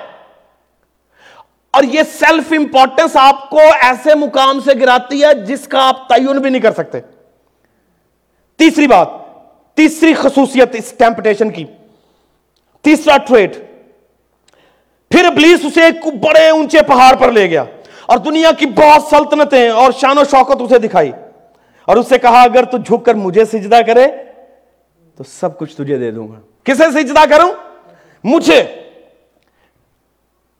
اور 1.74 1.84
یہ 1.84 2.02
سیلف 2.18 2.52
امپورٹنس 2.56 3.16
آپ 3.16 3.48
کو 3.50 3.60
ایسے 3.82 4.14
مقام 4.14 4.60
سے 4.60 4.78
گراتی 4.80 5.22
ہے 5.24 5.32
جس 5.46 5.66
کا 5.68 5.86
آپ 5.88 6.08
تعین 6.08 6.38
بھی 6.38 6.50
نہیں 6.50 6.62
کر 6.62 6.72
سکتے 6.72 7.00
تیسری 8.56 8.86
بات، 8.86 9.08
تیسری 9.74 10.14
خصوصیت 10.14 10.74
اس 10.74 10.94
ٹیمپٹیشن 10.98 11.50
کی، 11.50 11.64
تیسرا 12.82 13.16
ٹریٹ، 13.16 13.56
پھر 15.10 15.24
ابلیس 15.24 15.64
اسے 15.64 15.82
ایک 15.82 16.06
بڑے 16.06 16.48
اونچے 16.48 16.82
پہاڑ 16.86 17.16
پر 17.16 17.32
لے 17.32 17.50
گیا 17.50 17.64
اور 18.06 18.18
دنیا 18.18 18.52
کی 18.52 18.66
بہت 18.66 19.02
سلطنتیں 19.02 19.68
اور 19.68 19.92
شان 19.92 20.18
و 20.18 20.24
شوقت 20.24 20.62
اسے 20.62 20.78
دکھائی 20.78 21.12
اور 21.84 21.96
اس 21.96 22.08
سے 22.08 22.18
کہا، 22.18 22.42
اگر 22.42 22.64
تو 22.64 22.78
جھک 22.78 23.06
کر 23.06 23.14
مجھے 23.14 23.44
سجدہ 23.44 23.80
کرے 23.86 24.06
تو 25.16 25.24
سب 25.24 25.58
کچھ 25.58 25.76
تجھے 25.76 25.98
دے 25.98 26.10
دوں 26.10 26.28
گا۔ 26.28 26.40
کسے 26.64 26.84
سجدہ 26.90 27.24
کروں؟ 27.30 27.52
مجھے۔ 28.24 28.64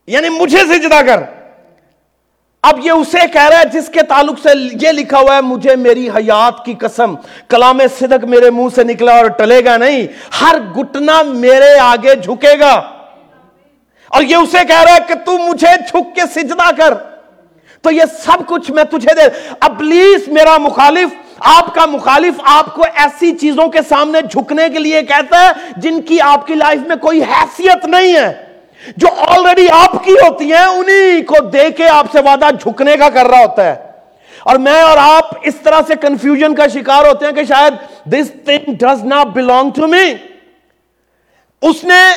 یعنی 0.07 0.29
مجھے 0.29 0.57
سجدہ 0.57 1.01
کر۔ 1.05 1.36
اب 2.67 2.79
یہ 2.83 2.91
اسے 2.91 3.17
کہہ 3.33 3.47
رہا 3.47 3.59
ہے 3.59 3.65
جس 3.73 3.87
کے 3.87 4.01
تعلق 4.01 4.39
سے 4.43 4.49
یہ 4.81 4.89
لکھا 4.89 5.19
ہوا 5.19 5.35
ہے، 5.35 5.41
مجھے 5.41 5.75
میری 5.75 6.09
حیات 6.09 6.65
کی 6.65 6.73
قسم، 6.73 7.15
کلام 7.49 7.79
صدق 7.99 8.25
میرے 8.25 8.49
منہ 8.49 8.67
سے 8.75 8.83
نکلا 8.83 9.17
اور 9.17 9.25
ٹلے 9.25 9.65
گا 9.65 9.77
نہیں، 9.77 10.07
ہر 10.41 10.55
گٹنا 10.59 11.23
میرے 11.23 11.79
آگے 11.79 12.15
جھکے 12.15 12.59
گا۔ 12.59 12.73
اور 14.07 14.23
یہ 14.23 14.35
اسے 14.35 14.57
کہہ 14.67 14.81
رہا 14.81 14.93
ہے 14.93 14.99
کہ 15.07 15.13
تو 15.25 15.37
مجھے 15.37 15.67
جھک 15.87 16.15
کے 16.15 16.21
سجدہ 16.35 16.75
کر۔ 16.77 16.93
تو 17.81 17.91
یہ 17.91 18.03
سب 18.25 18.47
کچھ 18.47 18.71
میں 18.71 18.83
تجھے 18.83 19.15
دے۔ 19.15 19.49
ابلیس 19.59 20.27
میرا 20.27 20.57
مخالف، 20.57 21.09
آپ 21.39 21.75
کا 21.75 21.85
مخالف 21.85 22.33
آپ 22.43 22.75
کو 22.75 22.83
ایسی 22.95 23.37
چیزوں 23.37 23.67
کے 23.67 23.79
سامنے 23.89 24.21
جھکنے 24.21 24.69
کے 24.73 24.79
لیے 24.79 25.01
کہتا 25.01 25.41
ہے 25.41 25.51
جن 25.77 26.01
کی 26.01 26.21
آپ 26.21 26.47
کی 26.47 26.53
لائف 26.53 26.79
میں 26.87 26.95
کوئی 26.95 27.23
حیثیت 27.23 27.85
نہیں 27.85 28.15
ہے۔ 28.15 28.46
جو 28.97 29.07
آلریڈی 29.27 29.69
آپ 29.69 30.03
کی 30.03 30.13
ہوتی 30.13 30.53
ہیں، 30.53 30.65
انہی 30.65 31.21
کو 31.21 31.35
دے 31.39 31.71
کے 31.71 31.87
آپ 31.87 32.05
سے 32.11 32.19
وعدہ 32.19 32.45
جھکنے 32.61 32.97
کا 32.97 33.09
کر 33.09 33.25
رہا 33.25 33.39
ہوتا 33.39 33.65
ہے۔ 33.65 33.87
اور 34.43 34.55
میں 34.55 34.81
اور 34.81 34.97
آپ 34.99 35.23
اس 35.43 35.55
طرح 35.63 35.81
سے 35.87 35.95
کنفیوژن 36.01 36.55
کا 36.55 36.67
شکار 36.67 37.05
ہوتے 37.05 37.25
ہیں 37.25 37.31
کہ 37.31 37.43
شاید 37.43 37.73
this 38.05 38.31
thing 38.45 38.73
does 38.73 39.03
not 39.03 39.25
belong 39.25 39.69
to 39.75 39.87
me 39.87 40.13
اس 41.61 41.83
نے 41.83 42.15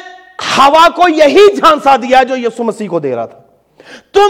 ہوا 0.59 0.89
کو 0.89 1.09
یہی 1.09 1.57
جھانسا 1.57 1.97
دیا 1.97 2.23
جو 2.23 2.37
یسو 2.37 2.65
مسیح 2.65 2.89
کو 2.89 2.99
دے 2.99 3.17
رہا 3.17 3.27
تھا۔ 3.27 3.41
تم 4.13 4.29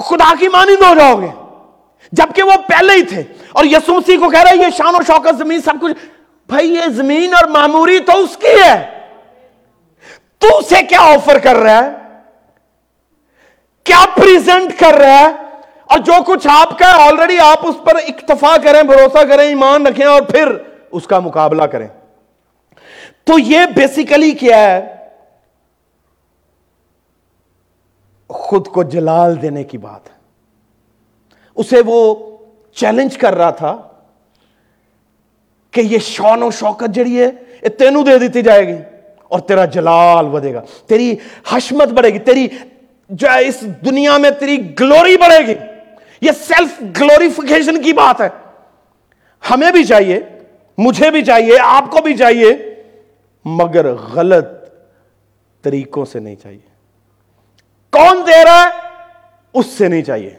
خدا 0.00 0.32
کی 0.38 0.48
مانند 0.48 0.82
ہو 0.82 0.94
جاؤ 0.94 1.20
گے۔ 1.20 1.28
جبکہ 2.12 2.42
وہ 2.42 2.52
پہلے 2.68 2.92
ہی 2.92 3.02
تھے۔ 3.02 3.22
اور 3.52 3.64
یسو 3.64 3.94
مسیح 3.94 4.18
کو 4.18 4.30
کہہ 4.30 4.42
رہا 4.42 4.50
ہے 4.50 4.56
یہ 4.56 4.70
شان 4.76 4.94
و 4.94 4.98
شوکت 5.06 5.38
زمین 5.38 5.62
سب 5.62 5.74
کچھ۔ 5.80 5.92
بھائی، 6.48 6.74
یہ 6.74 6.88
زمین 6.88 7.34
اور 7.34 7.44
معموری 7.44 7.98
تو 7.98 8.12
اس 8.18 8.36
کی 8.36 8.62
ہے۔ 8.62 8.93
تو 10.50 10.58
اسے 10.58 10.82
کیا 10.82 11.00
آفر 11.00 11.38
کر 11.38 11.56
رہا 11.56 11.84
ہے؟ 11.84 11.90
کیا 13.84 14.04
پریزنٹ 14.16 14.80
کر 14.80 14.92
رہا 14.94 15.18
ہے؟ 15.18 15.32
اور 15.84 15.98
جو 15.98 16.12
کچھ 16.26 16.48
آپ 16.50 16.78
کا 16.78 16.86
ہے 16.86 17.02
آلریڈی 17.02 17.38
آپ 17.38 17.66
اس 17.66 17.74
پر 17.84 17.96
اکتفا 17.96 18.56
کریں، 18.64 18.82
بھروسہ 18.82 19.26
کریں، 19.26 19.44
ایمان 19.44 19.86
رکھیں 19.86 20.06
اور 20.06 20.22
پھر 20.22 20.56
اس 20.90 21.06
کا 21.06 21.18
مقابلہ 21.18 21.62
کریں۔ 21.62 21.88
تو 23.24 23.38
یہ 23.38 23.58
بیسیکلی 23.76 24.30
کیا 24.30 24.56
ہے؟ 24.56 24.96
خود 28.28 28.66
کو 28.66 28.82
جلال 28.82 29.42
دینے 29.42 29.64
کی 29.64 29.78
بات۔ 29.78 30.08
اسے 31.54 31.76
وہ 31.86 32.14
چیلنج 32.74 33.18
کر 33.18 33.34
رہا 33.34 33.50
تھا 33.50 33.82
کہ 35.70 35.80
یہ 35.80 35.98
شان 35.98 36.42
و 36.42 36.50
شوکت 36.50 36.90
جڑی 36.90 37.20
ہے، 37.20 37.30
یہ 37.62 37.68
تینوں 37.68 38.04
دے 38.04 38.18
دیتی 38.18 38.42
جائے 38.42 38.68
گی۔ 38.68 38.93
اور 39.34 39.42
تیرا 39.42 39.64
جلال 39.64 40.26
بدے 40.26 40.54
گا۔ 40.54 40.62
تیری 40.86 41.16
حشمت 41.48 41.88
بڑھے 41.88 42.10
گی۔ 42.10 42.18
تیری 42.18 42.48
جو 43.08 43.28
ہے 43.28 43.48
اس 43.48 43.60
دنیا 43.60 44.16
میں 44.16 44.30
تیری 44.30 44.80
گلوری 44.80 45.16
بڑھے 45.16 45.46
گی۔ 45.46 45.54
یہ 46.20 46.30
سیلف 46.32 46.82
گلوریفیکیشن 47.00 47.82
کی 47.82 47.92
بات 47.92 48.20
ہے۔ 48.20 48.28
ہمیں 49.50 49.72
بھی 49.72 49.84
چاہیے، 49.84 50.20
مجھے 50.78 51.10
بھی 51.10 51.24
چاہیے، 51.24 51.58
آپ 51.60 51.90
کو 51.90 51.98
بھی 52.02 52.16
چاہیے، 52.16 52.74
مگر 53.44 53.92
غلط 53.92 54.46
طریقوں 55.62 56.04
سے 56.04 56.20
نہیں 56.20 56.36
چاہیے۔ 56.42 56.74
کون 57.90 58.22
دے 58.26 58.44
رہا 58.44 58.62
ہے؟ 58.62 58.88
اس 59.54 59.66
سے 59.66 59.88
نہیں 59.88 60.02
چاہیے۔ 60.02 60.36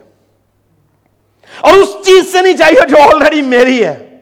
اور 1.60 1.72
اس 1.72 1.96
چیز 2.04 2.32
سے 2.32 2.42
نہیں 2.42 2.56
چاہیے 2.56 2.88
جو 2.88 2.96
آلریڈی 3.02 3.42
میری 3.42 3.84
ہے۔ 3.84 4.18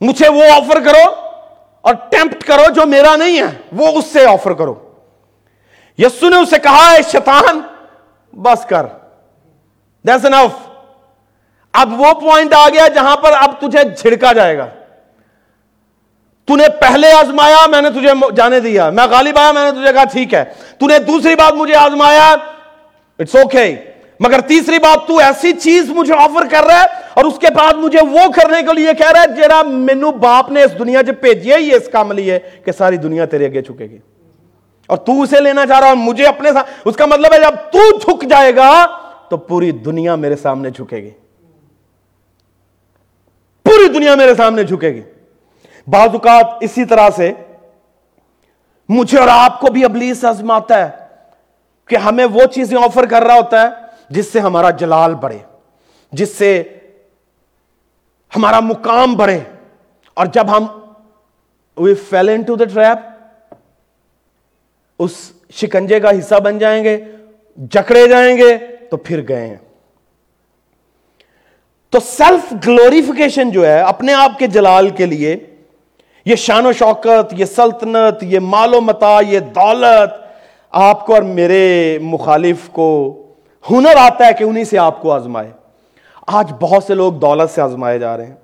مجھے 0.00 0.28
وہ 0.28 0.44
آفر 0.54 0.80
کرو۔ 0.80 1.21
اور 1.82 1.94
ٹیمپٹ 1.94 2.44
کرو 2.44 2.70
جو 2.70 2.86
میرا 2.86 3.16
نہیں 3.16 3.42
ہے، 3.42 3.46
وہ 3.72 3.86
اس 3.86 4.04
سے 4.06 4.26
آفر 4.26 4.52
کرو۔ 4.52 4.92
یسو 5.98 6.28
نے 6.28 6.36
اسے 6.36 6.58
کہا 6.58 6.92
ہے 6.92 7.02
شیطان، 7.12 7.60
بس 8.32 8.64
کر۔ 8.64 8.86
دیٹس 10.06 10.24
انف 10.24 10.68
اب 11.72 12.00
وہ 12.00 12.12
پوائنٹ 12.12 12.54
آ 12.54 12.68
گیا 12.68 12.88
جہاں 12.88 13.16
پر 13.16 13.32
اب 13.32 13.60
تجھے 13.60 13.84
جھڑکا 13.84 14.32
جائے 14.32 14.58
گا۔ 14.58 14.66
تو 16.44 16.56
نے 16.56 16.64
پہلے 16.80 17.12
آزمایا، 17.12 17.66
میں 17.66 17.82
نے 17.82 17.90
تجھے 17.90 18.34
جانے 18.36 18.60
دیا۔ 18.60 18.90
میں 18.90 19.06
غالب 19.06 19.38
آیا، 19.38 19.52
میں 19.52 19.64
نے 19.64 19.70
تجھے 19.70 19.92
کہا، 19.92 20.04
ٹھیک 20.04 20.34
ہے۔ 20.34 20.44
تو 20.78 20.86
نے 20.86 20.98
دوسری 20.98 21.34
بات 21.34 21.52
مجھے 21.52 21.74
آزمایا۔ 21.74 22.34
اٹس 23.18 23.36
اوکے 23.36 23.91
مگر 24.22 24.40
تیسری 24.40 24.78
بات، 24.78 25.06
تو 25.08 25.18
ایسی 25.18 25.52
چیز 25.52 25.90
مجھے 25.90 26.14
آفر 26.14 26.46
کر 26.50 26.64
رہا 26.64 26.80
ہے 26.80 26.86
اور 27.14 27.24
اس 27.24 27.38
کے 27.38 27.46
بعد 27.54 27.74
مجھے 27.74 27.98
وہ 28.00 28.30
کرنے 28.36 28.62
کے 28.62 28.72
لیے 28.72 28.94
کہہ 28.94 29.10
رہا 29.10 29.22
ہے 29.22 29.34
جیڑا 29.36 29.62
مینو 29.62 30.10
باپ 30.10 30.50
نے 30.50 30.62
اس 30.62 30.78
دنیا 30.78 31.02
جب 31.02 31.14
بھیجی 31.20 31.52
ہے، 31.52 31.60
یہ 31.60 31.74
اس 31.74 31.88
کام 31.92 32.12
لیے 32.12 32.38
کہ 32.64 32.72
ساری 32.72 32.96
دنیا 32.96 33.24
تیرے 33.24 33.46
اگے 33.46 33.62
چھکے 33.62 33.84
گی۔ 33.84 33.98
اور 34.86 34.96
تو 34.96 35.22
اسے 35.22 35.40
لینا 35.40 35.66
چاہ 35.66 35.80
رہا 35.80 35.88
اور 35.88 35.96
مجھے 35.96 36.26
اپنے 36.26 36.52
ساتھ 36.52 36.70
اس 36.84 36.96
کا 36.96 37.06
مطلب 37.06 37.32
ہے 37.32 37.38
جب 37.38 37.72
تو 37.72 37.98
جھک 37.98 38.30
جائے 38.30 38.56
گا، 38.56 38.86
تو 39.30 39.36
پوری 39.36 39.70
دنیا 39.70 40.14
میرے 40.14 40.36
سامنے 40.36 40.70
جھکے 40.70 40.96
گی۔ 40.96 41.10
پوری 43.62 43.88
دنیا 43.88 44.14
میرے 44.14 44.34
سامنے 44.34 44.64
جھکے 44.64 44.88
گی۔ 44.88 45.02
بعض 45.86 46.08
اوقات 46.12 46.46
اسی 46.60 46.84
طرح 46.84 47.08
سے 47.16 47.32
مجھے 48.88 49.18
اور 49.18 49.28
آپ 49.30 49.60
کو 49.60 49.72
بھی 49.72 49.84
ابلیس 49.84 50.24
آزماتا 50.24 50.84
ہے 50.84 50.90
کہ 51.86 51.96
ہمیں 51.96 52.24
وہ 52.24 52.44
چیزیں 52.44 52.78
آفر 52.84 53.06
کر 53.06 53.22
رہا 53.22 53.34
ہوتا 53.34 53.62
ہے 53.62 53.81
جس 54.12 54.32
سے 54.32 54.40
ہمارا 54.40 54.70
جلال 54.70 55.14
بڑھے، 55.14 55.38
جس 56.12 56.30
سے 56.34 56.62
ہمارا 58.36 58.60
مقام 58.60 59.14
بڑھے۔ 59.14 59.40
اور 60.14 60.26
جب 60.26 60.56
ہم 60.56 60.66
وی 61.76 61.94
فیل 61.94 62.28
ان 62.28 62.42
ٹو 62.42 62.56
دا 62.56 62.64
ٹریپ 62.64 62.98
اس 64.98 65.32
شکنجے 65.52 66.00
کا 66.00 66.10
حصہ 66.10 66.34
بن 66.34 66.58
جائیں 66.58 66.84
گے، 66.84 67.04
جکڑے 67.70 68.08
جائیں 68.08 68.36
گے، 68.36 68.58
تو 68.90 68.96
پھر 68.96 69.28
گئے 69.28 69.46
ہیں۔ 69.46 69.56
تو 71.90 72.00
سیلف 72.00 72.54
گلوریفیکیشن 72.66 73.50
جو 73.50 73.66
ہے، 73.66 73.80
اپنے 73.80 74.14
آپ 74.14 74.38
کے 74.38 74.46
جلال 74.46 74.88
کے 74.88 75.06
لیے، 75.06 75.36
یہ 76.24 76.36
شان 76.36 76.66
و 76.66 76.72
شوکت، 76.72 77.32
یہ 77.32 77.44
سلطنت، 77.44 78.22
یہ 78.22 78.38
مال 78.40 78.74
و 78.74 78.80
متا، 78.80 79.18
یہ 79.28 79.40
دولت، 79.40 80.26
آپ 80.70 81.06
کو 81.06 81.14
اور 81.14 81.22
میرے 81.22 81.98
مخالف 82.02 82.68
کو 82.68 83.18
ہنر 83.70 83.96
آتا 83.96 84.26
ہے 84.26 84.34
کہ 84.34 84.44
انہی 84.44 84.64
سے 84.64 84.78
آپ 84.78 85.02
کو 85.02 85.12
آزمائے۔ 85.12 85.50
آج 86.26 86.52
بہت 86.60 86.84
سے 86.84 86.94
لوگ 86.94 87.12
دولت 87.12 87.50
سے 87.50 87.60
آزمائے 87.60 87.98
جا 87.98 88.16
رہے 88.16 88.26
ہیں۔ 88.26 88.34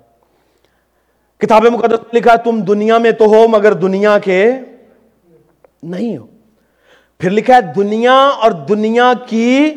کتاب 1.37 1.65
مقدس 1.65 2.13
لکھا 2.13 2.31
ہے، 2.31 2.37
تم 2.37 2.61
دنیا 2.61 2.97
میں 2.97 3.11
تو 3.11 3.25
ہو 3.25 3.47
مگر 3.47 3.73
دنیا 3.73 4.19
کے 4.19 4.51
نہیں 5.83 6.17
ہو۔ 6.17 6.27
پھر 7.19 7.29
لکھا 7.29 7.55
ہے، 7.55 7.61
دنیا 7.61 8.13
اور 8.13 8.51
دنیا 8.51 9.13
کی 9.27 9.75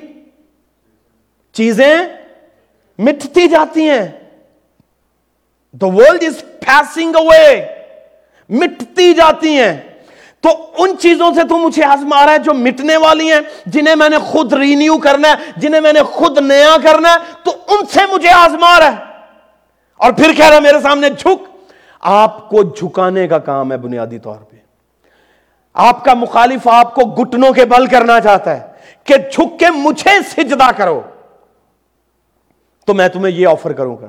چیزیں 1.53 1.97
مٹتی 2.99 3.49
جاتی 3.49 3.89
ہیں۔ 3.89 4.09
دا 5.73 5.87
ورلڈ 5.87 6.23
از 6.23 6.45
پیسنگ 6.61 7.17
اوے 7.17 7.65
مٹتی 8.49 9.15
جاتی 9.15 9.59
ہیں۔ 9.59 9.92
تو 10.43 10.71
ان 10.79 10.99
چیزوں 10.99 11.35
سے 11.35 11.41
تو 11.49 11.59
مجھے 11.59 11.85
آزما 11.85 12.27
رہا 12.27 12.33
ہے 12.33 12.39
جو 12.39 12.55
مٹنے 12.55 12.97
والی 12.97 13.33
ہیں، 13.33 13.41
جنہیں 13.67 13.95
میں 13.95 14.09
نے 14.09 14.19
خود 14.19 14.53
رینیو 14.53 14.99
کرنا 14.99 15.29
ہے، 15.29 15.35
جنہیں 15.57 15.81
میں 15.81 15.93
نے 15.93 16.03
خود 16.03 16.39
نیا 16.39 16.77
کرنا 16.83 17.13
ہے، 17.13 17.17
تو 17.43 17.53
ان 17.69 17.87
سے 17.87 18.01
مجھے 18.13 18.29
آزما 18.29 18.79
رہا 18.79 18.93
ہے۔ 18.93 18.97
اور 19.97 20.13
پھر 20.13 20.33
کہہ 20.37 20.47
رہا 20.47 20.57
ہے 20.57 20.61
میرے 20.61 20.81
سامنے، 20.81 21.09
جھک۔ 21.11 21.67
آپ 22.01 22.51
کو 22.51 22.63
جھکانے 22.63 23.29
کا 23.29 23.39
کام 23.39 23.73
ہے 23.73 23.77
بنیادی 23.77 24.19
طور 24.19 24.37
پہ۔ 24.37 24.57
آپ 25.75 26.05
کا 26.05 26.15
مخالف 26.15 26.69
آپ 26.69 26.95
کو 26.95 27.03
گٹنوں 27.03 27.53
کے 27.53 27.65
بل 27.65 27.87
کرنا 27.87 28.21
چاہتا 28.21 28.61
ہے 28.61 28.67
کہ 29.05 29.15
جھک 29.33 29.59
کے 29.59 29.71
مجھے 29.71 30.43
سجدہ 30.43 30.71
کرو۔ 30.77 31.01
تو 32.87 32.95
میں 32.95 33.09
تمہیں 33.09 33.35
یہ 33.35 33.47
آفر 33.47 33.73
کروں 33.73 33.97
گا۔ 34.01 34.07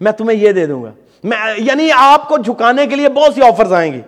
میں 0.00 0.12
تمہیں 0.12 0.38
یہ 0.38 0.52
دے 0.52 0.66
دوں 0.66 0.82
گا۔ 0.82 0.90
میں 1.24 1.38
یعنی 1.56 1.88
آپ 1.96 2.28
کو 2.28 2.38
جھکانے 2.38 2.86
کے 2.86 2.96
لیے 2.96 3.08
بہت 3.08 3.34
سی 3.34 3.42
آفرز 3.42 3.72
آئیں 3.72 3.92
گی۔ 3.92 4.00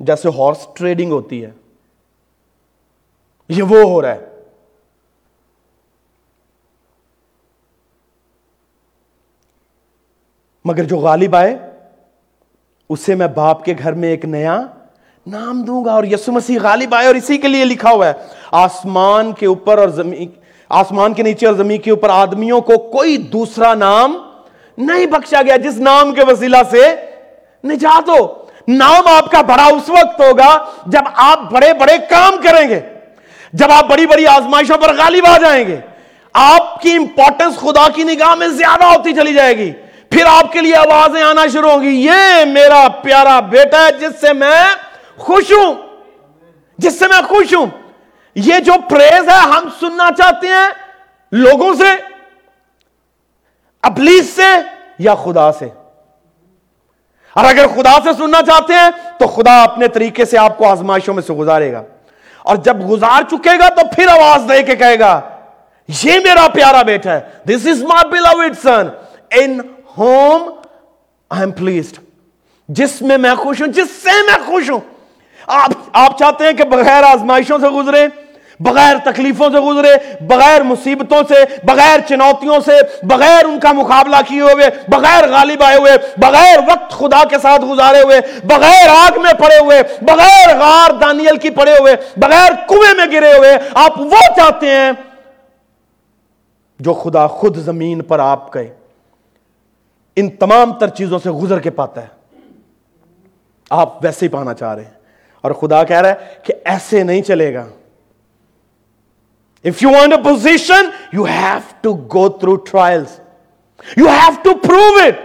جیسے 0.00 0.28
ہارس 0.28 0.66
ٹریڈنگ 0.74 1.12
ہوتی 1.12 1.44
ہے، 1.44 1.50
یہ 3.48 3.62
وہ 3.62 3.82
ہو 3.82 4.02
رہا 4.02 4.14
ہے۔ 4.14 4.26
مگر 10.64 10.84
جو 10.84 10.96
غالب 10.96 11.36
آئے، 11.36 11.56
اسے 12.90 13.14
میں 13.14 13.26
باپ 13.26 13.64
کے 13.64 13.74
گھر 13.78 13.92
میں 13.92 14.08
ایک 14.08 14.24
نیا 14.24 14.60
نام 15.26 15.62
دوں 15.62 15.84
گا 15.84 15.92
اور 15.92 16.04
یسو 16.04 16.32
مسیح 16.32 16.58
غالب 16.62 16.94
آئے 16.94 17.06
اور 17.06 17.14
اسی 17.14 17.38
کے 17.38 17.48
لیے 17.48 17.64
لکھا 17.64 17.90
ہوا 17.90 18.06
ہے۔ 18.06 18.12
آسمان 18.50 19.32
کے 19.32 19.46
اوپر 19.46 19.78
اور 19.78 19.88
زمین، 19.88 20.28
آسمان 20.68 21.14
کے 21.14 21.22
نیچے 21.22 21.46
اور 21.46 21.54
زمین 21.54 21.80
کے 21.80 21.90
اوپر 21.90 22.08
آدمیوں 22.08 22.60
کو 22.60 22.78
کوئی 22.90 23.16
دوسرا 23.16 23.74
نام 23.74 24.16
نہیں 24.78 25.06
بخشا 25.06 25.42
گیا، 25.42 25.56
جس 25.56 25.76
نام 25.76 26.14
کے 26.14 26.22
وسیلہ 26.28 26.56
سے 26.70 26.94
نجات 27.64 28.08
ہو۔ 28.08 28.39
نام 28.78 29.08
آپ 29.16 29.30
کا 29.30 29.40
بڑا 29.40 29.64
اس 29.64 29.90
وقت 29.90 30.20
ہوگا 30.20 30.64
جب 30.86 31.00
آپ 31.14 31.40
بڑے 31.40 31.72
بڑے 31.72 31.98
کام 32.10 32.32
کریں 32.42 32.68
گے، 32.68 32.80
جب 33.52 33.72
آپ 33.72 33.84
بڑی 33.84 34.06
بڑی 34.06 34.26
آزمائشوں 34.26 34.76
پر 34.76 34.96
غالب 34.96 35.26
آ 35.26 35.38
جائیں 35.38 35.66
گے، 35.66 35.76
آپ 36.32 36.82
کی 36.82 36.92
امپورٹنس 36.92 37.56
خدا 37.56 37.88
کی 37.94 38.02
نگاہ 38.02 38.34
میں 38.34 38.48
زیادہ 38.48 38.84
ہوتی 38.84 39.12
چلی 39.12 39.34
جائے 39.34 39.58
گی۔ 39.58 39.72
پھر 40.10 40.24
آپ 40.26 40.52
کے 40.52 40.60
لیے 40.60 40.76
آوازیں 40.76 41.22
آنا 41.22 41.46
شروع 41.52 41.70
ہوں 41.70 41.82
گی۔ 41.82 42.06
یہ 42.06 42.44
میرا 42.44 42.88
پیارا 42.88 43.40
بیٹا 43.40 43.86
ہے، 43.86 43.92
جس 43.92 44.20
سے 44.20 44.32
میں 44.32 44.64
خوش 45.16 45.52
ہوں۔ 45.52 45.74
جس 46.78 46.98
سے 46.98 47.06
میں 47.06 47.22
خوش 47.28 47.54
ہوں۔ 47.54 47.66
یہ 48.34 48.58
جو 48.58 48.72
پریز 48.90 49.28
ہے، 49.28 49.38
ہم 49.38 49.68
سننا 49.80 50.08
چاہتے 50.18 50.46
ہیں 50.46 50.68
لوگوں 51.32 51.74
سے، 51.74 51.96
ابلیس 53.82 54.30
سے 54.30 54.60
یا 54.98 55.14
خدا 55.14 55.52
سے۔ 55.52 55.68
اور 57.36 57.44
اگر 57.44 57.66
خدا 57.66 57.96
سے 58.04 58.12
سننا 58.18 58.40
چاہتے 58.42 58.74
ہیں 58.74 58.90
تو 59.18 59.26
خدا 59.26 59.62
اپنے 59.62 59.88
طریقے 59.88 60.24
سے 60.24 60.38
آپ 60.38 60.58
کو 60.58 60.68
آزمائشوں 60.68 61.14
میں 61.14 61.22
سے 61.22 61.32
گزارے 61.32 61.72
گا 61.72 61.82
اور 62.42 62.56
جب 62.56 62.76
گزار 62.90 63.22
چکے 63.30 63.58
گا 63.58 63.68
تو 63.68 63.86
پھر 63.94 64.08
آواز 64.08 64.48
دے 64.48 64.62
کے 64.62 64.76
کہے 64.76 64.98
گا، 64.98 65.20
یہ 65.88 66.18
میرا 66.24 66.46
پیارا 66.54 66.82
بیٹا 66.82 67.12
ہے 67.12 67.20
this 67.48 67.66
is 67.66 67.82
my 67.82 68.08
beloved 68.10 68.56
son 68.62 68.88
in 69.30 69.58
whom 69.98 70.48
I 71.30 71.42
am 71.42 71.50
pleased 71.50 71.98
جس 72.68 73.00
میں 73.02 73.18
میں 73.18 73.34
خوش 73.34 73.60
ہوں، 73.60 73.68
جس 73.68 73.90
سے 74.02 74.22
میں 74.26 74.38
خوش 74.46 74.70
ہوں۔ 74.70 74.80
آپ 75.46 75.70
آپ 75.92 76.18
چاہتے 76.18 76.44
ہیں 76.44 76.52
کہ 76.52 76.64
بغیر 76.64 77.02
آزمائشوں 77.02 77.58
سے 77.58 77.68
گزرے؟ 77.68 78.06
بغیر 78.60 78.96
تکلیفوں 79.04 79.50
سے 79.50 79.60
گزرے، 79.60 79.94
بغیر 80.20 80.62
مصیبتوں 80.62 81.22
سے، 81.28 81.66
بغیر 81.66 82.00
چنوتیوں 82.08 82.60
سے، 82.60 83.06
بغیر 83.06 83.44
ان 83.44 83.60
کا 83.60 83.72
مقابلہ 83.72 84.16
کیے 84.28 84.40
ہوئے، 84.40 84.70
بغیر 84.88 85.28
غالب 85.28 85.62
آئے 85.62 85.78
ہوئے، 85.78 85.92
بغیر 86.16 86.58
وقت 86.58 86.90
خدا 86.90 87.24
کے 87.24 87.38
ساتھ 87.42 87.62
گزارے 87.62 88.00
ہوئے، 88.00 88.20
بغیر 88.44 88.88
آگ 88.88 89.20
میں 89.20 89.32
پڑے 89.32 89.58
ہوئے، 89.58 89.82
بغیر 90.02 90.58
غار 90.58 90.90
دانیل 91.00 91.36
کی 91.36 91.50
پڑے 91.50 91.72
ہوئے، 91.72 91.96
بغیر 92.16 92.52
کنویں 92.68 92.94
میں 92.94 93.20
گرے 93.20 93.38
ہوئے، 93.38 93.58
آپ 93.74 94.00
وہ 94.00 94.34
چاہتے 94.36 94.66
ہیں 94.66 94.92
جو 96.80 96.94
خدا 96.94 97.26
خود 97.26 97.56
زمین 97.56 98.02
پر 98.02 98.18
آپ 98.18 98.52
کے 98.52 98.72
ان 100.16 100.30
تمام 100.30 100.72
تر 100.72 100.88
چیزوں 100.88 101.18
سے 101.18 101.30
گزر 101.30 101.58
کے 101.58 101.70
پاتا 101.70 102.00
ہے۔ 102.00 102.06
آپ 103.70 104.04
ویسے 104.04 104.26
ہی 104.26 104.30
پانا 104.30 104.54
چاہ 104.54 104.74
رہے 104.74 104.84
ہیں۔ 104.84 104.90
اور 105.40 105.52
خدا 105.52 105.84
کہہ 105.84 106.00
رہا 106.00 106.08
ہے 106.08 106.14
کہ 106.42 106.54
ایسے 106.64 107.02
نہیں 107.02 107.22
چلے 107.22 107.54
گا۔ 107.54 107.66
You 109.64 109.90
want 109.90 110.12
want 110.12 110.24
position 110.24 110.88
you 111.12 111.24
have 111.24 111.58
to 111.80 111.92
go 112.14 112.28
through 112.38 112.54
trials 112.64 113.18
you 113.96 114.08
have 114.08 114.30
to 114.42 114.54
prove 114.62 114.94
it 114.98 115.18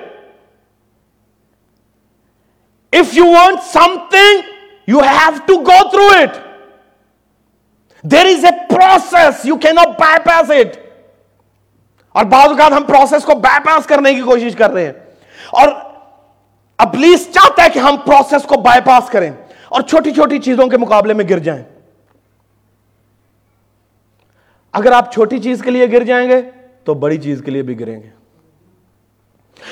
if 2.93 3.17
you 3.17 3.25
want 3.25 3.63
something 4.11 4.41
you 4.87 4.99
have 5.01 5.37
to 5.45 5.57
go 5.61 5.81
through 5.91 6.07
it 6.15 6.37
there 8.03 8.25
is 8.25 8.45
a 8.45 8.51
process 8.69 9.45
you 9.45 9.55
cannot 9.75 9.99
bypass 10.25 10.51
it 10.51 10.77
اور 12.15 12.25
بعض 12.25 12.49
اوقات 12.49 12.71
ہم 12.71 12.83
process 12.83 13.23
کو 13.25 13.35
by 13.39 13.63
پاس 13.65 13.85
کرنے 13.85 14.13
کی 14.13 14.21
کوشش 14.21 14.55
کر 14.55 14.71
رہے 14.71 14.85
ہیں 14.85 14.93
اور 15.53 15.69
ابلیس 16.79 17.27
چاہتا 17.33 17.63
ہے 17.63 17.69
کہ 17.69 17.79
ہم 17.79 17.95
پروسیس 18.05 18.43
کو 18.43 18.59
بائی 18.61 18.81
پاس 18.81 19.09
کریں 19.09 19.29
اور 19.69 19.81
چھوٹی 19.81 20.11
چھوٹی 20.11 20.39
چیزوں 20.39 20.67
کے 20.67 20.77
مقابلے 20.77 21.13
میں 21.13 21.25
گر 21.29 21.39
جائیں 21.39 21.63
اگر 24.75 24.91
آپ 24.91 25.13
چھوٹی 25.13 25.39
چیز 25.39 25.61
کے 25.61 25.71
لیے 25.71 25.91
گر 25.91 26.03
جائیں 26.03 26.29
گے 26.29 26.41
تو 26.83 26.93
بڑی 26.93 27.17
چیز 27.17 27.41
کے 27.45 27.51
لیے 27.51 27.61
بھی 27.61 27.79
گریں 27.79 28.03
گے۔ 28.03 28.09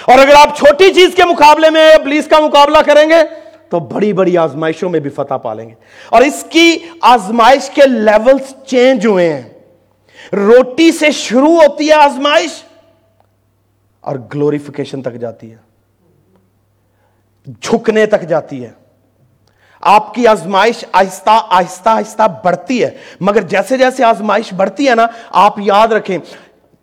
اور 0.08 0.20
اگر 0.20 0.34
آپ 0.36 0.58
چھوٹی 0.58 0.94
چیز 0.94 1.16
کے 1.16 1.24
مقابلے 1.24 1.70
میں 1.70 1.98
پولیس 1.98 2.28
کا 2.28 2.40
مقابلہ 2.40 2.78
کریں 2.86 3.10
گے 3.10 3.16
تو 3.70 3.80
بڑی 3.80 4.14
بڑی 4.14 4.38
آزمائشوں 4.38 4.90
میں 4.90 5.00
بھی 5.00 5.10
فتح 5.10 5.34
پالیں 5.34 5.70
گے۔ 5.70 5.74
اور 6.10 6.22
اس 6.22 6.46
کی 6.50 6.78
آزمائش 7.02 7.70
کے 7.70 7.82
لیولز 7.88 8.66
چینج 8.66 9.06
ہوئے 9.06 9.34
ہیں۔ 9.34 9.42
روٹی 10.34 10.92
سے 10.92 11.12
شروع 11.12 11.56
ہوتی 11.56 11.88
ہے 11.88 11.94
آزمائش 11.94 12.64
اور 14.02 14.16
گلوریفیکیشن 14.36 15.02
تک 15.02 15.14
جاتی 15.14 15.52
ہے۔ 15.52 15.58
جھکنے 17.62 18.06
تک 18.06 18.22
جاتی 18.22 18.66
ہے۔ 18.66 18.83
آپ 19.86 20.14
کی 20.14 20.28
آزمائش 20.28 20.86
آہستہ 20.92 21.40
آہستہ 21.50 21.90
آہستہ 21.90 22.24
بڑھتی 22.44 22.84
ہے۔ 22.84 22.90
مگر 23.20 23.42
جیسے 23.42 23.78
جیسے 23.78 24.04
آزمائش 24.04 24.54
بڑھتی 24.54 24.90
ہے 24.90 24.96
نا، 24.96 25.08
آپ 25.32 25.60
یاد 25.60 25.88
رکھیں، 25.88 26.18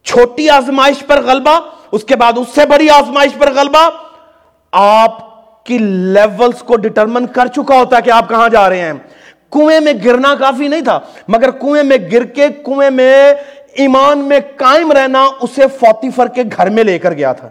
چھوٹی 0.04 0.50
آزمائش 0.50 1.06
پر 1.06 1.22
غلبہ، 1.22 1.60
اس 1.92 2.04
کے 2.04 2.16
بعد 2.16 2.32
اس 2.36 2.46
سے 2.54 2.66
بڑی 2.66 2.90
آزمائش 2.90 3.30
پر 3.38 3.52
غلبہ۔ 3.54 3.90
آپ 4.72 5.30
کی 5.64 5.78
لیولز 5.78 6.62
کو 6.62 6.76
ڈٹرمن 6.76 7.26
کر 7.26 7.46
چکا 7.46 7.74
ہوتا 7.74 7.96
ہے 7.96 8.02
کہ 8.02 8.10
آپ 8.10 8.28
کہاں 8.28 8.48
جا 8.48 8.68
رہے 8.68 8.80
ہیں۔ 8.80 8.92
کنویں 9.52 9.80
میں 9.80 9.92
گرنا 10.04 10.34
کافی 10.34 10.68
نہیں 10.68 10.80
تھا، 10.80 11.00
مگر 11.28 11.50
کنویں 11.50 11.82
میں 11.82 11.96
گر 12.12 12.24
کے، 12.24 12.48
کنویں 12.48 12.90
میں 12.90 13.34
ایمان 13.72 14.18
میں 14.18 14.40
قائم 14.56 14.92
رہنا، 14.92 15.26
اسے 15.40 15.62
فوتیفر 15.68 16.26
کے 16.26 16.42
گھر 16.56 16.70
میں 16.70 16.84
لے 16.84 16.98
کر 16.98 17.12
گیا 17.12 17.32
تھا۔ 17.32 17.48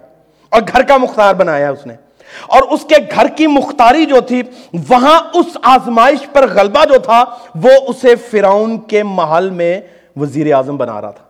اور 0.49 0.61
گھر 0.73 0.81
کا 0.81 0.97
مختار 0.97 1.33
بنایا 1.33 1.69
اس 1.69 1.85
نے۔ 1.85 2.08
اور 2.47 2.61
اس 2.61 2.85
کے 2.89 2.95
گھر 3.15 3.27
کی 3.27 3.47
مختاری 3.47 4.05
جو 4.05 4.21
تھی، 4.21 4.43
وہاں 4.89 5.21
اس 5.33 5.57
آزمائش 5.63 6.19
پر 6.33 6.47
غلبہ 6.47 6.85
جو 6.85 6.99
تھا، 6.99 7.23
وہ 7.55 7.69
اسے 7.87 8.15
فراؤن 8.15 8.77
کے 8.77 9.03
محل 9.03 9.49
میں 9.49 9.81
وزیر 10.15 10.53
اعظم 10.53 10.77
بنا 10.77 11.01
رہا 11.01 11.11
تھا۔ 11.11 11.23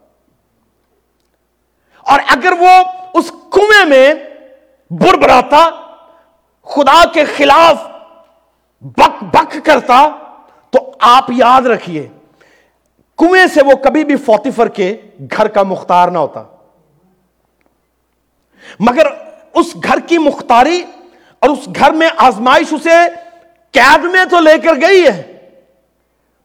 اور 2.01 2.19
اگر 2.27 2.51
وہ 2.51 2.83
اس 3.13 3.31
کنویں 3.51 3.85
میں 3.85 4.13
بر 4.89 5.17
براتا 5.17 5.69
خدا 6.63 7.03
کے 7.13 7.23
خلاف 7.25 7.87
بک 8.81 9.23
بک 9.23 9.65
کرتا، 9.65 10.09
تو 10.69 10.91
آپ 10.99 11.31
یاد 11.31 11.61
رکھیے، 11.61 12.07
کنویں 13.17 13.47
سے 13.53 13.61
وہ 13.63 13.71
کبھی 13.83 14.03
بھی 14.03 14.15
فوتیفر 14.15 14.67
کے 14.67 14.97
گھر 15.19 15.47
کا 15.47 15.63
مختار 15.63 16.07
نہ 16.07 16.17
ہوتا۔ 16.17 16.43
مگر 18.79 19.07
اس 19.59 19.75
گھر 19.83 19.99
کی 19.99 20.17
مختاری 20.17 20.83
اور 21.39 21.49
اس 21.49 21.67
گھر 21.75 21.91
میں 21.91 22.09
آزمائش 22.17 22.73
اسے 22.73 22.97
قید 23.71 24.05
میں 24.05 24.25
تو 24.25 24.39
لے 24.39 24.57
کر 24.57 24.81
گئی 24.81 25.03
ہے، 25.07 25.21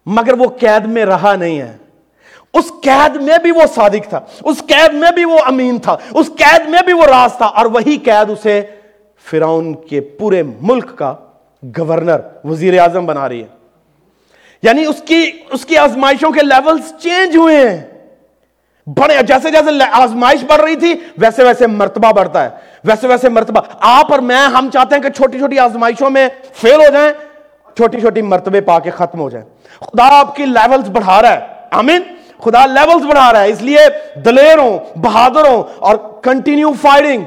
مگر 0.06 0.34
وہ 0.38 0.48
قید 0.48 0.86
میں 0.86 1.04
رہا 1.04 1.36
نہیں 1.36 1.58
ہے۔ 1.58 1.76
اس 2.52 2.72
قید 2.82 3.16
میں 3.16 3.38
بھی 3.38 3.50
وہ 3.50 3.62
صادق 3.74 4.08
تھا، 4.08 4.20
اس 4.42 4.62
قید 4.66 4.94
میں 4.94 5.10
بھی 5.10 5.24
وہ 5.24 5.38
امین 5.46 5.78
تھا، 5.78 5.96
اس 6.10 6.30
قید 6.36 6.68
میں 6.68 6.82
بھی 6.82 6.92
وہ 6.92 7.04
راز 7.04 7.36
تھا، 7.36 7.46
اور 7.46 7.66
وہی 7.66 7.96
قید 7.96 8.30
اسے 8.30 8.62
فرعون 9.30 9.74
کے 9.74 10.00
پورے 10.00 10.42
ملک 10.60 10.98
کا 10.98 11.14
گورنر، 11.78 12.20
وزیر 12.44 12.78
اعظم 12.78 13.06
بنا 13.06 13.28
رہی 13.28 13.42
ہے۔ 13.42 13.46
یعنی 14.62 14.84
اس 14.84 15.02
کی 15.06 15.30
اس 15.50 15.66
کی 15.66 15.76
آزمائشوں 15.76 16.30
کے 16.30 16.40
لیولز 16.40 16.92
چینج 17.00 17.36
ہوئے 17.36 17.70
ہیں۔ 17.70 17.93
بڑے 18.86 19.14
اچھا 19.14 19.22
جیسے 19.22 19.50
جیسے 19.50 19.84
آزمائش 19.92 20.44
بڑھ 20.44 20.60
رہی 20.60 20.76
تھی، 20.76 20.94
ویسے 21.18 21.44
ویسے 21.44 21.66
مرتبہ 21.66 22.12
بڑھتا 22.12 22.44
ہے، 22.44 22.48
ویسے 22.84 23.06
ویسے 23.06 23.28
مرتبہ۔ 23.28 23.60
آپ 23.80 24.12
اور 24.12 24.20
میں، 24.20 24.36
ہم 24.36 24.68
چاہتے 24.72 24.94
ہیں 24.94 25.02
کہ 25.02 25.08
چھوٹی 25.08 25.38
چھوٹی 25.38 25.58
آزمائشوں 25.58 26.10
میں 26.10 26.28
فیل 26.54 26.74
ہو 26.74 26.92
جائیں، 26.92 27.12
چھوٹی 27.76 28.00
چھوٹی 28.00 28.22
مرتبے 28.22 28.60
پا 28.60 28.78
کے 28.78 28.90
ختم 28.90 29.20
ہو 29.20 29.30
جائیں۔ 29.30 29.46
خدا 29.80 30.18
آپ 30.20 30.36
کی 30.36 30.46
لیولز 30.46 30.90
بڑھا 30.90 31.22
رہا 31.22 31.32
ہے۔ 31.32 31.40
آمین۔ 31.70 32.00
خدا 32.44 32.66
لیولز 32.66 33.06
بڑھا 33.06 33.32
رہا 33.32 33.42
ہے، 33.42 33.48
اس 33.48 33.62
لیے 33.62 33.78
دلیر 34.20 34.58
ہوں 34.58 34.78
بہادر 34.98 35.46
ہوں 35.46 35.62
اور 35.78 35.96
کنٹینیو 36.22 36.72
فائرنگ 36.82 37.24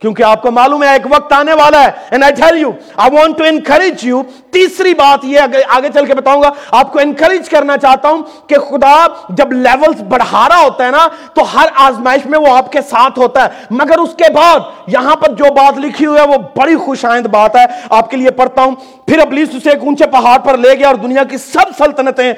کیونکہ 0.00 0.22
آپ 0.22 0.42
کو 0.42 0.50
معلوم 0.50 0.82
ہے 0.82 0.92
ایک 0.92 1.06
وقت 1.10 1.32
آنے 1.32 1.52
والا 1.58 1.82
ہے. 1.82 1.90
And 2.14 2.24
I 2.24 2.30
tell 2.40 2.58
you 2.62 2.72
I 3.04 3.08
want 3.14 3.38
to 3.38 3.46
encourage 3.50 4.04
you. 4.08 4.22
تیسری 4.52 4.92
بات 4.94 5.24
یہ 5.24 5.40
آگے 5.76 5.88
چل 5.94 6.06
کے 6.06 6.14
بتاؤں 6.14 6.42
گا. 6.42 6.50
آپ 6.78 6.92
کو 6.92 6.98
انکریج 6.98 7.48
کرنا 7.48 7.76
چاہتا 7.76 8.08
ہوں 8.08 8.22
کہ 8.48 8.58
خدا 8.68 8.94
جب 9.38 9.52
لیولز 9.52 10.02
بڑھا 10.08 10.46
رہا 10.48 10.60
ہوتا 10.60 10.86
ہے 10.86 10.90
نا، 10.90 11.06
تو 11.34 11.44
ہر 11.54 11.68
آزمائش 11.86 12.26
میں 12.26 12.38
وہ 12.38 12.56
آپ 12.56 12.70
کے 12.72 12.80
ساتھ 12.90 13.18
ہوتا 13.18 13.44
ہے. 13.44 13.64
مگر 13.70 13.98
اس 13.98 14.14
کے 14.18 14.32
بعد 14.34 14.60
یہاں 14.92 15.16
پر 15.16 15.32
جو 15.38 15.52
بات 15.54 15.78
لکھی 15.78 16.06
ہوئی 16.06 16.20
ہے، 16.20 16.26
وہ 16.26 16.38
بڑی 16.56 16.76
خوش 16.84 17.04
آئند 17.04 17.26
بات 17.32 17.56
ہے. 17.56 17.64
آپ 17.90 18.10
کے 18.10 18.16
لیے 18.16 18.30
پڑھتا 18.40 18.62
ہوں. 18.62 18.74
پھر 19.06 19.20
ابلیس 19.20 19.54
اسے 19.54 19.70
ایک 19.70 19.82
اونچے 19.82 20.06
پہاڑ 20.12 20.38
پر 20.44 20.56
لے 20.58 20.78
گیا 20.78 20.86
اور 20.86 20.96
دنیا 21.02 21.24
کی 21.24 21.38
سب 21.38 21.76
سلطنتیں 21.78 22.32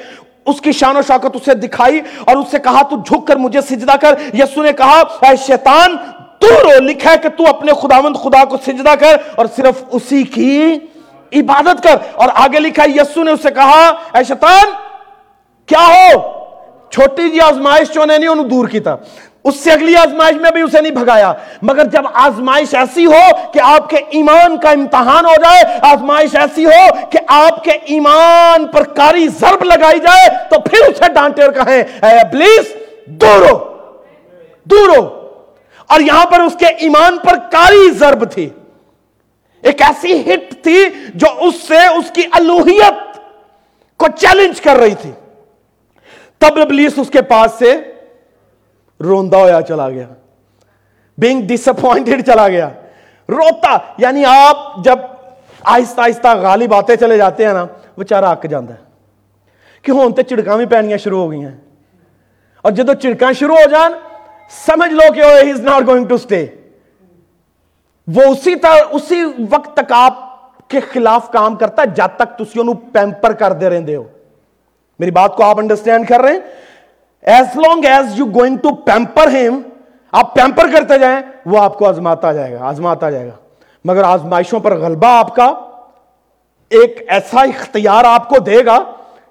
اس 0.45 0.61
کی 0.61 0.71
شان 0.71 0.97
و 0.97 1.01
شوکت 1.07 1.35
اسے 1.35 1.53
دکھائی 1.53 1.99
اور 2.25 2.35
اس 2.37 2.51
سے 2.51 2.59
کہا، 2.59 2.81
تو 2.89 2.95
جھک 2.97 3.27
کر 3.27 3.35
مجھے 3.37 3.61
سجدہ 3.61 3.95
کر. 4.01 4.15
یسو 4.33 4.63
نے 4.63 4.73
کہا، 4.73 5.01
اے 5.21 5.35
شیطان 5.47 5.95
تو 6.39 6.47
رو 6.47 6.79
لکھا 6.79 7.11
ہے 7.11 7.17
کہ 7.17 7.29
تو 7.29 7.43
اپنے 7.49 7.71
خداوند 7.81 8.15
خدا 8.15 8.45
کو 8.45 8.57
سجدہ 8.65 8.95
کر 8.99 9.17
اور 9.35 9.45
صرف 9.55 9.83
اسی 9.91 10.23
کی 10.23 10.79
عبادت 11.33 11.83
کر۔ 11.83 11.95
اور 12.13 12.29
آگے 12.33 12.59
لکھا 12.59 12.83
ہے، 12.83 12.89
یسو 12.89 13.23
نے 13.23 13.31
اسے 13.31 13.51
کہا، 13.51 13.87
اے 13.87 14.23
شیطان، 14.23 14.65
کیا 15.65 15.87
ہو؟ 15.87 16.39
چھوٹی 16.89 17.29
جی 17.29 17.39
آزمائش 17.39 17.91
چونے 17.91 18.17
نہیں 18.17 18.29
انہوں 18.29 18.45
دور 18.45 18.67
کی 18.67 18.79
تھا۔ 18.79 18.97
اس 19.43 19.59
سے 19.59 19.71
اگلی 19.71 19.95
آزمائش 19.95 20.35
میں 20.35 20.51
بھی 20.51 20.61
اسے 20.61 20.81
نہیں 20.81 20.93
بھگایا۔ 20.93 21.33
مگر 21.61 21.85
جب 21.85 22.01
آزمائش 22.13 22.75
ایسی 22.75 23.05
ہو 23.05 23.51
کہ 23.53 23.59
آپ 23.63 23.89
کے 23.89 23.97
ایمان 24.09 24.57
کا 24.57 24.69
امتحان 24.69 25.25
ہو 25.25 25.35
جائے، 25.41 25.63
آزمائش 25.81 26.35
ایسی 26.35 26.65
ہو 26.65 27.09
کہ 27.09 27.19
آپ 27.27 27.63
کے 27.63 27.71
ایمان 27.71 28.67
پر 28.67 28.83
کاری 28.83 29.27
ضرب 29.27 29.63
لگائی 29.63 29.99
جائے، 29.99 30.29
تو 30.49 30.59
پھر 30.59 30.79
اسے 30.87 31.13
ڈانٹے 31.13 31.43
اور 31.43 31.51
کہیں 31.51 31.83
اے 32.01 32.19
ابلیس 32.19 32.73
دور 33.05 33.49
ہو 33.49 33.77
دور 34.63 35.18
اور 35.89 35.99
یہاں 35.99 36.25
پر 36.25 36.39
اس 36.39 36.55
کے 36.59 36.65
ایمان 36.65 37.17
پر 37.17 37.35
کاری 37.51 37.91
ضرب 37.91 38.31
تھی۔ 38.31 38.49
ایک 39.61 39.81
ایسی 39.81 40.33
ہٹ 40.33 40.63
تھی 40.63 40.85
جو 41.15 41.27
اس 41.37 41.55
سے 41.55 41.77
اس 41.77 42.11
کی 42.11 42.21
الوہیت 42.31 43.19
کو 43.97 44.07
چیلنج 44.17 44.61
کر 44.61 44.75
رہی 44.75 44.95
تھی۔ 45.01 45.11
تب 46.37 46.59
ابلیس 46.61 46.93
اس 46.97 47.09
کے 47.09 47.21
پاس 47.21 47.51
سے 47.59 47.77
روندا 48.99 49.37
ہوا 49.37 49.61
چلا 49.61 49.89
گیا۔ 49.89 50.07
بینگ 51.17 51.41
ڈس 51.47 51.67
اپوائنٹڈ 51.67 52.25
چلا 52.25 52.47
گیا۔ 52.47 52.69
روتا 53.29 53.77
یعنی 53.97 54.25
آپ 54.25 54.83
جب 54.83 54.99
آہستہ 55.61 56.01
آہستہ 56.01 56.27
غالب 56.35 56.73
آتے 56.73 56.95
چلے 56.95 57.17
جاتے 57.17 57.45
ہیں 57.45 57.53
نا، 57.53 57.65
وہ 57.97 58.03
چارا 58.03 58.29
اک 58.29 58.43
جانا 58.43 58.71
ہے۔ 58.71 58.89
کہ 59.81 59.91
ہوں 59.91 60.09
تو 60.09 60.21
چڑکاں 60.21 60.57
بھی 60.57 60.65
پینیاں 60.65 60.97
شروع 60.97 61.19
ہو 61.19 61.31
گئی 61.31 61.45
ہیں۔ 61.45 61.57
اور 62.61 62.71
جدو 62.71 62.93
چڑکاں 62.93 63.33
شروع 63.33 63.55
ہو 63.55 63.69
جان 63.69 63.93
سمجھ 64.49 64.93
لو 64.93 65.13
کہ 65.13 65.21
he 65.43 65.51
is 65.51 65.59
not 65.59 65.87
going 65.87 66.05
to 66.05 66.15
stay 66.15 66.45
وہ 68.07 68.21
اسی 68.23 68.55
طرح 68.55 68.75
اسی 68.91 69.23
وقت 69.49 69.73
تک 69.73 69.91
آپ 69.91 70.13
کے 70.67 70.79
خلاف 70.79 71.31
کام 71.31 71.55
کرتا 71.55 71.81
ہے، 71.81 71.87
جب 71.87 72.07
تک 72.15 72.37
تسی 72.37 72.59
انہوں 72.59 72.75
پیمپر 72.93 73.33
کر 73.33 73.53
دے 73.53 73.69
رہے 73.69 73.95
ہو۔ 73.95 74.03
میری 74.99 75.11
بات 75.11 75.35
کو 75.35 75.43
آپ 75.43 75.59
انڈرسٹینڈ 75.59 76.07
کر 76.07 76.21
رہے 76.21 76.31
ہیں؟ 76.31 76.39
As 77.21 77.57
long 77.57 77.85
as 77.85 78.19
you 78.19 78.25
going 78.25 78.57
to 78.57 78.75
pamper 78.75 79.27
him 79.27 79.61
آپ 80.11 80.35
پیمپر 80.35 80.65
کرتے 80.71 80.99
جائیں، 80.99 81.21
وہ 81.45 81.59
آپ 81.59 81.77
کو 81.77 81.87
آزماتا 81.87 82.31
جائے 82.31 82.53
گا، 82.53 82.57
آزماتا 82.61 83.09
جائے 83.09 83.27
گا۔ 83.27 83.35
مگر 83.85 84.03
آزمائشوں 84.03 84.59
پر 84.59 84.77
غلبہ 84.77 85.07
آپ 85.07 85.35
کا 85.35 85.45
ایک 86.69 87.05
ایسا 87.07 87.41
اختیار 87.41 88.05
آپ 88.05 88.29
کو 88.29 88.39
دے 88.39 88.65
گا 88.65 88.83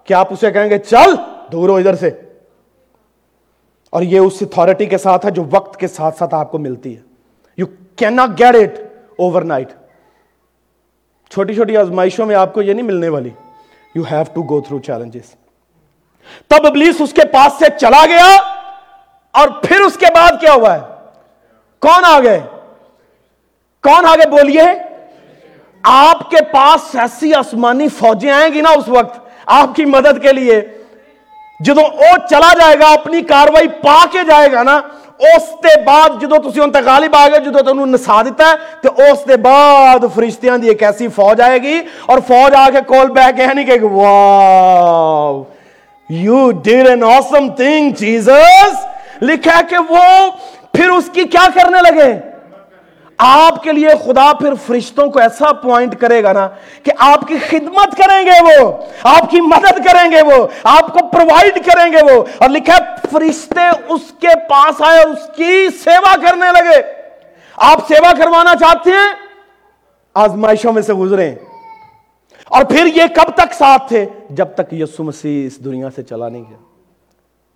کہ 0.04 0.14
آپ 0.14 0.32
اسے 0.32 0.50
کہیں 0.50 0.70
گے، 0.70 0.78
چل 0.78 1.14
دور 1.52 1.68
ہو 1.68 1.76
ادھر 1.76 1.94
سے۔ 1.94 2.10
اور 3.93 4.03
یہ 4.03 4.18
اس 4.18 4.36
اتھارٹی 4.41 4.86
کے 4.86 4.99
ساتھ 4.99 5.26
ہے 5.26 5.30
جو 5.30 5.45
وقت 5.51 5.78
کے 5.80 5.89
ساتھ 5.89 6.18
ساتھ 6.18 6.34
آپ 6.34 6.51
کو 6.51 6.59
ملتی 6.59 6.97
ہے. 6.97 7.01
You 7.59 7.66
cannot 8.16 8.39
get 8.39 8.57
it 8.57 8.78
overnight 9.43 9.72
چھوٹی 11.32 11.55
چھوٹی 11.55 11.76
آزمائشوں 11.76 12.26
میں 12.26 12.36
آپ 12.36 12.53
کو 12.55 12.62
یہ 12.62 12.72
نہیں 12.72 12.86
ملنے 12.86 13.09
والی. 13.09 13.30
You 13.95 14.03
have 14.11 14.24
to 14.34 14.43
go 14.49 14.61
through 14.61 14.78
challenges 14.78 15.34
تب 16.51 16.66
ابلیس 16.66 17.01
اس 17.01 17.12
کے 17.12 17.24
پاس 17.32 17.59
سے 17.59 17.66
چلا 17.80 18.05
گیا 18.09 18.26
اور 19.34 19.49
پھر 19.62 19.80
اس 19.80 19.97
کے 19.99 20.07
بعد 20.14 20.41
کیا 20.41 20.53
ہوا 20.53 20.74
ہے؟ 20.74 20.80
کون 21.82 22.05
آ 22.05 22.18
گئے 22.20 22.41
کون 23.84 24.07
آگے 24.07 24.28
بولیے؟ 24.30 24.62
آپ 25.84 26.30
کے 26.30 26.45
پاس 26.53 26.95
ایسی 26.97 27.32
آسمانی 27.34 27.89
فوجیں 27.89 28.30
آئیں 28.30 28.53
گی 28.55 28.61
نا 28.61 28.70
اس 28.70 28.89
وقت 28.89 29.18
آپ 29.47 29.74
کی 29.74 29.84
مدد 29.84 30.22
کے 30.22 30.32
لیے. 30.32 30.61
جدو 31.61 31.82
وہ 31.82 32.16
چلا 32.30 32.52
جائے 32.59 32.78
گا، 32.80 32.92
اپنی 32.92 33.20
کاروائی 33.28 33.68
پا 33.82 33.98
کے 34.12 34.18
جائے 34.28 34.50
گا 34.52 34.62
نا، 34.62 34.80
اس 35.34 35.48
دے 35.64 35.80
بعد 35.84 36.20
جدو 36.20 36.36
تسی 36.42 36.61
ان 36.61 36.70
غالب 36.86 37.16
آ 37.16 37.26
گئے 37.28 37.40
جدو 37.44 37.62
تنوں 37.66 37.86
نسا 37.86 38.20
دیتا 38.22 38.50
ہے 38.50 38.54
تو 38.82 38.88
اس 39.04 39.26
دے 39.28 39.36
بعد 39.46 40.04
فرشتیاں 40.14 40.59
دی 40.59 40.68
ایک 40.68 40.82
ایسی 40.82 41.09
فوج 41.16 41.40
آئے 41.40 41.59
گی، 41.62 41.80
اور 42.06 42.18
فوج 42.28 42.54
آ 42.56 42.68
کے 42.72 42.80
کول 42.88 43.11
بیک 43.12 43.40
ہے 43.40 43.52
نہیں 43.54 43.66
کہ 43.66 43.82
wow 43.82 45.42
you 46.11 46.50
did 46.64 46.88
an 46.88 47.02
awesome 47.04 47.48
thing 47.56 47.90
Jesus 47.98 48.86
لکھا 49.22 49.61
کہ 49.70 49.78
وہ 49.88 50.04
پھر 50.74 50.88
اس 50.90 51.11
کی 51.14 51.24
کیا 51.24 51.46
کرنے 51.54 51.78
لگے؟ 51.90 52.12
آپ 53.18 53.62
کے 53.62 53.72
لیے 53.72 53.88
خدا 54.04 54.32
پھر 54.32 54.54
فرشتوں 54.66 55.10
کو 55.10 55.18
ایسا 55.18 55.52
پوائنٹ 55.52 56.00
کرے 56.00 56.22
گا 56.22 56.32
نا 56.32 56.48
کہ 56.82 56.92
آپ 56.98 57.20
کی 57.28 57.38
خدمت 57.38 57.96
کریں 57.96 58.26
گے 58.26 58.62
وہ، 58.62 58.72
آپ 59.02 59.30
کی 59.30 59.40
مدد 59.40 59.78
کریں 59.84 60.10
گے 60.10 60.22
وہ، 60.22 60.46
آپ 60.62 60.92
کو 60.92 61.08
پرووائڈ 61.08 61.66
کریں 61.66 61.92
گے 61.92 62.12
وہ۔ 62.12 62.24
اور 62.38 62.48
لکھا 62.48 62.78
فرشتے 63.12 63.60
اس 63.88 64.00
کے 64.20 64.28
پاس 64.48 64.82
آئے، 64.82 65.00
اس 65.00 65.30
کی 65.36 65.68
سیوا 65.84 66.16
کرنے 66.16 66.46
لگے۔ 66.52 66.82
آپ 67.56 67.88
سیوا 67.88 68.12
کروانا 68.18 68.54
چاہتے 68.54 68.90
ہیں؟ 68.90 69.14
آزمائشوں 70.14 70.72
میں 70.72 70.82
سے 70.82 70.92
گزریں 70.92 71.34
اور 72.44 72.64
پھر 72.64 72.86
یہ 72.86 73.02
کب 73.14 73.34
تک 73.34 73.54
ساتھ 73.54 73.88
تھے؟ 73.88 74.06
جب 74.30 74.46
تک 74.56 74.72
یسو 74.72 75.04
مسیح 75.04 75.46
اس 75.46 75.64
دنیا 75.64 75.88
سے 75.96 76.02
چلا 76.02 76.28
نہیں 76.28 76.44
گیا۔ 76.50 76.58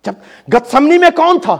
جب 0.05 0.13
گتسمنی 0.53 0.97
میں 0.97 1.09
کون 1.09 1.39
تھا؟ 1.39 1.57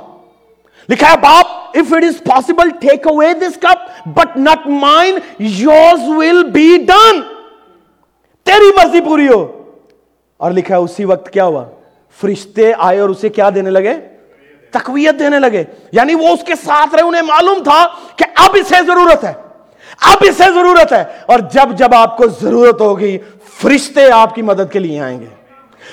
لکھا 0.90 1.12
ہے، 1.12 1.18
باپ 1.18 1.46
if 1.74 1.94
it 1.94 2.04
is 2.04 2.24
possible 2.24 2.70
take 2.70 3.08
away 3.08 3.34
this 3.34 3.56
cup 3.62 3.83
but 4.06 4.38
not 4.38 4.68
mine 4.68 5.18
yours 5.40 6.02
will 6.08 6.44
be 6.44 6.78
done 6.78 7.22
تیری 8.44 8.72
مرضی 8.78 9.02
پوری 9.02 9.28
ہو۔ 9.28 9.64
اور 10.38 10.52
لکھا 10.52 10.76
ہے، 10.76 10.80
اسی 10.80 11.06
وقت 11.06 11.30
کیا 11.30 11.46
ہوا؟ 11.46 11.66
فرشتے 12.22 12.72
آئے 12.78 13.00
اور 13.00 13.10
اسے 13.10 13.30
کیا 13.30 13.50
دینے 13.56 13.70
لگے؟ 13.70 13.94
تقویت 14.72 15.20
دینے 15.20 15.40
لگے۔ 15.40 15.64
یعنی 15.92 16.16
وہ 16.16 16.28
اس 16.28 16.44
کے 16.44 16.56
ساتھ 16.56 16.96
رہے، 16.96 17.04
انہیں 17.04 17.22
معلوم 17.22 17.64
تھا 17.64 17.88
کہ 18.16 18.26
اب 18.36 18.50
اسے 18.54 18.76
ضرورت 18.88 19.24
ہے۔ 19.24 19.34
اب 20.02 20.18
اسے 20.22 20.44
ضرورت 20.54 20.94
ہے۔ 20.94 21.04
اور 21.26 21.40
جب 21.40 21.78
جب 21.78 21.96
آپ 21.96 22.18
کو 22.18 22.28
ضرورت 22.28 22.82
ہوگی، 22.82 23.18
فرشتے 23.62 24.12
آپ 24.12 24.36
کی 24.36 24.42
مدد 24.42 24.74
کے 24.74 24.80
لیے 24.80 25.00
آئیں 25.00 25.20
گے۔ 25.20 25.26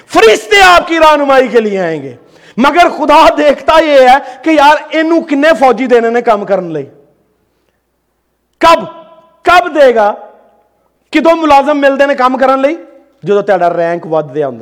فرشتے 0.06 0.62
آپ 0.62 0.88
کی 0.88 0.98
رہنمائی 0.98 1.48
کے 1.48 1.60
لیے 1.60 1.78
آئیں 1.78 2.02
گے۔ 2.02 2.16
مگر 2.56 2.88
خدا 2.88 3.28
دیکھتا 3.38 3.84
یہ 3.84 4.00
ہے 4.00 4.42
کہ 4.42 4.50
یار 4.50 4.76
انو 4.90 5.20
کنے 5.20 5.48
فوجی 5.58 5.86
دینے 5.86 6.10
نے 6.10 6.22
کام 6.22 6.44
کرنے 6.44 6.72
لئی۔ 6.72 6.86
کب؟ 8.60 8.84
کب 9.42 9.74
دے 9.74 9.94
گا 9.94 10.14
کہ 11.10 11.20
دو 11.20 11.36
ملازم 11.36 11.78
مل 11.78 11.98
دینے 11.98 12.14
کام 12.14 12.36
کرنے 12.38 12.62
لئی؟ 12.62 12.76
جو 13.22 13.34
تو 13.34 13.42
تیڑا 13.42 13.70
رینک 13.76 14.06
ود 14.12 14.34
دیا 14.34 14.48
ہوں 14.48 14.58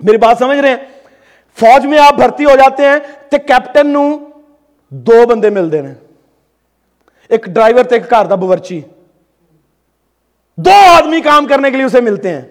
میری 0.00 0.16
بات 0.16 0.38
سمجھ 0.38 0.58
رہے 0.58 0.68
ہیں؟ 0.68 0.76
فوج 1.58 1.86
میں 1.86 1.98
آپ 1.98 2.14
بھرتی 2.14 2.44
ہو 2.44 2.56
جاتے 2.56 2.86
ہیں 2.86 2.98
تو 3.30 3.36
کیپٹن 3.46 3.86
نو 3.86 4.18
دو 4.88 5.26
بندے 5.26 5.50
مل 5.50 5.72
دینے 5.72 5.94
ایک 7.28 7.46
ڈرائیور 7.46 7.84
تے 7.84 7.94
ایک 7.94 8.10
گھر 8.10 8.24
دا 8.24 8.34
بورچی۔ 8.34 8.80
دو 10.56 10.70
آدمی 10.70 11.20
کام 11.20 11.46
کرنے 11.46 11.70
کے 11.70 11.76
لیے 11.76 11.86
اسے 11.86 12.00
ملتے 12.00 12.28
ہیں۔ 12.28 12.42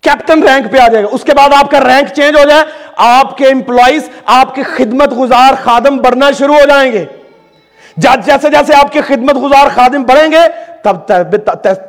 کیپٹن 0.00 0.42
رینک 0.42 0.72
پہ 0.72 0.78
آ 0.78 0.88
جائے 0.88 1.04
گا۔ 1.04 1.08
اس 1.12 1.24
کے 1.24 1.32
بعد 1.34 1.50
آپ 1.56 1.70
کا 1.70 1.80
رینک 1.80 2.08
چینج 2.14 2.38
ہو 2.38 2.48
جائے۔ 2.48 2.64
آپ 2.96 3.36
کے 3.36 3.48
امپلائیز 3.48 4.10
آپ 4.24 4.54
کے 4.54 4.62
خدمت 4.62 5.18
گزار 5.18 5.54
خادم 5.62 5.96
بڑھنا 5.96 6.30
شروع 6.30 6.54
ہو 6.54 6.66
جائیں 6.68 6.92
گے۔ 6.92 7.04
جیسے 7.96 8.50
جیسے 8.50 8.74
آپ 8.74 8.92
کے 8.92 9.00
خدمت 9.00 9.34
گزار 9.42 9.66
خادم 9.74 10.02
بڑھیں 10.02 10.32
گے، 10.32 10.40
تب 10.82 10.96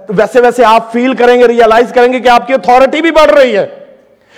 ویسے 0.09 0.41
ویسے 0.41 0.65
آپ 0.65 0.91
فیل 0.91 1.13
کریں 1.13 1.39
گے 1.39 1.47
ریئلائز 1.47 1.93
کریں 1.93 2.13
گے 2.13 2.19
کہ 2.19 2.29
آپ 2.29 2.47
کی 2.47 2.53
اتھارٹی 2.53 3.01
بھی 3.01 3.11
بڑھ 3.11 3.31
رہی 3.31 3.57
ہے۔ 3.57 3.67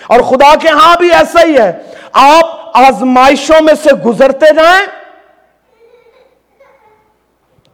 اور 0.07 0.19
خدا 0.19 0.55
کے 0.55 0.67
ہاں 0.67 0.95
بھی 0.99 1.11
ایسا 1.11 1.45
ہی 1.45 1.57
ہے۔ 1.57 1.71
آپ 2.13 2.77
آزمائشوں 2.77 3.63
میں 3.63 3.73
سے 3.83 3.93
گزرتے 3.93 4.45
جائیں، 4.45 4.85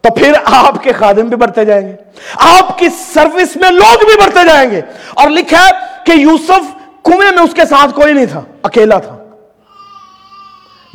تو 0.00 0.14
پھر 0.14 0.32
آپ 0.44 0.82
کے 0.82 0.92
خادم 0.92 1.26
بھی 1.26 1.36
بڑھتے 1.36 1.64
جائیں 1.64 1.88
گے۔ 1.88 1.94
آپ 2.34 2.78
کی 2.78 2.88
سروس 2.88 3.56
میں 3.56 3.70
لوگ 3.70 4.06
بھی 4.06 4.20
بڑھتے 4.24 4.48
جائیں 4.48 4.70
گے۔ 4.70 4.80
اور 5.14 5.28
لکھا 5.28 5.66
ہے 5.66 5.70
کہ 6.04 6.12
یوسف 6.12 6.74
کنویں 7.04 7.30
میں 7.30 7.42
اس 7.42 7.54
کے 7.54 7.64
ساتھ 7.64 7.94
کوئی 7.94 8.12
نہیں 8.12 8.26
تھا، 8.26 8.40
اکیلا 8.62 8.98
تھا۔ 8.98 9.25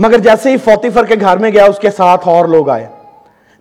مگر 0.01 0.17
جیسے 0.17 0.51
ہی 0.51 0.57
فوتیفر 0.57 1.05
کے 1.05 1.15
گھر 1.21 1.37
میں 1.37 1.51
گیا، 1.51 1.65
اس 1.65 1.79
کے 1.79 1.91
ساتھ 1.91 2.27
اور 2.27 2.45
لوگ 2.45 2.69
آئے۔ 2.69 2.87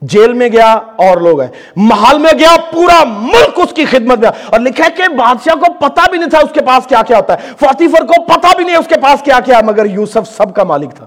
جیل 0.03 0.33
میں 0.33 0.49
گیا 0.49 0.73
اور 0.73 1.17
لوگ 1.17 1.41
آئے۔ 1.41 1.51
محل 1.77 2.19
میں 2.19 2.39
گیا، 2.39 2.57
پورا 2.73 3.05
ملک 3.05 3.53
اس 3.57 3.73
کی 3.73 3.85
خدمت 3.85 4.19
میں۔ 4.19 4.31
اور 4.47 4.61
لکھا 4.61 4.85
ہے 4.85 4.91
کہ 4.97 5.09
بادشاہ 5.09 5.55
کو 5.55 5.73
پتا 5.73 6.11
بھی 6.11 6.19
نہیں 6.19 6.31
تھا 6.31 6.39
اس 6.39 6.51
کے 6.53 6.61
پاس 6.61 6.87
کیا 6.87 7.03
کیا 7.07 7.17
ہوتا 7.17 7.35
ہے۔ 7.35 7.49
فوتیفر 7.61 8.07
کو 8.07 8.25
پتا 8.25 8.49
بھی 8.57 8.65
نہیں 8.65 8.77
اس 8.77 8.87
کے 8.87 8.95
پاس 9.01 9.23
کیا 9.23 9.41
کیا 9.45 9.61
مگر 9.65 9.85
یوسف 9.85 10.37
سب 10.37 10.55
کا 10.55 10.65
مالک 10.65 10.95
تھا۔ 10.95 11.07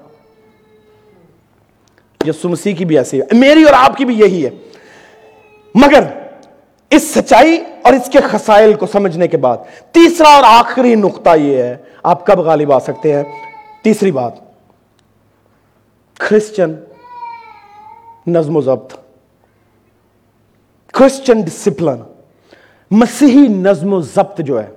یسو 2.26 2.50
مسیح 2.50 2.76
کی 2.76 2.86
بھی 2.86 2.98
ایسی 2.98 3.22
ہے، 3.22 3.38
میری 3.38 3.64
اور 3.64 3.74
آپ 3.74 3.98
کی 3.98 4.06
بھی 4.06 4.20
یہی 4.20 4.46
ہے۔ 4.46 4.50
مگر 5.76 6.04
اس 6.90 7.14
سچائی 7.14 7.64
اور 7.84 7.94
اس 7.94 8.10
کے 8.12 8.20
خسائل 8.20 8.74
کو 8.74 8.88
سمجھنے 8.88 9.28
کے 9.28 9.38
بعد 9.38 9.58
تیسرا 9.92 10.30
اور 10.30 10.44
آخری 10.48 10.96
نقطہ 10.96 11.30
یہ 11.38 11.58
ہے، 11.58 11.78
آپ 12.04 12.26
کب 12.26 12.40
غالب 12.40 12.72
آ 12.72 12.80
سکتے 12.80 13.14
ہیں؟ 13.14 13.24
تیسری 13.84 14.12
بات۔ 14.12 14.43
کرسچن 16.20 16.76
نظم 18.28 18.56
و 18.56 18.62
ضبط 18.62 18.96
کرسچن 20.94 21.42
ڈسپلن 21.42 22.02
مسیحی 22.92 23.48
نظم 23.48 23.94
و 23.94 24.02
ضبط 24.02 24.42
جو 24.42 24.64
ہے 24.64 24.70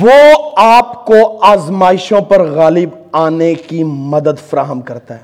وہ 0.00 0.50
آپ 0.56 1.06
کو 1.06 1.44
آزمائشوں 1.44 2.20
پر 2.20 2.42
غالب 2.42 2.88
آنے 3.12 3.54
کی 3.54 3.84
مدد 3.84 4.50
فراہم 4.50 4.80
کرتا 4.80 5.14
ہے۔ 5.14 5.22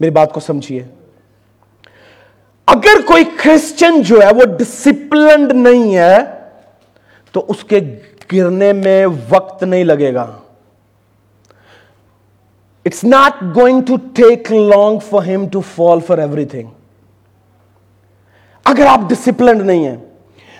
میری 0.00 0.10
بات 0.10 0.32
کو 0.32 0.40
سمجھیے۔ 0.40 0.84
اگر 2.66 3.06
کوئی 3.06 3.24
کرسچن 3.24 4.02
جو 4.02 4.22
ہے 4.22 4.34
وہ 4.34 4.44
ڈسپلنڈ 4.58 5.52
نہیں 5.52 5.96
ہے، 5.96 6.18
تو 7.32 7.44
اس 7.48 7.64
کے 7.64 7.80
گرنے 8.32 8.72
میں 8.72 9.06
وقت 9.28 9.62
نہیں 9.62 9.84
لگے 9.84 10.14
گا۔ 10.14 10.36
It's 12.84 13.04
not 13.04 13.42
going 13.56 13.80
to 13.82 13.96
take 14.14 14.52
long 14.52 14.98
for 14.98 15.34
ہم 15.34 15.48
to 15.48 15.60
fall 15.60 15.98
for 16.00 16.18
every 16.18 16.44
thing 16.44 16.68
اگر 18.64 18.86
آپ 18.86 19.00
ڈسپلنڈ 19.08 19.62
نہیں 19.62 19.86
ہیں، 19.86 19.96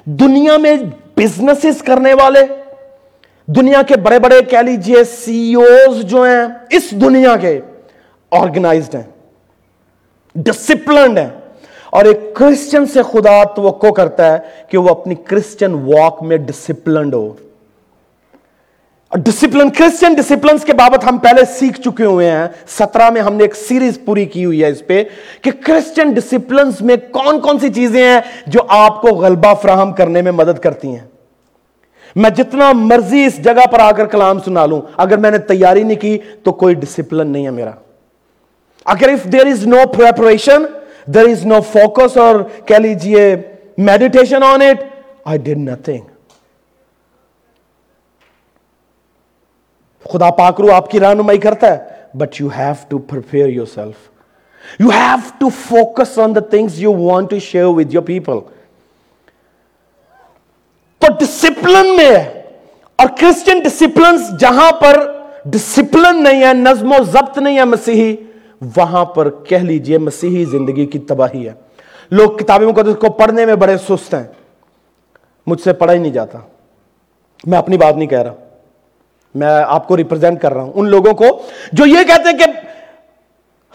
دنیا 0.05 0.57
میں 0.57 0.77
بزنس 1.16 1.83
کرنے 1.83 2.14
والے، 2.14 2.41
دنیا 3.47 3.83
کے 3.83 3.97
بڑے 3.97 4.18
بڑے 4.18 4.43
کہہ 4.43 4.59
لیجیے 4.59 5.05
سی 5.05 5.55
اوز 5.55 6.01
جو 6.01 6.23
ہیں، 6.23 6.45
اس 6.70 6.91
دنیا 6.91 7.37
کے 7.37 7.61
آرگنائزڈ 8.31 8.95
ہیں 8.95 9.03
ڈسپلنڈ 10.35 11.18
ہیں۔ 11.18 11.29
اور 11.91 12.05
ایک 12.05 12.35
کرسچن 12.35 12.87
سے 12.87 13.03
خدا 13.03 13.45
توقع 13.45 13.87
کرتا 13.87 14.33
ہے 14.33 14.39
کہ 14.68 14.79
وہ 14.79 14.89
اپنی 14.89 15.14
کرسچن 15.14 15.75
واک 15.75 16.23
میں 16.23 16.37
ڈسپلنڈ 16.37 17.14
ہو۔ 17.14 17.33
ڈسپلن 19.17 19.71
کرسچن 19.71 20.15
ڈسپلنس 20.15 20.65
کے 20.65 20.73
بابت 20.73 21.05
ہم 21.05 21.19
پہلے 21.19 21.45
سیکھ 21.45 21.81
چکے 21.81 22.05
ہوئے 22.05 22.31
ہیں۔ 22.31 22.47
سترہ 22.69 23.11
میں 23.11 23.21
ہم 23.21 23.35
نے 23.35 23.45
ایک 23.45 23.55
سیریز 23.55 23.99
پوری 24.05 24.25
کی 24.25 24.45
ہوئی 24.45 24.63
ہے 24.65 24.69
اس 24.69 24.87
پہ 24.87 25.05
کہ 25.43 25.51
کرسچن 25.67 26.13
ڈسپلنس 26.13 26.81
میں 26.81 26.97
کون 27.11 27.41
کون 27.41 27.59
سی 27.59 27.69
چیزیں 27.69 28.03
ہیں 28.03 28.21
جو 28.47 28.61
آپ 28.69 29.01
کو 29.03 29.09
غلبہ 29.09 29.55
فراہم 29.55 29.93
کرنے 29.93 30.23
میں 30.23 30.33
مدد 30.33 30.59
کرتی 30.59 30.89
ہیں۔ 30.89 31.07
میں 32.17 32.31
جتنا 32.31 32.73
مرضی 32.73 33.25
اس 33.25 33.37
جگہ 33.45 33.67
پر 33.71 33.79
آ 33.79 33.91
کر 33.93 34.07
کلام 34.07 34.39
سنا 34.41 34.67
لوں، 34.67 34.81
اگر 34.97 35.17
میں 35.17 35.31
نے 35.31 35.39
تیاری 35.39 35.83
نہیں 35.83 36.01
کی 36.01 36.19
تو 36.43 36.53
کوئی 36.53 36.75
ڈسپلن 36.75 37.31
نہیں 37.31 37.45
ہے 37.45 37.51
میرا۔ 37.51 37.71
اگر 38.85 39.09
if 39.09 39.25
there 39.33 39.47
is 39.47 39.67
no 39.67 39.77
preparation 39.97 40.65
there 41.07 41.29
is 41.29 41.45
no 41.47 41.61
focus 41.73 42.17
اور 42.17 42.41
کہہ 42.67 42.77
لیجیے 42.77 43.35
meditation 43.79 44.43
on 44.43 44.63
it 44.63 44.83
I 45.25 45.39
did 45.39 45.59
nothing 45.59 46.12
خدا 50.05 50.30
پاکرو 50.30 50.72
آپ 50.72 50.90
کی 50.90 51.00
رہنمائی 51.00 51.38
کرتا 51.38 51.78
ہے۔ 51.78 51.92
But 52.14 52.40
you 52.40 52.48
have 52.59 52.74
to 52.88 52.98
prepare 52.98 53.48
yourself 53.66 54.11
you 54.80 54.88
have 54.88 55.16
to 55.38 55.48
focus 55.48 56.18
on 56.18 56.34
the 56.34 56.40
things 56.40 56.78
you 56.78 56.94
want 56.94 57.30
to 57.30 57.38
share 57.38 57.64
with 57.64 57.94
your 57.94 58.03
people 58.03 58.34
تو 60.98 61.12
ڈسپلن 61.20 61.96
میں 61.96 62.16
اور 62.96 63.07
کرسچن 63.20 63.59
ڈسپلنس 63.59 64.40
جہاں 64.40 64.72
پر 64.72 65.12
ڈسپلن 65.44 66.22
نہیں 66.22 66.44
ہے، 66.44 66.55
نظم 66.55 66.92
و 66.92 67.05
ضبط 67.05 67.38
نہیں 67.38 67.59
ہے 67.59 67.64
مسیحی، 67.64 68.16
وہاں 68.76 69.05
پر 69.05 69.30
کہہ 69.30 69.57
لیجیے 69.57 69.98
مسیحی 69.98 70.44
زندگی 70.44 70.86
کی 70.86 70.98
تباہی 70.98 71.48
ہے۔ 71.48 71.53
لوگ 72.11 72.30
کتابیں 72.30 72.66
مقدس 72.66 72.96
کو 73.00 73.11
پڑھنے 73.11 73.46
میں 73.46 73.55
بڑے 73.55 73.76
سست 73.76 74.14
ہیں۔ 74.14 74.24
مجھ 75.46 75.61
سے 75.61 75.72
پڑھا 75.72 75.94
ہی 75.94 75.98
نہیں 75.98 76.12
جاتا۔ 76.12 76.38
میں 77.44 77.59
اپنی 77.59 77.76
بات 77.76 77.96
نہیں 77.96 78.09
کہہ 78.09 78.22
رہا۔ 78.22 78.34
میں 79.35 79.49
آپ 79.66 79.89
کو 79.89 79.97
ریپرزینٹ 79.97 80.43
کر 80.43 80.55
رہا 80.55 80.62
ہوں، 80.62 80.72
ان 80.74 80.89
لوگوں 80.89 81.12
کو 81.12 81.43
جو 81.72 81.87
یہ 81.87 82.05
کہتے 82.05 82.30
ہیں 82.30 82.39
کہ 82.39 82.45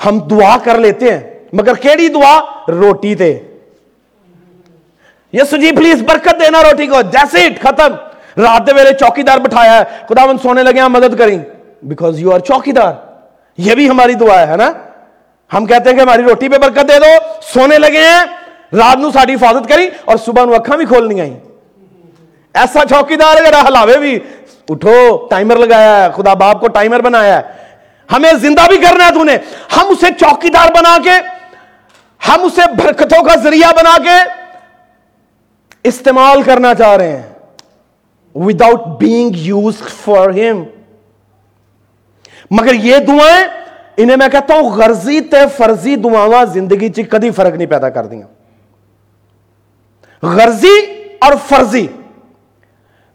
ہم 0.05 0.19
دعا 0.19 0.57
کر 0.63 0.77
لیتے 0.77 1.13
ہیں، 1.13 1.39
مگر 1.53 1.73
کیڑی 1.73 2.07
دعا؟ 2.07 2.41
روٹی 2.67 3.15
تے 3.15 3.39
یسو 5.33 5.57
جی 5.57 5.71
پلیز 5.71 6.01
برکت 6.01 6.39
دینا 6.39 6.63
روٹی 6.63 6.87
کو۔ 6.87 7.01
جیسے 7.01 7.45
اٹھ 7.45 7.59
ختم۔ 7.59 7.95
رات 8.41 8.67
دے 8.67 8.93
چوکی 8.93 9.21
دار 9.21 9.37
بٹھایا 9.37 9.77
ہے۔ 9.77 9.83
خدا 10.09 10.25
من 10.25 10.37
سونے 10.37 10.63
لگے 10.63 10.79
ہم 10.79 10.93
مدد 10.93 11.17
کریں۔ 11.17 11.39
بیکاز 11.83 12.19
یو 12.19 12.33
آر 12.33 12.39
چوکیدار۔ 12.39 12.93
یہ 13.57 13.75
بھی 13.75 13.89
ہماری 13.89 14.13
دعا 14.13 14.47
ہے 14.47 14.55
نا؟ 14.55 14.71
ہم 15.53 15.65
کہتے 15.65 15.89
ہیں 15.89 15.97
کہ 15.97 16.01
ہماری 16.01 16.23
روٹی 16.23 16.49
پہ 16.49 16.57
برکت 16.57 16.89
دے 16.89 16.99
دو۔ 16.99 17.39
سونے 17.41 17.79
لگے 17.79 17.99
ہیں۔ 17.99 18.25
رات 18.73 18.97
نو 18.97 19.11
ساری 19.11 19.33
حفاظت 19.33 19.69
کری 19.69 19.89
اور 20.05 20.17
صبح 20.17 20.45
نو 20.45 20.53
اکھاں 20.53 20.77
بھی 20.77 20.85
کھولنی 20.85 21.21
آئیں۔ 21.21 21.39
ایسا 22.53 22.79
چوکیدار 22.89 23.35
ہے 23.37 23.45
جڑا 23.45 23.61
ہلاوے 23.61 23.97
بھی۔ 23.97 24.19
اٹھو، 24.69 25.27
ٹائمر 25.29 25.55
لگایا 25.55 26.03
ہے، 26.03 26.09
خدا 26.11 26.33
باپ 26.33 26.59
کو 26.59 26.67
ٹائمر 26.67 26.99
بنایا 26.99 27.37
ہے۔ 27.37 27.41
ہمیں 28.11 28.33
زندہ 28.33 28.67
بھی 28.69 28.77
کرنا 28.77 29.07
ہے 29.07 29.11
تو 29.13 29.23
نے۔ 29.23 29.37
ہم 29.77 29.85
اسے 29.89 30.05
چوکی 30.19 30.49
دار 30.49 30.67
بنا 30.67 30.97
کے، 31.03 31.19
ہم 32.27 32.43
اسے 32.43 32.61
برکتوں 32.77 33.23
کا 33.23 33.35
ذریعہ 33.35 33.71
بنا 33.75 33.97
کے 34.03 34.29
استعمال 35.83 36.41
کرنا 36.41 36.73
چاہ 36.75 36.95
رہے 36.95 37.15
ہیں۔ 37.17 37.29
وداؤٹ 38.35 38.99
بینگ 38.99 39.31
یوز 39.33 39.77
فار 40.05 40.29
ہم 40.29 40.63
مگر 42.51 42.73
یہ 42.73 42.97
دعائیں، 42.97 43.47
انہیں 43.97 44.17
میں 44.17 44.27
کہتا 44.27 44.53
ہوں، 44.53 44.69
غرضی 44.69 45.21
تے 45.21 45.37
فرضی 45.57 45.95
دعاواں 45.95 46.45
زندگی 46.45 46.89
چی 46.89 47.03
کدی 47.03 47.31
فرق 47.31 47.53
نہیں 47.53 47.67
پیدا 47.67 47.89
کر 47.89 48.05
دیا 48.05 48.25
غرضی 50.23 50.75
اور 51.19 51.33
فرضی۔ 51.49 51.87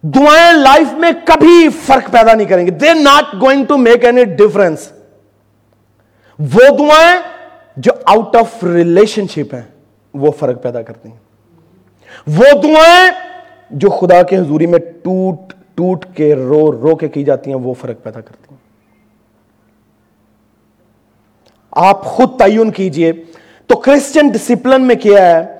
دعائیں 0.02 0.52
لائف 0.52 0.92
میں 0.92 1.12
کبھی 1.24 1.68
فرق 1.68 2.10
پیدا 2.10 2.34
نہیں 2.34 2.46
کریں 2.46 2.66
گے۔ 2.66 2.70
They 2.70 2.94
not 2.94 3.34
going 3.34 3.64
to 3.64 3.76
make 3.76 4.04
any 4.04 4.24
difference 4.24 4.92
وہ 6.38 6.76
دعائیں 6.78 7.20
جو 7.76 7.92
آؤٹ 8.04 8.36
آف 8.36 8.64
ریلیشن 8.64 9.26
شپ 9.28 9.54
ہیں، 9.54 9.62
وہ 10.14 10.30
فرق 10.30 10.62
پیدا 10.62 10.82
کرتی 10.82 11.08
ہیں۔ 11.08 11.16
وہ 12.26 12.62
دعائیں 12.62 13.10
جو 13.70 13.90
خدا 13.90 14.22
کے 14.22 14.38
حضوری 14.38 14.66
میں 14.66 14.78
ٹوٹ 14.78 15.52
ٹوٹ 15.74 16.04
کے، 16.14 16.34
رو 16.34 16.72
رو 16.72 16.96
کے 16.96 17.08
کی 17.08 17.24
جاتی 17.24 17.50
ہیں، 17.50 17.58
وہ 17.58 17.74
فرق 17.74 18.02
پیدا 18.02 18.20
کرتی 18.20 18.46
ہیں۔ 18.50 18.58
آپ 21.70 22.04
خود 22.04 22.38
تعین 22.38 22.70
کیجیے۔ 22.70 23.12
تو 23.66 23.76
کرسچن 23.76 24.28
ڈسپلن 24.28 24.82
میں 24.82 24.94
کیا 24.94 25.26
ہے؟ 25.26 25.51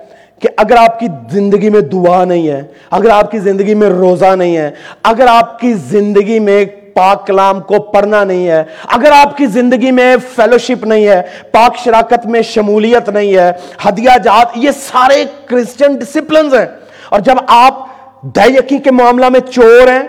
کہ 0.42 0.48
اگر 0.56 0.76
آپ 0.76 1.00
کی 1.00 1.06
زندگی 1.30 1.70
میں 1.70 1.80
دعا 1.80 2.24
نہیں 2.24 2.48
ہے، 2.48 2.62
اگر 2.90 3.10
آپ 3.10 3.30
کی 3.30 3.38
زندگی 3.38 3.74
میں 3.74 3.88
روزہ 3.88 4.34
نہیں 4.36 4.56
ہے، 4.56 4.70
اگر 5.02 5.26
آپ 5.26 5.58
کی 5.58 5.72
زندگی 5.72 6.38
میں 6.38 6.64
پاک 6.94 7.26
کلام 7.26 7.60
کو 7.60 7.78
پڑھنا 7.78 8.24
نہیں 8.24 8.48
ہے، 8.48 8.62
اگر 8.88 9.12
آپ 9.12 9.36
کی 9.36 9.46
زندگی 9.46 9.90
میں 9.90 10.16
فیلوشپ 10.36 10.84
نہیں 10.84 11.06
ہے، 11.06 11.22
پاک 11.50 11.76
شراکت 11.76 12.26
میں 12.26 12.42
شمولیت 12.42 13.08
نہیں 13.08 13.36
ہے، 13.36 13.52
ہدیہ 13.88 14.18
جات 14.24 14.46
یہ 14.54 14.70
سارے 14.70 15.24
کرسچن 15.46 15.96
ڈسپلنز 15.96 16.54
ہیں۔ 16.54 16.66
اور 17.08 17.20
جب 17.20 17.36
آپ 17.46 17.86
دہیقی 18.22 18.78
کے 18.78 18.90
معاملہ 18.90 19.28
میں 19.28 19.40
چور 19.40 19.88
ہیں، 19.88 20.02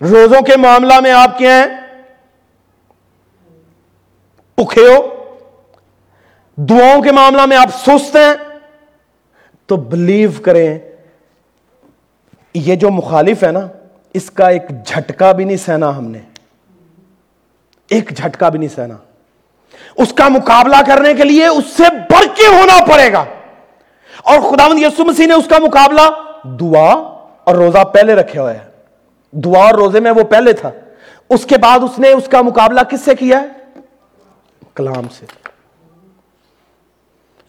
روزوں 0.00 0.40
کے 0.40 0.56
معاملہ 0.56 1.00
میں 1.00 1.12
آپ 1.12 1.38
کیا 1.38 1.56
ہیں 1.58 1.66
پکھے 4.54 4.86
ہو 4.88 5.02
دعاؤں 6.56 7.02
کے 7.02 7.12
معاملہ 7.12 7.46
میں 7.46 7.56
آپ 7.56 7.68
سست 7.86 8.16
ہیں 8.16 8.51
تو 9.66 9.76
بلیو 9.76 10.30
کریں. 10.42 10.78
یہ 12.54 12.76
جو 12.76 12.90
مخالف 12.90 13.44
ہے 13.44 13.52
نا، 13.52 13.66
اس 14.14 14.30
کا 14.30 14.48
ایک 14.48 14.62
جھٹکا 14.86 15.32
بھی 15.32 15.44
نہیں 15.44 15.56
سہنا 15.56 15.98
ہم 15.98 16.06
نے. 16.06 16.18
ایک 17.88 18.12
جھٹکا 18.16 18.48
بھی 18.48 18.58
نہیں 18.58 18.74
سہنا. 18.74 18.96
اس 19.96 20.12
کا 20.12 20.28
مقابلہ 20.28 20.76
کرنے 20.86 21.14
کے 21.14 21.24
لیے 21.24 21.46
اس 21.46 21.66
سے 21.66 21.82
بڑھ 22.10 22.26
کے 22.36 22.46
ہونا 22.46 22.84
پڑے 22.84 23.12
گا. 23.12 23.24
اور 24.22 24.40
خدا 24.40 24.68
مند 24.68 24.78
یسو 24.78 25.04
مسیح 25.04 25.26
نے 25.26 25.34
اس 25.34 25.48
کا 25.48 25.58
مقابلہ 25.58 26.02
دعا 26.44 26.92
اور 27.44 27.54
روزہ 27.54 27.84
پہلے 27.84 28.14
رکھے 28.14 28.40
ہوا 28.40 28.54
ہے 28.54 28.70
دعا 29.30 29.64
اور 29.64 29.74
روزے 29.74 30.00
میں 30.00 30.10
وہ 30.10 30.22
پہلے 30.22 30.52
تھا. 30.52 30.70
اس 31.30 31.46
کے 31.46 31.58
بعد 31.58 31.78
اس 31.82 31.98
نے 31.98 32.08
اس 32.08 32.28
کا 32.28 32.42
مقابلہ 32.42 32.80
کس 32.80 33.00
سے 33.00 33.14
کیا 33.14 33.40
ہے؟ 33.40 33.80
کلام 34.74 35.08
سے. 35.18 35.26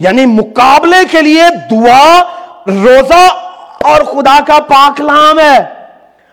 یعنی 0.03 0.25
مقابلے 0.25 1.05
کے 1.11 1.21
لیے 1.21 1.43
دعا، 1.71 2.21
روزہ 2.67 3.29
اور 3.81 4.01
خدا 4.01 4.39
کا 4.47 4.59
پاکلام 4.59 5.39
ہے۔ 5.39 5.63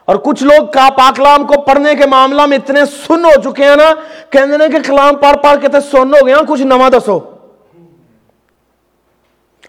اور 0.05 0.16
کچھ 0.16 0.43
لوگ 0.43 0.66
کا 0.66 0.89
پاکلام 0.97 1.45
کو 1.45 1.61
پڑھنے 1.61 1.95
کے 1.95 2.07
معاملہ 2.07 2.47
میں 2.47 2.57
اتنے 2.57 2.81
سن 2.85 3.25
ہو 3.25 3.41
چکے 3.45 3.64
ہیں 3.64 3.77
نا 3.77 3.95
کہنے 4.31 4.57
نا 4.57 4.66
کہ 4.66 4.79
کلام 4.87 5.16
پڑھ 5.16 5.37
پڑھ 5.37 5.61
کے 5.61 5.81
سن 5.93 6.14
ہو 6.14 6.27
گیا 6.27 6.37
کچھ 6.49 6.62
نواں 6.62 6.91
دسو۔ 6.91 7.18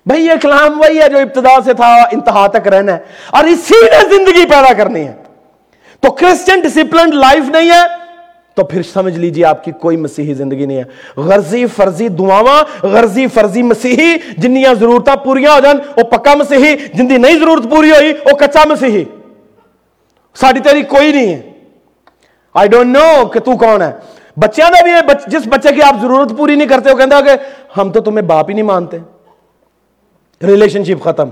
بھائی، 0.05 0.25
یہ 0.25 0.33
کلام 0.41 0.79
وہی 0.79 1.01
ہے 1.01 1.09
جو 1.09 1.17
ابتدا 1.17 1.61
سے 1.65 1.73
تھا، 1.73 1.95
انتہا 2.11 2.47
تک 2.47 2.67
رہنا 2.67 2.91
ہے۔ 2.91 2.97
اور 3.29 3.43
اسی 3.43 3.75
نے 3.85 4.15
زندگی 4.15 4.45
پیدا 4.45 4.73
کرنی 4.73 5.07
ہے۔ 5.07 5.23
تو 5.99 6.11
کرسچن 6.11 6.59
ڈسپلنڈ 6.59 7.13
لائف 7.13 7.49
نہیں 7.49 7.69
ہے۔ 7.69 8.00
تو 8.53 8.63
پھر 8.63 8.83
سمجھ 8.83 9.19
لیجیے 9.19 9.45
آپ 9.45 9.63
کی 9.63 9.71
کوئی 9.71 9.97
مسیحی 9.97 10.33
زندگی 10.33 10.65
نہیں 10.65 10.77
ہے۔ 10.77 11.21
غرضی 11.21 11.65
فرضی 11.65 12.07
دعاواں، 12.07 12.85
غرضی 12.85 13.27
فرضی 13.27 13.63
مسیحی 13.63 14.17
جنیاں 14.37 14.73
ضرورتاں 14.73 15.15
پوریا 15.15 15.55
ہو 15.55 15.59
جان 15.59 15.77
او 15.97 16.03
پکا 16.03 16.33
مسیحی، 16.35 16.75
جن 16.93 17.09
دی 17.09 17.17
نہیں 17.17 17.39
ضرورت 17.39 17.63
پوری 17.69 17.91
ہوئی 17.91 18.11
او 18.11 18.35
کچا 18.35 18.63
مسیحی۔ 18.65 19.03
ساڑی 20.35 20.59
تیری 20.59 20.81
کوئی 20.81 21.11
نہیں 21.11 21.33
ہے۔ 21.33 21.51
آئی 22.53 22.69
ڈونٹ 22.69 22.97
نو 22.97 23.25
کہ 23.25 23.39
تو 23.39 23.57
کون 23.57 23.81
ہے۔ 23.81 23.91
بچیاں 24.37 24.69
دا 24.69 24.83
بھی 24.83 24.91
ہے 24.91 24.99
جس 25.27 25.41
بچے 25.45 25.75
کی 25.75 25.81
آپ 25.81 25.95
ضرورت 26.01 26.37
پوری 26.37 26.55
نہیں 26.55 26.67
کرتے 26.67 26.91
ہو 26.91 26.95
کہندہ 26.95 27.19
کہ 27.25 27.31
ہم 27.79 27.91
تو 27.91 28.01
تمہیں 28.01 28.27
باپ 28.27 28.49
ہی 28.49 28.53
نہیں 28.53 28.65
مانتے۔ 28.65 28.97
ریلیشن 30.43 30.83
شپ 30.83 31.03
ختم۔ 31.03 31.29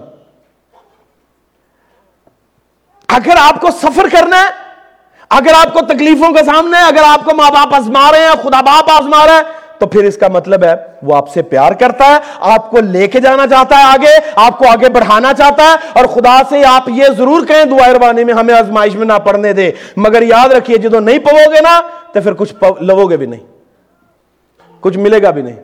اگر 3.08 3.36
آپ 3.40 3.62
کو 3.62 3.68
سفر 3.72 4.06
کرنا 4.12 4.38
ہے 4.38 4.69
اگر 5.30 5.54
آپ 5.54 5.74
کو 5.74 5.80
تکلیفوں 5.86 6.34
کا 6.34 6.44
سامنا 6.44 6.82
ہے، 6.82 6.88
اگر 6.88 7.04
آپ 7.06 7.26
کو 7.26 7.36
ماں 7.36 7.50
باپ 7.52 7.74
آزما 7.74 8.12
رہے 8.12 8.20
ہیں، 8.20 8.36
خدا 8.44 8.62
باپ 8.62 8.90
آزما 8.92 9.26
رہے 9.26 9.34
ہیں، 9.34 9.44
تو 9.80 9.88
پھر 9.88 10.04
اس 10.04 10.18
کا 10.18 10.28
مطلب 10.28 10.64
ہے، 10.64 10.74
وہ 11.04 11.16
آپ 11.16 11.30
سے 11.30 11.42
پیار 11.42 11.72
کرتا 11.72 12.06
ہے، 12.06 12.18
آپ 12.40 12.70
کو 12.72 12.80
لے 12.80 13.08
کے 13.08 13.20
جانا 13.20 13.48
چاہتا 13.48 13.78
ہے 13.78 13.84
آگے، 13.84 14.18
آپ 14.36 14.58
کو 14.58 14.68
آگے 14.70 14.90
بڑھانا 14.90 15.34
چاہتا 15.34 15.64
ہے، 15.64 15.76
اور 15.94 16.06
خدا 16.06 16.42
سے 16.50 16.64
آپ 16.66 16.90
یہ 16.90 17.06
ضرور 17.18 17.46
کہیں، 17.46 17.64
دعا 17.66 17.92
روانے 17.94 18.24
میں 18.24 18.34
ہمیں 18.34 18.54
آزمائش 18.54 18.96
میں 18.96 19.06
نہ 19.06 19.20
پڑھنے 19.24 19.54
دے۔ 19.54 19.72
مگر 19.98 20.22
یاد 20.22 20.50
رکھیے، 20.50 20.78
جدو 20.78 21.00
نہیں 21.00 21.20
پو 21.20 21.38
گے 21.52 21.62
نا، 21.62 21.80
تو 22.14 22.22
پھر 22.22 22.34
کچھ 22.34 22.54
لو 22.82 23.08
گے 23.10 23.18
بھی 23.18 23.26
نہیں۔ 23.26 23.46
کچھ 24.82 24.98
ملے 24.98 25.22
گا 25.24 25.32
بھی 25.32 25.42
نہیں۔ 25.42 25.56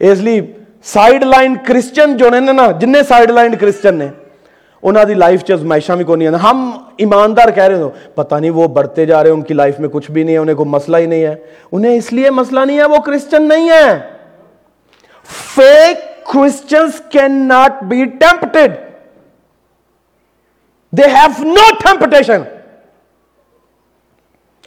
اس 0.00 0.18
لیے 0.18 0.40
سائڈ 0.84 1.24
لائن 1.24 1.56
کرسچن 1.66 2.16
جو 2.16 2.30
نے 2.30 2.52
نا 2.52 2.70
جن 2.70 2.94
سائڈ 3.08 3.30
لائن 3.30 3.56
کرسچن 3.56 3.94
نے 3.94 4.08
انہوں 4.82 5.04
دی 5.04 5.14
لائف 5.14 5.44
چ 5.44 5.50
ازمائشاں 5.50 5.96
بھی 5.96 6.04
کونی 6.04 6.28
ہم 6.28 6.70
ایماندار 6.96 7.48
کہہ 7.48 7.62
رہے 7.62 7.82
ہو 7.82 7.90
پتہ 8.14 8.34
نہیں 8.34 8.50
وہ 8.50 8.68
بڑھتے 8.68 9.06
جا 9.06 9.22
رہے 9.22 9.30
ہیں، 9.30 9.36
ان 9.36 9.42
کی 9.42 9.54
لائف 9.54 9.80
میں 9.80 9.88
کچھ 9.88 10.10
بھی 10.10 10.22
نہیں 10.22 10.34
ہے، 10.34 10.40
انہیں 10.40 10.56
کوئی 10.56 10.68
مسئلہ 10.68 10.96
ہی 10.96 11.06
نہیں 11.06 11.22
ہے۔ 11.22 11.34
انہیں 11.72 11.96
اس 11.96 12.12
لیے 12.12 12.30
مسئلہ 12.30 12.60
نہیں 12.60 12.78
ہے، 12.78 12.84
وہ 12.84 12.96
کرسچن 12.96 13.42
نہیں 13.42 13.70
ہے 13.70 13.98
fake 15.56 16.26
Christians 16.26 17.02
cannot 17.48 17.82
be 17.82 18.04
tempted 18.04 18.72
they 20.90 21.02
have 21.02 21.44
no 21.44 21.74
temptation 21.84 22.42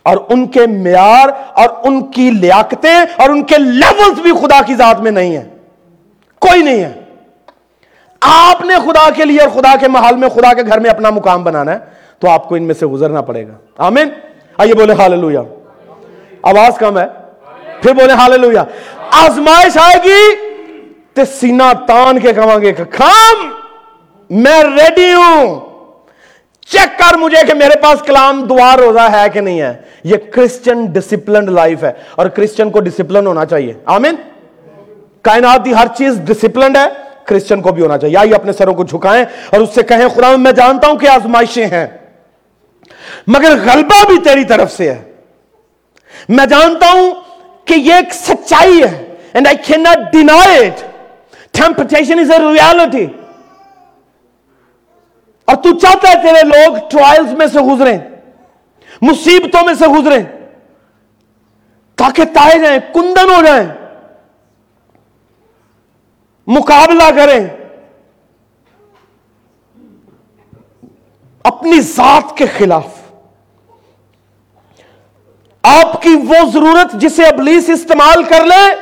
اور 0.04 0.18
ان 0.30 0.48
کے 0.48 0.68
معیار 0.68 1.30
اور 1.54 1.70
ان 1.84 2.12
کی 2.12 2.32
لیاقتیں 2.32 3.06
اور 3.16 3.30
ان 3.30 3.44
کے 3.44 3.58
لیولز 3.58 4.20
بھی 4.20 4.32
خدا 4.32 4.62
کی 4.66 4.76
ذات 4.76 5.00
میں 5.00 5.12
نہیں 5.12 5.38
ہیں۔ 5.38 5.50
کوئی 6.40 6.62
نہیں 6.62 6.84
ہے۔ 6.84 7.03
آپ 8.26 8.62
نے 8.62 8.76
خدا 8.76 9.10
کے 9.10 9.26
لیے 9.26 9.40
اور 9.42 9.62
خدا 9.62 9.76
کے 9.76 9.88
محل 9.88 10.16
میں 10.16 10.30
خدا 10.30 10.54
کے 10.54 10.62
گھر 10.62 10.80
میں 10.80 10.90
اپنا 10.90 11.10
مقام 11.10 11.44
بنانا 11.44 11.72
ہے، 11.72 11.78
تو 12.20 12.30
آپ 12.30 12.50
کو 12.50 12.56
ان 12.56 12.64
میں 12.64 12.74
سے 12.74 12.86
گزرنا 12.86 13.22
پڑے 13.22 13.48
گا۔ 13.48 13.54
آمین۔ 13.78 14.10
آئیے 14.58 14.74
بولے 14.74 14.94
حال 14.94 15.38
آواز 16.42 16.78
کم 16.78 16.98
ہے۔ 16.98 17.06
پھر 17.82 17.94
بولے 17.94 18.14
حال 18.14 18.58
آزمائش 19.12 19.78
آئے 19.78 19.98
گی 20.04 20.36
تو 21.14 21.22
سینہ 21.34 21.64
تان 21.88 22.20
کے 22.20 22.34
کہاں 22.34 22.62
گے 22.62 22.74
کھام، 22.74 23.50
میں 24.30 24.64
ریڈی 24.64 25.14
ہوں۔ 25.14 25.60
چیک 26.68 27.00
کر 27.00 27.18
مجھے 27.18 27.46
کہ 27.48 27.54
میرے 27.54 27.80
پاس 27.82 28.02
کلام 28.02 28.44
دعا 28.44 28.78
روزہ 28.78 29.12
ہے 29.12 29.30
کہ 29.34 29.42
نہیں 29.42 29.62
ہے۔ 29.62 29.74
یہ 30.04 30.18
کرسچن 30.34 30.86
ڈسپلنڈ 30.86 31.50
لائف 31.50 31.84
ہے 31.84 31.92
اور 32.16 32.28
کرسچن 32.28 32.70
کو 32.70 32.80
ڈسپلن 32.80 33.28
ہونا 33.28 33.46
چاہیے۔ 33.46 33.74
آمین۔ 33.86 34.16
کائنات 35.22 35.66
دی 35.66 35.74
ہر 35.74 35.88
چیز 35.98 36.20
ڈسپلنڈ 36.20 36.78
ہے۔ 36.78 37.13
کرسچن 37.28 37.62
کو 37.62 37.72
بھی 37.72 37.82
ہونا 37.84 37.98
چاہیے۔ 37.98 38.18
آئیے 38.18 38.34
اپنے 38.36 38.54
سروں 38.54 38.74
کو 38.74 38.84
جھکائیں 38.84 39.24
اور 39.50 39.60
اس 39.60 39.74
سے 39.76 39.84
کہیں 39.84 40.08
خدا 40.08 40.36
میں 40.36 40.52
جانتا 40.52 40.88
ہوں 40.88 40.96
کہ 40.96 41.08
آزمائشیں 41.08 41.66
ہیں، 41.66 41.86
مگر 43.28 43.58
غلبہ 43.66 44.04
بھی 44.08 44.20
تیری 44.24 44.44
طرف 44.46 44.72
سے 44.72 44.92
ہے۔ 44.92 45.02
میں 46.30 46.46
جانتا 46.46 46.92
ہوں 46.92 47.12
کہ 47.66 47.74
یہ 47.74 47.94
ایک 47.94 48.14
سچائی 48.14 48.82
ہے 48.84 49.14
and 49.34 49.48
I 49.48 49.58
can 49.66 49.84
not 49.84 50.12
deny it 50.12 50.82
temptation 51.52 52.20
is 52.20 52.32
a 52.32 52.38
reality 52.40 53.06
اور 55.48 55.56
تو 55.56 55.78
چاہتا 55.80 56.10
ہے 56.10 56.16
تیرے 56.22 56.42
لوگ 56.48 56.78
ٹرائلز 56.90 57.34
میں 57.34 57.48
سے 57.48 57.60
گزریں، 57.60 57.98
مصیبتوں 59.02 59.66
میں 59.66 59.74
سے 59.74 59.88
گزریں، 59.88 60.24
تاکہ 61.98 62.24
تائے 62.34 62.58
جائیں 62.60 62.80
کندن 62.94 63.30
ہو 63.30 63.42
جائیں۔ 63.46 63.66
مقابلہ 66.48 67.04
کریں۔ 67.16 67.48
اپنی 71.44 71.82
ذات 71.82 72.38
کے 72.38 72.46
خلاف۔ 72.58 72.88
آپ 75.64 76.02
کی 76.02 76.10
وہ 76.10 76.52
ضرورت 76.54 76.94
جسے 76.94 77.24
ابلیس 77.24 77.70
استعمال 77.70 78.24
کر 78.24 78.46
لے، 78.46 78.76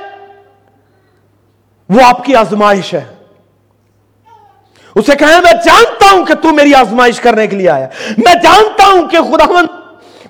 وہ 1.89 2.01
آپ 2.03 2.23
کی 2.23 2.35
آزمائش 2.35 2.93
ہے۔ 2.93 3.05
اسے 4.95 5.15
کہیں 5.15 5.41
میں 5.41 5.53
جانتا 5.65 6.11
ہوں 6.11 6.25
کہ 6.25 6.33
تو 6.33 6.51
میری 6.51 6.73
آزمائش 6.73 7.19
کرنے 7.19 7.47
کے 7.47 7.55
لیے 7.55 7.69
آیا 7.69 7.87
میں 8.17 8.35
جانتا 8.43 8.87
ہوں 8.87 9.09
کہ 9.09 9.19
خدا 9.21 9.45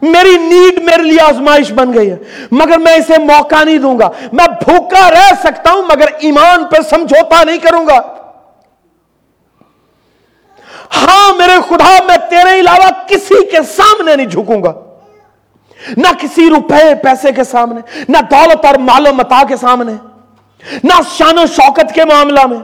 میری 0.02 0.38
نیڈ 0.38 0.84
میرے 0.84 1.04
لیے 1.04 1.22
آزمائش 1.22 1.72
بن 1.72 1.94
گئی 1.94 2.12
ہے۔ 2.12 2.18
مگر 2.52 2.78
میں 2.78 2.94
اسے 2.94 3.18
موقع 3.18 3.64
نہیں 3.64 3.78
دوں 3.78 4.00
گا۔ 4.00 4.10
میں 4.34 4.48
بھوکا 4.48 5.12
رہ 5.12 5.34
سکتا 5.44 5.72
ہوں، 5.72 5.82
مگر 5.82 6.06
ایمان 6.20 6.66
پہ 6.66 6.82
سمجھوتا 6.90 7.44
نہیں 7.44 7.58
کروں 7.58 7.88
گا۔ 7.88 8.02
ہاں 10.98 11.34
میرے 11.34 11.58
خدا، 11.70 12.04
میں 12.08 12.18
تیرے 12.30 12.60
علاوہ 12.60 12.90
کسی 13.08 13.46
کے 13.46 13.58
سامنے 13.76 14.16
نہیں 14.16 14.28
جھکوں 14.28 14.64
گا۔ 14.64 14.74
نہ 15.98 16.08
کسی 16.20 16.50
روپے 16.50 16.96
پیسے 17.04 17.32
کے 17.32 17.44
سامنے، 17.44 18.02
نہ 18.10 18.18
دولت 18.32 18.66
اور 18.66 18.76
مال 18.76 19.08
و 19.08 19.14
متا 19.14 19.44
کے 19.48 19.56
سامنے، 19.56 19.94
نہ 20.84 21.02
شان 21.18 21.38
و 21.38 21.46
شوکت 21.46 21.94
کے 21.94 22.06
معاملہ 22.06 22.46
میں، 22.46 22.60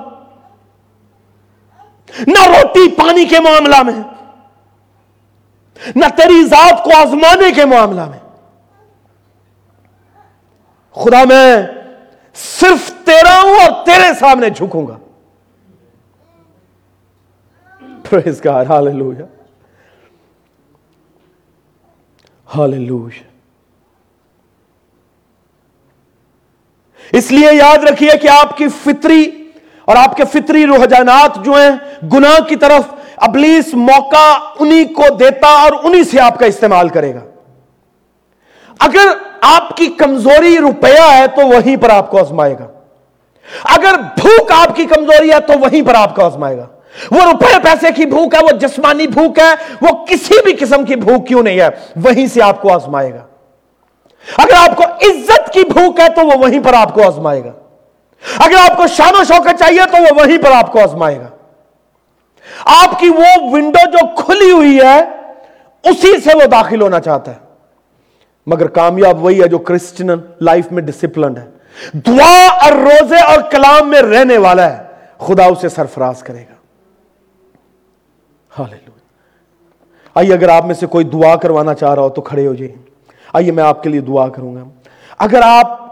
نہ 2.28 2.48
روٹی 2.48 2.90
پانی 2.90 3.26
کے 3.26 3.40
معاملہ 3.40 3.84
میں۔ 3.84 4.17
نہ 5.96 6.06
تیری 6.16 6.46
ذات 6.46 6.84
کو 6.84 6.92
آزمانے 6.98 7.52
کے 7.52 7.66
معاملہ 7.66 8.06
میں۔ 8.06 8.20
خدا، 10.92 11.24
میں 11.24 11.68
صرف 12.34 12.92
تیرا 13.06 13.42
ہوں 13.42 13.56
اور 13.56 13.86
تیرے 13.86 14.14
سامنے 14.20 14.50
جھکوں 14.50 14.88
گا۔ 14.88 14.98
اس 27.12 27.32
لیے 27.32 27.58
یاد 27.58 27.78
رکھیے 27.78 28.18
کہ 28.22 28.30
آپ 28.30 28.58
کی 28.58 28.68
فطری 28.84 29.47
اور 29.88 29.96
آپ 29.96 30.18
کے 30.18 30.24
فطری 30.26 30.66
رجحانات 30.66 31.46
جو 31.46 31.52
ہیں، 31.52 31.72
گناہ 32.14 32.40
کی 32.44 32.56
طرف 32.56 32.82
ابلیس 33.18 33.74
موقع 33.74 34.38
انہی 34.60 34.86
کو 34.86 35.16
دیتا 35.16 35.48
اور 35.48 35.72
انہی 35.84 36.04
سے 36.04 36.22
آپ 36.22 36.40
کا 36.40 36.46
استعمال 36.46 36.90
کرے 36.90 37.16
گا۔ 37.16 37.20
اگر 38.80 39.08
آپ 39.42 39.78
کی 39.78 39.88
کمزوری 39.88 40.58
روپیہ 40.58 41.12
ہے 41.12 41.28
تو 41.28 41.48
وہیں 41.48 41.78
پر 41.78 41.90
آپ 41.90 42.12
کو 42.12 42.20
آزمائے 42.20 42.56
گا۔ 42.60 42.68
اگر 43.64 43.94
بھوک 43.98 44.52
آپ 44.52 44.76
کی 44.76 44.86
کمزوری 44.86 45.32
ہے 45.32 45.40
تو 45.40 45.54
وہیں 45.60 45.88
پر 45.88 45.96
آپ 45.96 46.16
کو 46.16 46.26
آزمائے 46.26 46.58
گا۔ 46.58 46.66
وہ 47.12 47.22
روپے 47.32 47.60
پیسے 47.64 47.88
کی 47.96 48.06
بھوک 48.06 48.36
ہے، 48.36 48.40
وہ 48.40 48.52
جسمانی 48.52 49.08
بھوک 49.08 49.40
ہے، 49.40 49.74
وہ 49.82 50.06
کسی 50.06 50.34
بھی 50.44 50.54
قسم 50.54 50.86
کی 50.86 50.96
بھوک 50.96 51.28
کیوں 51.28 51.44
نہیں 51.44 51.60
ہے، 51.60 51.70
وہیں 51.96 52.28
سے 52.28 52.42
آپ 52.42 52.62
کو 52.62 52.74
آزمائے 52.74 53.14
گا۔ 53.14 53.24
اگر 54.38 54.54
آپ 54.54 54.76
کو 54.76 54.84
عزت 54.84 55.54
کی 55.54 55.64
بھوک 55.74 56.00
ہے 56.00 56.10
تو 56.10 56.22
وہ 56.26 56.32
وہیں 56.40 56.60
پر 56.60 56.74
آپ 56.74 56.94
کو 56.94 57.08
آزمائے 57.08 57.44
گا۔ 57.44 57.52
اگر 58.38 58.72
آپ 58.72 58.78
کو 58.78 58.88
شان 58.88 59.16
و 59.22 59.24
شوقت 59.24 59.60
چاہیے 59.60 59.80
تو 59.92 59.98
وہ 60.02 60.22
وہیں 60.22 60.38
پر 60.38 60.52
آپ 60.52 60.72
کو 60.72 60.80
آزمائے 60.80 61.20
گا۔ 61.20 61.28
آپ 62.66 63.00
کی 63.00 63.10
وہ 63.10 63.24
ونڈو 63.42 63.92
جو 63.92 64.24
کھلی 64.24 64.52
ہوئی 64.52 64.80
ہے، 64.80 65.04
اسی 65.84 66.20
سے 66.20 66.30
وہ 66.36 66.46
داخل 66.46 66.82
ہونا 66.82 67.00
چاہتا 67.00 67.32
ہے۔ 67.32 67.40
مگر 68.46 68.68
کامیاب 68.68 69.24
وہی 69.24 69.42
ہے 69.42 69.48
جو 69.48 69.58
کرسچن 69.58 70.08
لائف 70.42 70.72
میں 70.72 70.82
ڈسپلنڈ 70.82 71.38
ہے۔ 71.38 71.48
دعا 71.94 72.48
اور 72.64 72.72
روزے 72.72 73.20
اور 73.20 73.42
کلام 73.52 73.90
میں 73.90 74.02
رہنے 74.02 74.38
والا 74.38 74.78
ہے۔ 74.78 74.84
خدا 75.18 75.46
اسے 75.46 75.70
سرفراز 75.70 76.24
کرے 76.24 76.42
گا۔ 76.42 76.58
آئیے، 80.14 80.34
اگر 80.34 80.50
آپ 80.50 80.66
میں 80.66 80.76
سے 80.76 80.86
کوئی 80.86 81.06
دعا 81.06 81.36
کروانا 81.36 81.74
چاہ 81.74 81.94
رہا 81.94 82.02
ہو 82.02 82.10
تو 82.10 82.22
کھڑے 82.22 82.48
ہو 82.48 82.54
جائیں 82.54 82.76
آئیے، 83.34 83.52
میں 83.52 83.64
آپ 83.64 83.84
کے 83.84 83.90
لیے 83.90 84.02
دعا 84.02 84.28
کروں 84.28 84.56
گا۔ 84.56 84.64
اگر 85.18 85.42
آپ 85.44 85.87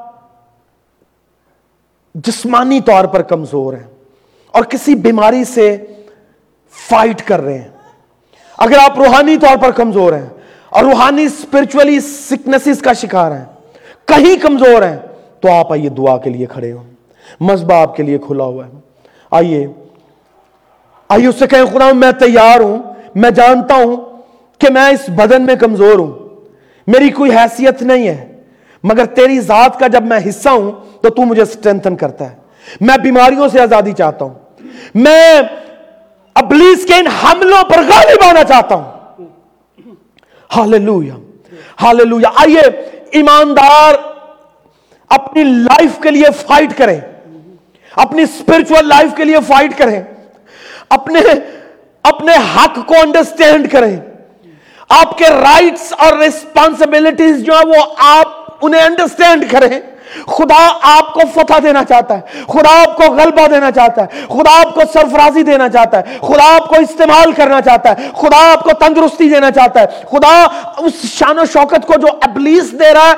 جسمانی 2.16 2.82
طور 2.82 3.06
پر 3.06 3.22
کمزور 3.22 3.74
ہیں 3.74 3.88
اور 4.48 4.64
کسی 4.64 4.96
بیماری 4.96 5.44
سے 5.44 5.78
فائٹ 6.90 7.22
کر 7.28 7.42
رہے 7.42 7.58
ہیں۔ 7.58 7.68
اگر 8.58 8.78
آپ 8.78 8.98
روحانی 8.98 9.38
طور 9.38 9.58
پر 9.58 9.72
کمزور 9.72 10.14
ہیں 10.14 10.26
اور 10.70 10.84
روحانی 10.84 11.24
اسپرچولی 11.24 12.00
سکنسز 12.00 12.82
کا 12.82 12.94
شکار 12.94 13.32
ہیں، 13.32 13.46
کہیں 14.06 14.36
کمزور 14.42 14.82
ہیں، 14.82 14.98
تو 15.40 15.52
آپ 15.52 15.72
آئیے 15.72 15.90
دعا 15.90 16.18
کے 16.18 16.30
لیے 16.30 16.46
کھڑے 16.46 16.72
ہو 16.72 16.84
مذہبہ 17.40 17.74
آپ 17.74 17.96
کے 17.96 18.04
لیے 18.04 18.18
کھلا 18.18 18.44
ہوا 18.44 18.66
ہے۔ 18.66 18.72
آئیے۔ 19.32 19.68
آئیے، 21.10 21.28
اس 21.28 21.36
سے 21.40 21.48
کہیں، 21.48 21.66
خدا، 21.66 21.92
میں 21.92 22.12
تیار 22.12 22.60
ہوں۔ 22.60 22.80
میں 23.16 23.32
جانتا 23.32 23.76
ہوں 23.76 23.98
کہ 24.60 24.74
میں 24.74 24.90
اس 24.90 25.10
بدن 25.16 25.46
میں 25.46 25.56
کمزور 25.56 26.00
ہوں۔ 26.00 26.12
میری 26.88 27.10
کوئی 27.10 27.32
حیثیت 27.32 27.82
نہیں 27.82 28.08
ہے۔ 28.08 28.35
مگر 28.86 29.06
تیری 29.06 29.40
ذات 29.40 29.80
کا 29.80 29.88
جب 29.88 30.04
میں 30.04 30.20
حصہ 30.30 30.50
ہوں 30.50 30.72
تو 31.02 31.10
تو 31.10 31.22
مجھے 31.22 31.46
سٹرینتھن 31.46 31.96
کرتا 31.96 32.32
ہے۔ 32.32 32.36
میں 32.82 32.98
بیماریوں 32.98 33.48
سے 33.48 33.62
آزادی 33.62 33.92
چاہتا 33.92 34.26
ہوں۔ 34.26 34.34
میں 34.96 35.42
ابلیس 36.34 36.86
کے 36.86 36.94
ان 36.94 37.08
حملوں 37.08 37.64
پر 37.64 37.78
غالب 37.78 38.24
آنا 38.30 38.44
چاہتا 38.44 38.76
ہوں۔ 38.76 38.92
ہاللویا 40.56 41.16
ہاللویا 41.82 42.30
آئیے 42.36 42.62
ایماندار 43.12 43.94
اپنی 45.10 45.44
لائف 45.44 46.00
کے 46.02 46.12
لیے 46.12 46.26
فائٹ 46.48 46.78
کریں۔ 46.78 47.00
اپنی 47.96 48.22
اسپرچل 48.22 48.88
لائف 48.88 49.16
کے 49.16 49.24
لیے 49.24 49.38
فائٹ 49.48 49.78
کریں۔ 49.78 50.02
اپنے 50.90 51.20
اپنے 52.04 52.34
حق 52.56 52.88
کو 52.88 52.96
انڈرسٹینڈ 53.04 53.72
کریں۔ 53.72 54.00
آپ 54.90 55.18
کے 55.18 55.26
رائٹس 55.30 55.94
اور 55.98 56.14
ریسپانسبلٹیز 56.14 57.44
جو 57.44 57.54
ہیں 57.54 57.68
وہ 57.68 57.94
آپ 57.98 58.45
انہیں 58.62 58.82
انڈرسٹینڈ 58.82 59.52
کریں۔ 59.52 59.80
خدا 60.28 60.78
آپ 60.82 61.14
کو 61.14 61.20
فتح 61.34 61.54
دینا 61.64 61.84
چاہتا 61.84 62.14
ہے۔ 62.16 62.22
خدا 62.48 62.82
آپ 62.82 62.98
کو 62.98 63.04
غلبہ 63.04 63.48
دینا 63.48 63.72
چاہتا 63.72 64.02
ہے۔ 64.02 64.26
خدا 64.28 64.60
آپ 64.60 64.76
کو 64.76 64.82
سرفرازی 64.94 65.44
دینا 65.44 65.70
چاہتا 65.70 66.00
ہے۔ 66.00 66.18
خدا 66.22 66.56
آپ 66.56 66.70
کو 66.70 66.76
استعمال 66.76 67.32
کرنا 67.32 67.62
چاہتا 67.62 67.90
ہے۔ 67.90 68.10
خدا 68.18 68.52
آپ 68.52 68.64
کو 68.64 68.70
تندرستی 68.74 69.30
دینا 69.30 69.52
چاہتا 69.52 69.80
ہے۔ 69.80 69.86
خدا 69.86 70.48
اس 70.78 70.94
شان 71.04 71.40
و 71.40 71.46
شوکت 71.46 71.88
کو 71.88 71.94
جو 71.94 72.08
ابلیس 72.22 72.72
دے 72.72 72.94
رہا 72.94 73.10
ہے 73.10 73.14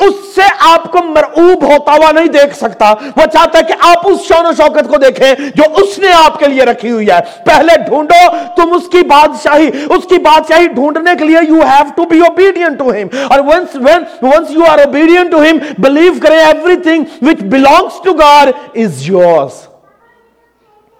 اس 0.00 0.34
سے 0.34 0.42
آپ 0.60 0.92
کو 0.92 0.98
مرعوب 1.04 1.62
ہوتا 1.64 1.92
ہوا 1.92 2.12
نہیں 2.12 2.26
دیکھ 2.26 2.56
سکتا۔ 2.56 2.92
وہ 2.92 3.26
چاہتا 3.32 3.58
ہے 3.58 3.62
کہ 3.62 3.74
آپ 3.80 3.96
اس 4.04 4.20
شان 4.20 4.46
و 4.46 4.52
شوکت 4.52 4.88
کو 4.88 4.96
دیکھیں 4.96 5.34
جو 5.54 5.62
اس 5.76 5.98
نے 5.98 6.12
آپ 6.12 6.38
کے 6.38 6.46
لیے 6.46 6.64
رکھی 6.64 6.90
ہوئی 6.90 7.10
ہے۔ 7.10 7.18
پہلے 7.46 7.78
ڈھونڈو 7.88 8.36
تم 8.56 8.72
اس 8.74 8.88
کی 8.88 9.02
بادشاہی، 9.02 9.70
اس 9.90 10.04
کی 10.08 10.18
بادشاہی 10.18 10.68
ڈھونڈنے 10.68 11.10
کے 11.18 11.24
لیے 11.24 11.38
you 11.48 11.60
have 11.60 11.84
to 11.96 12.04
be 12.04 12.18
obedient 12.18 12.78
to 12.78 12.90
him 12.90 13.18
اور 13.28 13.38
once 13.38 13.74
when 13.74 14.02
once 14.22 14.50
you 14.50 14.64
are 14.70 14.78
obedient 14.78 15.30
to 15.30 15.38
him 15.38 15.58
believe 15.78 16.12
کریں 16.22 16.38
everything 16.76 17.04
which 17.22 17.40
belongs 17.40 18.02
to 18.04 18.12
God 18.12 18.48
is 18.74 19.08
yours 19.08 19.52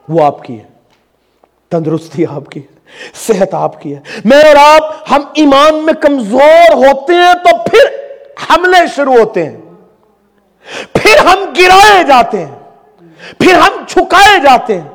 وہ 0.09 0.25
آپ 0.25 0.45
کی 0.45 0.59
ہے۔ 0.59 0.65
تندرستی 1.71 2.25
آپ 2.31 2.51
کی 2.51 2.61
ہے۔ 2.61 2.79
صحت 3.27 3.55
آپ 3.55 3.83
کی 3.83 3.95
ہے۔ 3.95 4.01
میں 4.25 4.43
اور 4.43 4.57
آپ، 4.57 4.95
ہم 5.11 5.21
ایمان 5.35 5.75
میں 5.75 5.93
کمزور 5.93 6.75
ہوتے 6.75 7.15
ہیں 7.15 7.35
تو 7.35 7.57
پھر 7.71 8.08
حملے 8.51 8.87
شروع 8.97 9.19
ہوتے 9.19 9.47
ہیں۔ 9.47 9.57
پھر 10.93 11.19
ہم 11.27 11.39
گرائے 11.59 12.05
جاتے 12.05 12.45
ہیں۔ 12.45 12.55
پھر 13.41 13.55
ہم 13.55 13.85
چھکائے 13.89 14.39
جاتے 14.41 14.81
ہیں۔ 14.81 14.89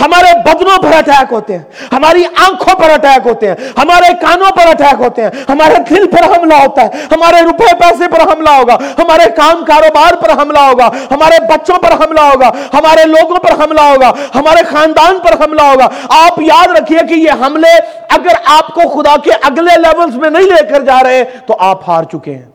ہمارے 0.00 0.38
بدنوں 0.44 0.82
پر 0.82 0.96
اٹیک 0.96 1.32
ہوتے 1.32 1.58
ہیں۔ 1.58 1.64
ہماری 1.92 2.24
آنکھوں 2.24 2.74
پر 2.74 2.90
اٹیک 2.90 3.26
ہوتے 3.26 3.48
ہیں۔ 3.48 3.54
ہمارے 3.78 4.14
کانوں 4.20 4.50
پر 4.56 4.66
اٹیک 4.66 5.00
ہوتے 5.00 5.22
ہیں۔ 5.22 5.30
ہمارے 5.48 5.74
دل 5.90 6.10
پر 6.10 6.38
حملہ 6.38 6.54
ہوتا 6.54 6.82
ہے۔ 6.82 6.88
ہمارے 7.10 7.40
روپے 7.40 7.74
پیسے 7.80 8.08
پر 8.08 8.32
حملہ 8.32 8.50
ہوگا۔ 8.50 8.74
ہمارے 8.74 9.30
کام 9.30 9.64
کاروبار 9.64 10.14
پر 10.14 10.30
حملہ 10.42 10.58
ہوگا۔ 10.58 10.90
ہمارے 11.10 11.42
بچوں 11.42 11.78
پر 11.78 12.04
حملہ 12.04 12.20
ہوگا۔ 12.20 12.48
ہمارے 12.48 13.04
لوگوں 13.04 13.36
پر 13.36 13.64
حملہ 13.64 13.80
ہوگا۔ 13.80 14.12
ہمارے 14.34 14.62
خاندان 14.64 15.18
پر 15.18 15.44
حملہ 15.44 15.62
ہوگا۔ 15.62 15.88
آپ 16.08 16.42
یاد 16.42 16.68
رکھیے 16.68 16.98
کہ 17.08 17.14
یہ 17.14 17.30
حملے 17.30 17.76
اگر 18.08 18.34
آپ 18.44 18.66
کو 18.66 18.80
خدا 18.80 19.16
کے 19.16 19.30
اگلے 19.42 19.80
لیولز 19.80 20.14
میں 20.14 20.30
نہیں 20.30 20.46
لے 20.46 20.66
کر 20.66 20.80
جا 20.80 21.02
رہے 21.02 21.24
تو 21.46 21.56
آپ 21.58 21.88
ہار 21.88 22.04
چکے 22.04 22.34
ہیں۔ 22.34 22.47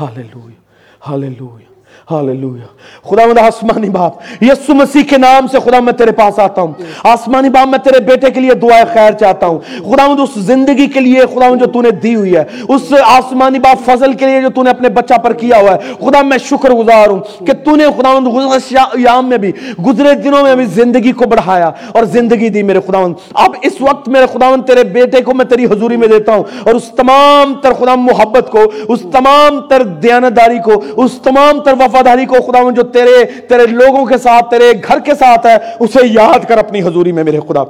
ہاللویا 0.00 0.60
ہاللویا 1.06 1.65
ہاللویا 2.10 2.66
خدا 3.10 3.26
مند 3.26 3.38
آسمانی 3.38 3.88
باپ 3.88 4.42
یسو 4.42 4.74
مسیح 4.74 5.02
کے 5.02 5.18
نام 5.18 5.46
سے 5.46 5.58
خدا 5.58 5.80
میں 5.80 5.92
تیرے 5.92 6.12
پاس 6.12 6.38
آتا 6.38 6.62
ہوں۔ 6.62 6.72
آسمانی 7.02 7.48
باپ، 7.48 7.68
میں 7.68 7.78
تیرے 7.78 8.00
بیٹے 8.00 8.30
کے 8.30 8.40
لیے 8.40 8.54
دعائے 8.54 8.84
خیر 8.92 9.12
چاہتا 9.12 9.46
ہوں۔ 9.46 9.58
خدا 9.78 10.06
مند 10.06 10.20
اس 10.20 10.34
زندگی 10.34 10.86
کے 10.86 11.00
لیے 11.00 11.20
خدا 11.34 11.48
مند 11.48 11.60
جو 11.60 11.66
تو 11.66 11.80
نے 11.82 11.90
دی 11.90 12.14
ہوئی 12.14 12.36
ہے، 12.36 12.44
اس 12.68 12.92
آسمانی 13.06 13.58
باپ 13.58 13.84
فضل 13.84 14.12
کے 14.12 14.26
لیے 14.26 14.40
جو 14.40 14.48
تو 14.48 14.62
نے 14.62 14.70
اپنے 14.70 14.88
بچہ 14.88 15.14
پر 15.14 15.32
کیا 15.32 15.58
ہوا 15.58 15.74
ہے 15.74 15.92
خدا 16.00 16.22
میں 16.22 16.38
شکر 16.38 16.70
گزار 16.70 17.08
ہوں 17.08 17.46
کہ 17.46 17.52
تو 17.52 17.76
نے 17.76 17.86
خدا 17.96 18.18
مند 18.18 18.26
گزرے 18.26 18.78
ایام 18.78 19.28
میں 19.28 19.38
بھی، 19.38 19.52
گزرے 19.86 20.14
دنوں 20.14 20.42
میں 20.42 20.54
بھی 20.56 20.64
زندگی 20.64 21.12
کو 21.12 21.24
بڑھایا 21.24 21.70
اور 21.92 22.04
زندگی 22.04 22.48
دی 22.48 22.62
میرے 22.62 22.80
خدا 22.86 23.00
مند 23.00 23.14
اب 23.34 23.50
اس 23.62 23.80
وقت 23.80 24.08
میرے 24.08 24.26
خدا 24.26 24.50
مند 24.50 24.66
تیرے 24.66 24.84
بیٹے 24.84 25.22
کو 25.22 25.34
میں 25.34 25.44
تیری 25.44 25.64
حضوری 25.64 25.96
میں 25.96 26.08
دیتا 26.08 26.34
ہوں 26.34 26.44
اور 26.64 26.74
اس 26.74 26.90
تمام 26.96 27.54
تر 27.54 27.72
خدا 27.72 27.94
محبت 27.94 28.50
کو، 28.50 28.64
اس 28.88 29.00
تمام 29.12 29.60
تر 29.60 29.82
دیانتداری 29.82 30.58
کو، 30.64 30.82
اس 30.96 31.20
تمام 31.22 31.60
تر 31.60 31.72
وفا 31.72 31.95
وفاداری 31.96 32.26
کو 32.26 32.34
خدا 32.34 32.70
جو 32.70 32.82
تیرے 32.82 33.24
تیرے 33.48 33.66
لوگوں 33.66 34.06
کے 34.06 34.18
ساتھ، 34.18 34.50
تیرے 34.50 34.72
گھر 34.88 34.98
کے 34.98 35.14
ساتھ 35.14 35.46
ہے، 35.46 35.56
اسے 35.80 36.00
یاد 36.04 36.44
کر 36.48 36.58
اپنی 36.58 36.82
حضوری 36.82 37.12
میں 37.12 37.24
میرے 37.24 37.40
خدا۔ 37.48 37.62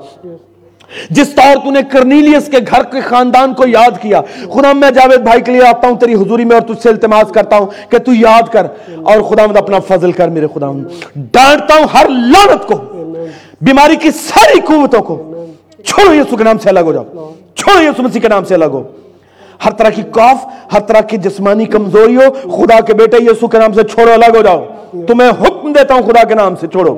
جس 1.11 1.29
طور 1.29 1.57
تو 1.64 1.70
نے 1.70 1.81
کرنیلیس 1.91 2.47
کے 2.47 2.59
گھر 2.70 2.83
کے 2.83 3.01
خاندان 3.01 3.55
کو 3.55 3.64
یاد 3.66 4.03
کیا، 4.03 4.20
خدا 4.55 4.72
میں 4.72 4.91
جاوید 4.91 5.20
بھائی 5.20 5.41
کے 5.41 5.53
لیے 5.53 5.66
آتا 5.66 5.89
ہوں، 5.89 5.97
تیری 5.97 6.14
حضوری 6.14 6.45
میں 6.45 6.57
اور 6.57 6.74
تجھ 6.74 6.83
سے 6.83 6.89
التماس 6.89 7.33
کرتا 7.33 7.57
ہوں 7.57 7.66
کہ 7.91 7.99
تو 7.99 8.12
یاد 8.14 8.43
کر 8.53 8.66
اور 9.03 9.20
خدا 9.20 9.47
مد 9.47 9.57
اپنا 9.57 9.79
فضل 9.79 10.12
کر 10.12 10.29
میرے 10.29 10.47
خدا 10.55 10.70
ڈانٹتا 11.16 11.74
ہوں 11.74 11.87
ہر 11.95 12.07
لانت 12.09 12.66
کو، 12.66 12.74
بیماری 13.61 13.97
کی 13.97 14.11
ساری 14.11 14.61
قوتوں 14.61 15.03
کو۔ 15.03 15.47
چھوڑو 15.85 16.14
یسو 16.14 16.37
کے 16.37 16.45
نام 16.45 16.59
سے 16.59 16.68
الگ 16.68 16.81
ہو 16.81 16.93
جاؤ۔ 16.93 17.05
چھوڑو 17.55 17.83
یسو 17.83 18.03
مسیح 18.03 18.20
کے 18.20 18.29
نام 18.29 18.45
سے 18.45 18.55
الگ 18.55 18.64
ہو۔ 18.64 18.83
ہر 19.64 19.70
طرح 19.72 19.90
کی 19.90 20.02
کاف 20.11 20.46
ہر 20.72 20.80
طرح 20.80 21.00
کی 21.00 21.16
جسمانی 21.16 21.64
کمزوری 21.64 22.16
ہو 22.16 22.50
خدا 22.57 22.80
کے 22.80 22.94
بیٹے 22.94 23.16
یسو 23.24 23.46
کے 23.46 23.59
نام 23.59 23.72
سے 23.72 23.82
چھوڑو 23.82 24.12
الگ 24.12 24.36
ہو 24.36 24.42
جاؤ۔ 24.42 24.64
تمہیں 25.07 25.30
حکم 25.30 25.72
دیتا 25.72 25.94
ہوں 25.94 26.02
خدا 26.02 26.24
کے 26.24 26.34
نام 26.34 26.57
سے 26.57 26.66
چھوڑو۔ 26.66 26.96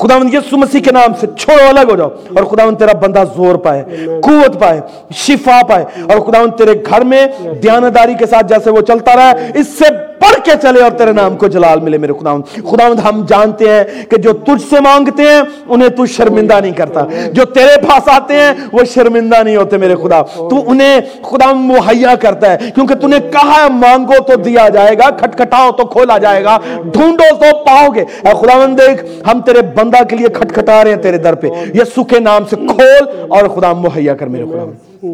خدا 0.00 0.18
مند 0.18 0.34
یسو 0.34 0.56
مسیح 0.56 0.80
کے 0.80 0.92
نام 0.92 1.12
سے 1.20 1.26
چھوڑو 1.38 1.68
الگ 1.68 1.90
ہو 1.90 1.96
جاؤ۔ 1.96 2.08
اور 2.08 2.44
خدا 2.44 2.64
مند 2.64 2.76
تیرا 2.76 2.98
بندہ 2.98 3.22
زور 3.36 3.54
پائے 3.54 3.84
قوت 4.22 4.60
پائے 4.60 4.80
شفا 5.14 5.60
پائے۔ 5.68 5.84
اور 6.08 6.20
خدا 6.20 6.40
مند 6.42 6.50
تیرے 6.58 6.72
گھر 6.90 7.00
میں 7.00 7.26
دیانتداری 7.62 8.14
کے 8.14 8.26
ساتھ 8.26 8.46
جیسے 8.46 8.70
وہ 8.70 8.80
چلتا 8.80 9.16
رہا 9.16 9.30
ہے 9.30 9.50
اس 9.54 9.68
سے 9.68 9.84
پڑھ 10.18 10.44
کے 10.44 10.50
چلے 10.62 10.82
اور 10.82 10.90
تیرے 10.90 11.12
نام 11.12 11.36
کو 11.36 11.46
جلال 11.46 11.80
ملے 11.80 11.98
میرے 11.98 12.12
خدا 12.20 12.36
خدا 12.54 13.08
ہم 13.08 13.24
جانتے 13.28 13.70
ہیں 13.70 13.84
کہ 14.10 14.16
جو 14.16 14.32
تجھ 14.32 14.62
سے 14.70 14.80
مانگتے 14.80 15.22
ہیں 15.22 15.42
انہیں 15.68 15.88
تو 15.88 16.06
شرمندہ 16.06 16.60
نہیں 16.60 16.72
کرتا۔ 16.72 17.04
جو 17.32 17.44
تیرے 17.44 17.80
پاس 17.88 18.08
آتے 18.08 18.34
ہیں 18.34 18.52
وہ 18.72 18.84
شرمندہ 18.84 19.42
نہیں 19.42 19.56
ہوتے 19.56 19.76
میرے 19.76 19.94
خدا۔ 19.94 20.22
تو 20.22 20.62
انہیں 20.66 21.00
خدا 21.22 21.52
مہیا 21.52 22.14
کرتا 22.14 22.52
ہے 22.52 22.56
کیونکہ 22.74 22.94
تو 22.94 23.08
نے 23.08 23.16
کہا 23.32 23.62
ہے 23.64 23.68
مانگو 23.68 24.22
تو 24.22 24.34
دیا 24.34 24.68
جائے 24.68 24.98
گا 24.98 25.10
کھٹکھٹاؤ 25.10 25.70
تو 25.70 25.84
کھولا 25.84 26.18
جائے 26.18 26.44
گا 26.44 26.58
ڈھونڈو 26.84 27.34
تو 27.34 27.64
پاؤ 27.64 27.88
گے۔ 27.94 28.00
اے 28.00 28.30
خدا 28.40 28.66
دیکھ 28.78 29.04
ہم 29.28 29.40
تیرے 29.40 29.51
بندہ 29.60 30.02
کے 30.08 30.16
لیے 30.16 30.28
کھٹکھٹا 30.28 30.84
رہے 30.84 30.90
ہیں 30.90 31.02
تیرے 31.02 31.18
در 31.18 31.34
پہ۔ 31.34 31.46
یسو 31.74 32.04
کے 32.04 32.20
نام 32.20 32.44
سے 32.50 32.56
کھول 32.56 33.08
اور 33.28 33.48
خدا 33.48 33.72
مہیا 33.72 34.14
کر 34.14 34.26
میرے 34.26 34.44
خدا۔ 34.44 35.06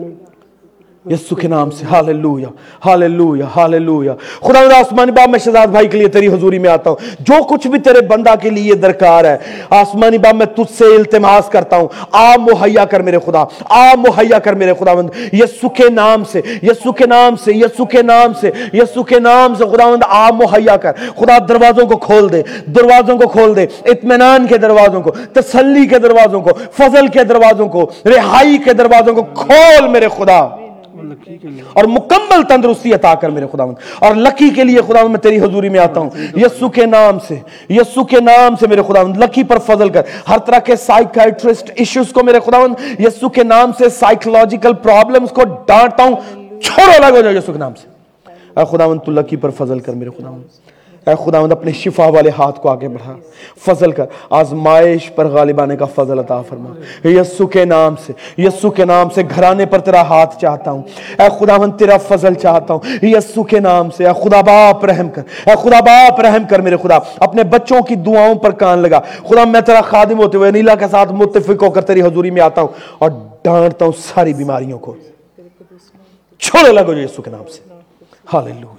یسو 1.11 1.35
کے 1.35 1.49
نام 1.49 1.71
سے. 1.71 1.85
ہاللویہ 1.85 2.47
ہاللویہ 2.87 3.45
ہاللویہ 3.57 4.11
خدا 4.41 4.61
آسمانی 4.79 5.13
باپ، 5.13 5.29
میں 5.29 5.39
شہزاد 5.39 5.67
بھائی 5.67 5.89
کے 5.89 5.99
لیے 5.99 6.09
تیری 6.09 6.29
حضوری 6.29 6.59
میں 6.59 6.71
آتا 6.71 6.91
ہوں. 6.91 6.97
جو 7.21 7.43
کچھ 7.43 7.67
بھی 7.69 7.79
تیرے 7.79 8.01
بندہ 8.01 8.35
کے 8.43 8.51
لیے 8.51 8.75
درکار 8.75 9.25
ہے، 9.25 9.37
آسمانی 9.71 10.19
باپ، 10.19 10.35
میں 10.35 10.47
تجھ 10.47 10.73
سے 10.79 10.85
التماس 10.85 11.49
کرتا 11.49 11.77
ہوں. 11.77 11.89
آ 12.13 12.37
مہیا 12.37 12.85
کر 12.85 13.01
میرے 13.01 13.19
خدا. 13.27 13.45
آ 13.69 13.95
مہیا 13.95 14.39
کر 14.39 14.53
میرے 14.53 14.73
خدا 14.79 14.95
مند 14.95 15.11
یسو 15.33 15.69
کے 15.69 15.89
نام 15.91 16.25
سے. 16.25 16.41
یسو 16.63 16.93
کے 16.93 17.07
نام 17.07 17.37
سے. 17.37 17.53
یسو 17.55 17.85
کے 17.85 18.03
نام 18.03 18.33
سے. 18.41 18.51
یسو 18.73 19.03
کے 19.03 19.21
نام 19.21 19.55
سے. 19.55 19.65
خدا 19.65 19.91
مند 19.91 20.03
آ 20.09 20.31
مہیا 20.31 20.77
کر. 20.77 20.93
خدا، 20.93 21.39
دروازوں 21.49 21.87
کو 21.87 21.97
کھول 21.97 22.33
دے. 22.33 22.43
دروازوں 22.67 23.19
کو 23.19 23.29
کھول 23.29 23.57
دے. 23.57 23.67
اطمینان 23.85 24.47
کے 24.47 24.59
دروازوں 24.59 25.03
کو. 25.03 25.11
تسلی 25.11 25.87
کے 25.87 25.99
دروازوں 25.99 26.41
کو. 26.41 26.51
فضل 26.73 27.07
کے 27.07 27.25
دروازوں 27.25 27.69
کو. 27.69 27.91
رہائی 28.05 28.59
کے 28.59 28.73
دروازوں 28.73 29.15
کو. 29.15 29.23
کھول 29.23 29.89
میرے 29.89 30.09
خدا. 30.17 30.49
اور 31.73 31.85
مکمل 31.85 32.43
تندرستی 32.49 32.95
عطا 32.95 33.15
کر 33.15 33.31
میرے 33.31 33.47
خدا 33.53 33.65
اور 33.99 34.15
لکی 34.15 34.51
کے 34.51 34.65
لیے 34.65 34.81
خدا 34.87 35.07
میں 35.07 35.19
تیری 35.19 35.39
حضوری 35.39 35.69
میں 35.69 35.81
آتا 35.81 36.01
ہوں۔ 36.01 36.11
یسو 36.37 36.69
کے 36.69 36.87
نام 36.87 37.19
سے 37.19 37.35
یسو 37.71 38.05
کے 38.05 38.21
نام 38.21 38.57
سے 38.57 38.67
میرے 38.67 38.83
خدا 38.89 39.03
لکی 39.03 39.45
پر 39.45 39.59
فضل 39.59 39.89
کر۔ 39.89 40.03
ہر 40.29 40.39
طرح 40.39 40.59
کے 40.59 40.77
سائیکائٹرسٹ 40.77 41.71
ایشوز 41.75 42.13
کو 42.13 42.25
میرے 42.25 42.41
خدا 42.41 42.59
یسو 42.99 43.29
کے 43.29 43.45
نام 43.45 43.71
سے 43.79 43.89
سائیکولوجیکل 43.89 44.73
پرابلمز 44.75 45.31
کو 45.31 45.43
ڈانٹتا 45.67 46.05
ہوں۔ 46.05 46.17
چھوڑو 46.61 47.09
لگو 47.09 47.21
جاؤ 47.21 47.33
یسو 47.33 47.53
کے 47.53 47.59
نام 47.59 47.75
سے۔ 47.75 47.89
اے 48.57 48.65
خدا 48.71 48.85
تو 49.07 49.13
لکی 49.13 49.37
پر 49.37 49.51
فضل 49.51 49.79
کر 49.79 49.93
میرے 49.93 50.11
خدا 50.11 50.31
اے 51.09 51.15
خدا 51.25 51.41
مند، 51.41 51.53
اپنے 51.53 51.73
شفا 51.73 52.07
والے 52.07 52.31
ہاتھ 52.39 52.61
کو 52.61 52.69
آگے 52.69 52.89
بڑھا۔ 52.89 53.17
فضل 53.67 53.93
کر، 53.93 54.05
آزمائش 54.31 55.15
پر 55.15 55.27
غالب 55.27 55.61
آنے 55.61 55.77
کا 55.77 55.85
فضل 55.85 56.19
عطا 56.19 56.43
فرما۔ 56.43 56.71
یسو 57.09 57.47
کے 57.47 57.65
نام 57.65 57.95
سے، 58.07 58.13
یسو 58.39 58.71
کے 58.71 58.85
نام 58.85 59.09
سے 59.11 59.23
گھرانے 59.35 59.67
پر 59.67 59.79
تیرا 59.79 60.03
ہاتھ 60.03 60.39
چاہتا 60.39 60.71
ہوں۔ 60.71 60.83
اے 61.19 61.29
خدا 61.39 61.57
مند، 61.57 61.73
تیرا 61.79 61.97
فضل 61.97 62.35
چاہتا 62.35 62.75
ہوں۔ 62.75 62.81
یسو 63.03 63.43
کے 63.43 63.61
نام 63.61 63.91
سے، 63.91 64.07
اے 64.07 64.29
خدا 64.29 64.41
باپ 64.41 64.85
رحم 64.85 65.09
کر۔ 65.09 65.23
اے 65.47 65.53
خدا 65.63 65.81
باپ 65.81 66.21
رحم 66.21 66.43
کر 66.51 66.61
میرے 66.61 66.77
خدا، 66.83 66.99
اپنے 67.17 67.45
بچوں 67.45 67.83
کی 67.83 67.95
دعاؤں 67.95 68.35
پر 68.35 68.51
کان 68.51 68.79
لگا۔ 68.79 69.01
خدا، 69.29 69.45
میں 69.45 69.61
تیرا 69.61 69.81
خادم 69.81 70.19
ہوتے 70.19 70.39
ہوئے 70.39 70.51
نیلا 70.51 70.75
کے 70.75 70.89
ساتھ 70.91 71.13
متفق 71.13 71.63
ہو 71.63 71.71
کر 71.71 71.83
تیری 71.83 72.03
حضوری 72.03 72.31
میں 72.31 72.43
آتا 72.43 72.61
ہوں 72.61 72.69
اور 72.99 73.11
ڈانٹتا 73.45 73.85
ہوں 73.85 73.93
ساری 74.15 74.35
بیماریوں 74.35 74.79
کو۔ 74.79 74.95
چھوڑے 76.39 76.73
لگو 76.73 76.93
جو 76.93 77.01
یسو 77.01 77.23
کے 77.23 77.31
نام 77.31 77.45
سے۔ 77.51 78.78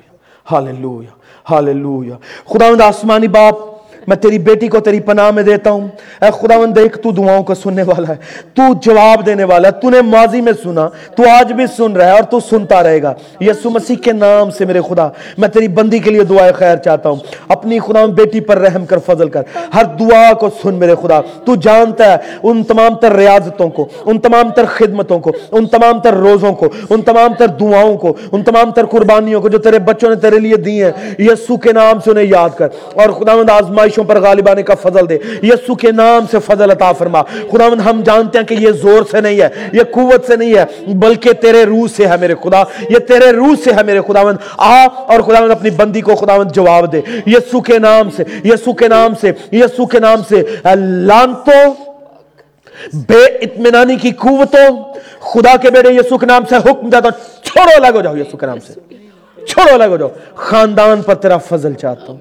ہاللویا 0.52 1.12
ہاللویا 1.50 2.16
خدا 2.16 2.54
خداوند 2.54 2.82
آسمانی 2.82 3.28
باپ 3.28 3.69
میں 4.10 4.18
تیری 4.18 4.40
بیٹی 4.40 4.68
کو 4.68 4.80
تیری 4.80 5.00
پناہ 5.00 5.32
میں 5.32 5.44
دیتا 5.44 5.72
ہوں۔ 5.72 5.88
اے 6.22 6.28
خداوند، 6.42 6.76
دیکھ، 6.76 6.98
تو 6.98 7.12
دعاؤں 7.12 7.44
کو 7.44 7.56
سننے 7.56 7.84
والا 7.84 8.10
ہے۔ 8.10 8.16
تو 8.54 8.62
جواب 8.82 9.26
دینے 9.26 9.44
والا 9.44 9.68
ہے 9.68 9.82
تو 9.82 9.90
نے 9.90 10.02
ماضی 10.02 10.42
میں 10.42 10.54
سنا، 10.64 10.90
تو 11.18 11.24
آج 11.40 11.54
بھی 11.54 11.66
سن 11.78 11.92
رہا 11.92 12.06
ہے 12.06 12.12
اور 12.12 12.24
تو 12.24 12.40
سنتا 12.40 12.84
رہے 12.84 13.04
گا۔ 13.04 13.14
یسو 13.42 13.70
مسیح 13.70 13.96
کے 13.96 14.12
نام 14.12 14.52
سے 14.52 14.66
میرے 14.66 14.82
خدا، 14.90 15.08
میں 15.38 15.50
تیری 15.50 15.68
بندی 15.68 16.00
کے 16.00 16.12
لیے 16.12 16.24
دعائے 16.24 16.52
خیر 16.52 16.76
چاہتا 16.76 17.10
ہوں۔ 17.10 17.18
اپنی 17.48 17.80
خداوند 17.80 18.14
بیٹی 18.14 18.40
پر 18.40 18.58
رحم 18.58 18.86
کر، 18.86 18.98
فضل 19.06 19.30
کر۔ 19.30 19.42
ہر 19.76 19.86
دعا 19.86 20.34
کو 20.34 20.50
سن 20.64 20.74
میرے 20.74 20.96
خدا۔ 21.02 21.22
تو 21.46 21.56
جانتا 21.56 22.12
ہے 22.12 22.18
ان 22.44 22.64
تمام 22.64 22.96
تر 22.96 23.12
ریاضتوں 23.12 23.70
کو، 23.70 23.88
ان 24.06 24.20
تمام 24.20 24.50
تر 24.50 24.66
خدمتوں 24.66 25.20
کو، 25.20 25.32
ان 25.52 25.66
تمام 25.66 26.00
تر 26.00 26.14
روزوں 26.14 26.54
کو، 26.54 26.66
ان 26.90 27.02
تمام 27.02 27.34
تر 27.34 27.48
دعاؤں 27.48 27.98
کو، 27.98 28.18
ان 28.32 28.44
تمام 28.44 28.72
تر 28.72 28.86
قربانیوں 28.86 29.42
کو 29.42 29.50
جو 29.50 29.58
تیرے 29.58 29.80
بچوں 29.80 30.10
نے 30.10 30.16
تیرے 30.16 30.40
لیے 30.40 30.56
دی 30.56 30.84
ہیں۔ 30.84 30.92
یسو 31.20 31.58
کے 31.58 31.74
نام 31.74 32.00
سے 32.00 32.12
انہیں 32.12 32.26
یاد 32.30 32.50
کر۔ 32.58 32.68
اور 32.94 33.10
خداوند 33.10 33.50
آزمائش 33.50 33.99
آزمائشوں 34.00 34.04
پر 34.04 34.20
غالب 34.20 34.50
آنے 34.50 34.64
کا 34.64 34.76
فضل 34.76 35.10
دے۔ 35.10 35.18
یسو 35.44 35.76
کے 35.76 35.92
نام 35.92 36.26
سے 36.32 36.38
فضل 36.46 36.72
عطا 36.72 36.92
فرما۔ 36.92 37.22
خداوند، 37.24 37.82
ہم 37.82 38.02
جانتے 38.06 38.38
ہیں 38.38 38.46
کہ 38.46 38.54
یہ 38.54 38.72
زور 38.72 39.04
سے 39.12 39.22
نہیں 39.22 39.42
ہے، 39.42 39.50
یہ 39.74 39.84
قوت 39.92 40.28
سے 40.28 40.36
نہیں 40.36 40.54
ہے، 40.56 40.94
بلکہ 40.94 41.34
تیرے 41.34 41.64
روح 41.64 41.88
سے 41.96 42.08
ہے 42.08 42.18
میرے 42.20 42.36
خدا۔ 42.44 42.64
یہ 42.90 43.00
تیرے 43.00 43.32
روح 43.32 43.56
سے 43.64 43.72
ہے 43.74 43.84
میرے 43.84 44.00
خداوند۔ 44.08 44.38
آ 44.58 44.86
اور 45.08 45.20
خداوند 45.20 45.52
اپنی 45.52 45.70
بندی 45.70 46.02
کو 46.02 46.16
خداوند 46.16 46.52
جواب 46.52 46.92
دے۔ 46.92 47.02
یسو 47.28 47.62
کے 47.62 47.80
نام 47.80 48.10
سے 48.10 48.24
یسو 48.44 48.74
کے 48.74 48.88
نام 48.88 49.14
سے 49.22 49.32
یسو 49.52 49.86
کے 49.86 50.00
نام 50.00 50.20
سے۔ 50.30 50.44
لانتوں، 51.06 51.74
بے 52.94 53.26
اطمینانی 53.26 53.96
کی 53.96 54.12
قوتوں۔ 54.12 54.78
خدا 55.20 55.56
کے 55.56 55.70
بیٹے 55.72 55.94
یسو 55.94 56.18
کے 56.18 56.26
نام 56.26 56.44
سے 56.50 56.56
حکم 56.56 56.90
دیتا 56.90 57.10
چھوڑو 57.44 57.86
الگ 57.86 57.96
ہو 57.96 58.02
جاؤ 58.02 58.16
یسو 58.16 58.38
کے 58.38 58.46
نام 58.46 58.60
سے۔ 58.60 58.74
چھوڑو 59.50 59.74
الگ 59.74 59.90
ہو 59.92 59.98
جاؤ 59.98 60.10
خاندان 60.36 61.02
پر 61.02 61.16
تیرا 61.16 61.38
فضل 61.48 61.74
چاہتا 61.74 62.12
ہوں، 62.12 62.18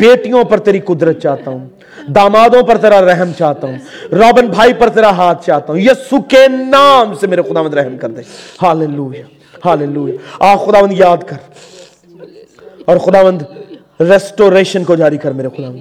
بیٹیوں 0.00 0.42
پر 0.50 0.58
تیری 0.66 0.80
قدرت 0.86 1.20
چاہتا 1.22 1.50
ہوں، 1.50 1.66
دامادوں 2.14 2.62
پر 2.62 2.76
تیرا 2.76 3.00
رحم 3.02 3.32
چاہتا 3.38 3.66
ہوں، 3.66 3.78
رابن 4.18 4.46
بھائی 4.46 4.72
پر 4.78 4.88
تیرا 4.88 5.10
ہاتھ 5.16 5.44
چاہتا 5.46 5.72
ہوں، 5.72 5.80
یسو 5.80 6.20
کے 6.30 6.46
نام 6.48 7.14
سے 7.14 7.26
میرے 7.26 7.42
خداوند 7.42 7.74
رحم 7.74 7.96
کر 7.98 8.08
دے۔ 8.08 8.22
ہاللویا 8.62 9.24
ہاللویا 9.64 10.14
آ، 10.40 10.54
خداوند 10.56 10.92
یاد 10.98 11.22
کر، 11.26 11.40
اور 12.84 12.96
خداوند 12.96 13.42
ریسٹوریشن 14.00 14.84
کو 14.84 14.94
جاری 14.96 15.18
کر 15.18 15.30
میرے 15.30 15.48
خداوند۔ 15.56 15.78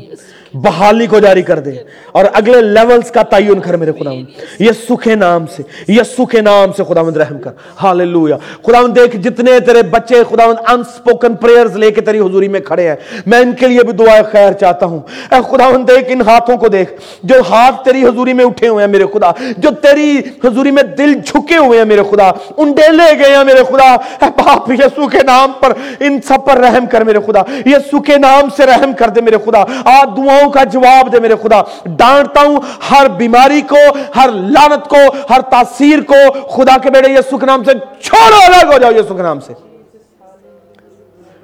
بحالی 0.53 1.07
کو 1.07 1.19
جاری 1.19 1.41
کر 1.41 1.59
دے 1.59 1.71
اور 2.11 2.25
اگلے 2.33 2.61
لیولز 2.61 3.11
کا 3.11 3.23
تعین 3.23 3.59
کر 3.59 3.73
میرے 3.73 3.91
خداوند۔ 3.91 4.25
یسو 4.61 4.95
کے 4.95 5.15
نام 5.15 5.45
سے 5.45 5.63
یسو 5.87 6.25
کے 6.25 6.41
نام 6.41 6.71
سے 6.77 6.83
خداوند 6.83 7.17
رحم 7.17 7.37
کر۔ 7.37 7.51
ہاللویا 7.83 8.37
خداوند 8.67 8.95
دیکھ، 8.95 9.17
جتنے 9.17 9.59
تیرے 9.59 9.83
بچے 9.83 10.15
خداوند 10.29 10.57
انسپوکن 10.67 11.35
پریئرز 11.35 11.75
لے 11.75 11.91
کے 11.91 12.01
تیری 12.01 12.19
حضوری 12.19 12.47
میں 12.47 12.59
کھڑے 12.59 12.89
ہیں، 12.89 12.95
میں 13.25 13.39
ان 13.39 13.51
کے 13.51 13.67
لیے 13.67 13.83
بھی 13.83 13.93
دعا 13.93 14.21
خیر 14.31 14.51
چاہتا 14.51 14.85
ہوں۔ 14.85 14.99
اے 15.31 15.39
خداوند 15.51 15.89
دیکھ، 15.89 16.05
ان 16.07 16.21
ہاتھوں 16.21 16.57
کو 16.57 16.67
دیکھ۔ 16.67 16.93
جو 17.23 17.35
ہاتھ 17.49 17.85
تیری 17.85 18.03
حضوری 18.03 18.33
میں 18.33 18.45
اٹھے 18.45 18.67
ہوئے 18.67 18.85
ہیں 18.85 18.91
میرے 18.91 19.05
خدا، 19.13 19.31
جو 19.57 19.69
تیری 19.71 20.21
حضوری 20.43 20.71
میں 20.71 20.83
دل 20.83 21.13
جھکے 21.25 21.57
ہوئے 21.57 21.77
ہیں 21.77 21.85
میرے 21.85 22.01
خدا 22.11 22.31
انڈے 22.57 22.91
لے 22.91 23.19
گئے 23.19 23.35
ہیں 23.35 23.43
میرے 23.43 23.63
خدا۔ 23.63 23.93
اے 23.93 24.25
باپ 24.37 24.71
یسو 24.71 25.07
کے 25.07 25.17
نام 25.25 25.51
پر 25.59 25.73
ان 25.99 26.21
سب 26.21 26.45
پر 26.45 26.57
رحم 26.57 26.85
کر 26.85 27.01
میرے 27.01 27.19
خدا۔ 27.27 27.41
یسو 27.65 28.01
کے 28.01 28.17
نام 28.17 28.49
سے 28.57 28.65
رحم 28.65 28.93
کر 28.93 29.09
دے 29.09 29.21
میرے 29.21 29.37
خدا۔ 29.45 29.63
آ 29.85 30.03
دعاؤں 30.37 30.51
کا 30.51 30.63
جواب 30.63 31.13
دے 31.13 31.19
میرے 31.19 31.35
خدا۔ 31.43 31.61
ڈانٹتا 31.85 32.41
ہوں 32.41 32.57
ہر 32.91 33.07
بیماری 33.07 33.61
کو، 33.61 33.97
ہر 34.15 34.29
لانت 34.33 34.89
کو، 34.89 34.97
ہر 35.29 35.41
تاثیر 35.41 35.99
کو۔ 36.01 36.47
خدا 36.49 36.77
کے 36.77 36.89
بیٹے 36.89 37.11
یسو 37.11 37.37
کے 37.37 37.45
نام 37.45 37.63
سے 37.63 37.71
چھوڑو، 38.01 38.35
الگ 38.35 38.73
ہو 38.73 38.77
جاؤ 38.77 38.91
یسو 38.91 39.15
کے 39.15 39.21
نام 39.21 39.39
سے۔ 39.39 39.53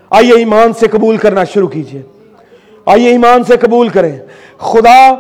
آئیے 0.10 0.34
ایمان 0.34 0.74
سے 0.74 0.88
قبول 0.88 1.18
کرنا 1.18 1.44
شروع 1.44 1.68
کیجیے۔ 1.68 2.02
آئیے 2.86 3.10
ایمان 3.10 3.44
سے 3.44 3.58
قبول 3.58 3.90
کریں۔ 3.90 4.20
خدا 4.58 5.14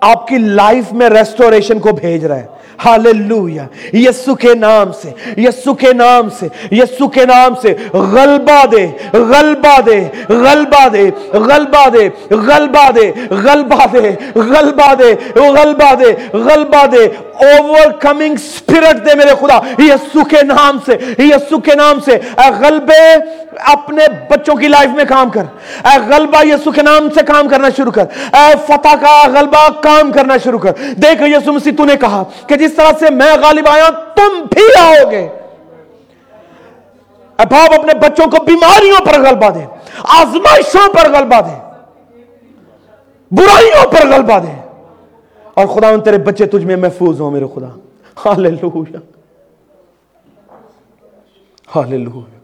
آپ 0.00 0.26
کی 0.26 0.38
لائف 0.38 0.92
میں 0.92 1.08
ریسٹوریشن 1.08 1.78
کو 1.78 1.92
بھیج 1.92 2.26
رہا 2.26 2.36
ہے۔ 2.36 2.46
ہاللویا 2.84 3.66
یسو 3.92 4.34
کے 4.34 4.54
نام 4.54 4.92
سے، 4.92 5.10
یسو 5.36 5.74
کے 5.74 5.92
نام 5.92 6.28
سے، 6.28 6.48
یسو 6.70 7.08
کے 7.08 7.24
نام 7.26 7.54
سے۔ 7.62 7.74
غلبہ 7.92 8.64
دے 8.66 8.86
غلبہ 9.12 9.80
دے 9.80 9.98
غلبہ 10.28 10.88
دے 10.88 11.10
غلبہ 11.32 11.88
دے 11.88 12.08
غلبہ 12.30 12.90
دے 12.90 13.10
غلبہ 13.20 13.86
دے 13.94 14.10
غلبہ 14.34 14.94
دے 14.94 15.14
غلبہ 15.34 15.94
دے 15.94 16.10
غلبہ 16.32 16.86
دے۔ 16.86 17.08
اوور 17.40 17.90
کمنگ 17.90 18.36
سپیرٹ 18.36 19.06
دے 19.06 19.14
میرے 19.14 19.30
خدا۔ 19.40 19.60
یسو 19.78 20.24
کے 20.24 20.42
نام 20.42 20.78
سے 20.86 20.92
یسو 21.18 21.58
کے 21.58 21.74
نام 21.74 22.00
سے۔ 22.00 22.12
اے 22.12 22.50
غلبے، 22.60 23.14
اپنے 23.64 24.04
بچوں 24.30 24.54
کی 24.54 24.68
لائف 24.68 24.90
میں 24.90 25.04
کام 25.04 25.30
کر۔ 25.30 25.42
اے 25.84 25.98
غلبہ 26.08 26.46
یسو 26.46 26.72
کے 26.72 26.82
نام 26.82 27.10
سے 27.10 27.20
کام 27.22 27.48
کرنا 27.48 27.68
شروع 27.76 27.92
کر۔ 27.92 28.04
اے 28.32 28.54
فتح 28.66 28.96
کا 29.00 29.28
غلبہ 29.28 29.68
کام 29.80 30.12
کرنا 30.12 30.36
شروع 30.44 30.58
کر۔ 30.58 30.70
دیکھ 30.78 31.22
یسو 31.22 31.52
مسیح، 31.52 31.72
تو 31.78 31.84
نے 31.84 31.96
کہا 31.96 32.22
کہ 32.46 32.54
جس 32.54 32.74
طرح 32.74 32.92
سے 33.00 33.10
میں 33.10 33.36
غالب 33.42 33.68
آیا، 33.68 33.88
تم 33.90 34.44
بھی 34.50 34.80
آؤ 34.80 35.10
گے۔ 35.10 35.28
اے 37.38 37.46
باپ، 37.50 37.80
اپنے 37.80 37.94
بچوں 37.94 38.30
کو 38.30 38.44
بیماریوں 38.44 39.04
پر 39.06 39.12
غلبہ 39.12 39.50
دے۔ 39.50 39.66
آزمائشوں 40.02 40.94
پر 40.94 41.12
غلبہ 41.12 41.40
دے۔ 41.40 41.70
برائیوں 43.30 43.92
پر 43.92 44.08
غلبہ 44.08 44.38
دے۔ 44.38 44.69
اور 45.60 45.68
خدا 45.68 45.88
ان 45.88 46.00
تیرے 46.00 46.18
بچے 46.18 46.46
تجھ 46.46 46.64
میں 46.64 46.76
محفوظ 46.76 47.20
ہوں 47.20 47.30
میرے 47.30 47.44
خدا۔ 47.54 47.78
ہاللویا۔ 48.26 48.98
ہاللویا۔ 51.76 52.38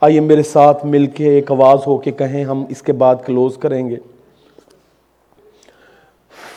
آئیے 0.00 0.20
میرے 0.20 0.42
ساتھ 0.42 0.86
مل 0.86 1.06
کے 1.06 1.28
ایک 1.28 1.50
آواز 1.50 1.78
ہو 1.86 1.98
کے 1.98 2.10
کہیں 2.10 2.44
ہم 2.44 2.64
اس 2.68 2.82
کے 2.82 2.92
بعد 2.92 3.16
کلوز 3.26 3.56
کریں 3.56 3.90
گے۔ 3.90 3.96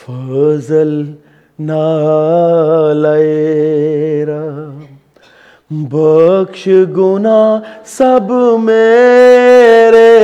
فضل 0.06 1.04
بخش 5.70 6.68
گنا 6.96 7.60
سب 7.84 8.32
میرے 8.62 10.18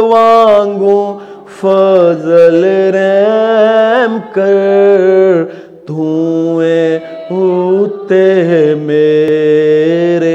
وانگو 0.00 1.18
فضل 1.62 2.64
رحم 2.94 4.18
کر 4.32 5.42
ہوتے 7.30 8.74
میرے 8.78 10.30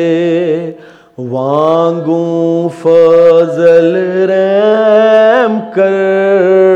وانگوں 1.17 2.69
فضل 2.81 3.95
رحم 4.29 5.59
کر 5.75 6.66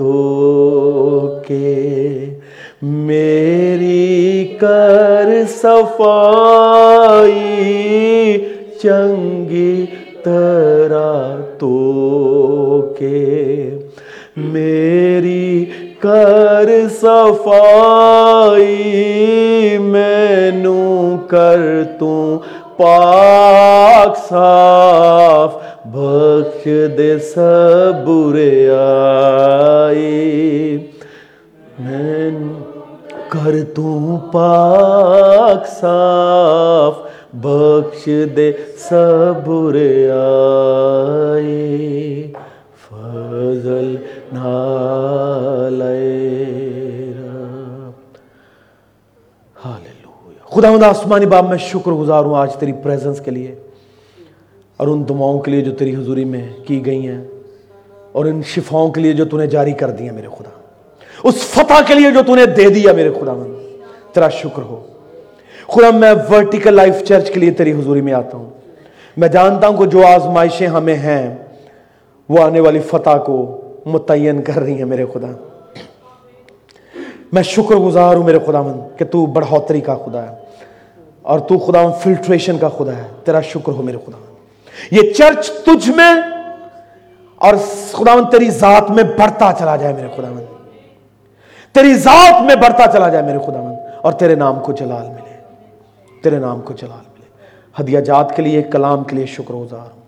تو 0.00 1.42
کے 1.46 2.26
میری 2.82 4.44
کر 4.60 5.28
صفائی 5.48 7.34
چنگی 8.82 9.86
طرح 10.24 11.36
تو 11.58 12.94
کے 12.98 13.70
میری 14.36 15.64
کر 16.00 16.70
صفائی 17.00 18.68
مینو 19.80 21.16
کر 21.30 21.82
توں 21.98 22.38
پاک 22.76 24.16
صاف 24.28 25.54
بخش 25.84 26.68
دے 26.98 27.18
سب 27.18 28.06
برے 28.06 28.70
آئی 28.70 30.78
میں 31.78 32.30
کر 33.28 33.54
توں 33.76 34.32
پاک 34.32 35.80
صاف، 35.80 36.94
بخش 37.34 38.08
دے 38.36 38.52
سب 38.78 39.46
برے 39.46 40.10
آئی 40.10 42.32
فضل 42.88 43.96
خدا 50.44 50.70
مند 50.70 50.82
آسمانی 50.82 51.26
باب 51.26 51.48
میں 51.48 51.58
شکر 51.58 51.92
گزار 51.92 52.24
ہوں 52.24 52.38
آج 52.38 52.56
تیری 52.56 52.72
پریزنس 52.72 53.20
کے 53.20 53.30
لیے۔ 53.30 53.54
اور 54.80 54.88
ان 54.88 55.02
دعاؤں 55.08 55.38
کے 55.40 55.50
لیے 55.50 55.60
جو 55.62 55.72
تیری 55.76 55.94
حضوری 55.96 56.24
میں 56.24 56.46
کی 56.66 56.84
گئی 56.86 57.06
ہیں، 57.08 57.22
اور 58.12 58.24
ان 58.26 58.40
شفاؤں 58.46 58.88
کے 58.90 59.00
لیے 59.00 59.12
جو 59.12 59.38
نے 59.38 59.46
جاری 59.46 59.72
کر 59.80 59.90
دی 59.90 60.04
ہیں 60.04 60.14
میرے 60.14 60.28
خدا۔ 60.28 60.50
اس 61.24 61.42
فتح 61.46 61.80
کے 61.86 61.94
لیے 61.94 62.10
جو 62.10 62.34
نے 62.36 62.46
دے 62.46 62.68
دیا 62.70 62.92
میرے 62.92 63.10
خدا 63.20 63.32
مند 63.32 64.14
تیرا 64.14 64.28
شکر 64.32 64.62
ہو۔ 64.62 64.80
خدا، 65.68 65.90
میں 65.96 66.12
ورٹیکل 66.30 66.74
لائف 66.74 67.02
چرچ 67.08 67.30
کے 67.30 67.40
لیے 67.40 67.50
تیری 67.58 67.72
حضوری 67.72 68.00
میں 68.00 68.12
آتا 68.12 68.36
ہوں۔ 68.36 68.48
میں 69.16 69.28
جانتا 69.28 69.68
ہوں 69.68 69.76
کہ 69.78 69.86
جو 69.86 70.06
آزمائشیں 70.06 70.66
ہمیں 70.66 70.94
ہیں، 70.96 71.34
وہ 72.28 72.42
آنے 72.42 72.60
والی 72.60 72.80
فتح 72.90 73.16
کو 73.26 73.36
متعین 73.86 74.42
کر 74.42 74.60
رہی 74.62 74.76
ہیں 74.78 74.84
میرے 74.84 75.06
خدا۔ 75.12 75.32
میں 77.32 77.42
شکر 77.42 77.76
گزار 77.76 78.16
ہوں 78.16 78.24
میرے 78.24 78.38
خدا 78.46 78.62
من 78.62 78.80
کہ 78.96 79.04
تو 79.04 79.24
بڑھوتری 79.36 79.80
کا 79.80 79.94
خدا 80.04 80.22
ہے، 80.22 80.34
اور 81.22 81.38
تو 81.48 81.58
خدا 81.58 81.82
من 81.82 81.92
فلٹریشن 82.02 82.58
کا 82.58 82.68
خدا 82.68 82.96
ہے۔ 82.96 83.06
تیرا 83.24 83.40
شکر 83.52 83.72
ہو 83.72 83.82
میرے 83.82 83.98
خدا 84.06 84.18
من۔ 84.18 84.29
یہ 84.90 85.12
چرچ 85.12 85.50
تجھ 85.50 85.90
میں 85.90 86.14
اور 87.36 87.54
خدا 87.92 88.14
من 88.16 88.24
تیری 88.30 88.50
ذات 88.50 88.90
میں 88.90 89.04
بڑھتا 89.04 89.52
چلا 89.58 89.76
جائے 89.76 89.94
میرے 89.94 90.08
خدا 90.16 90.28
من 90.30 90.44
تیری 91.72 91.94
ذات 91.94 92.42
میں 92.42 92.56
بڑھتا 92.56 92.92
چلا 92.92 93.08
جائے 93.08 93.24
میرے 93.24 93.38
خدا 93.38 93.62
من 93.62 93.74
اور 94.02 94.12
تیرے 94.12 94.34
نام 94.34 94.60
کو 94.60 94.72
جلال 94.72 95.06
ملے۔ 95.06 95.36
تیرے 96.22 96.38
نام 96.38 96.60
کو 96.60 96.72
جلال 96.72 97.04
ملے۔ 97.12 97.26
ہدیہ 97.80 98.00
جات 98.00 98.36
کے 98.36 98.42
لیے، 98.42 98.62
کلام 98.62 99.04
کے 99.04 99.16
لیے 99.16 99.26
شکر 99.26 99.54
گزار 99.54 99.92
ہوں۔ 99.94 100.00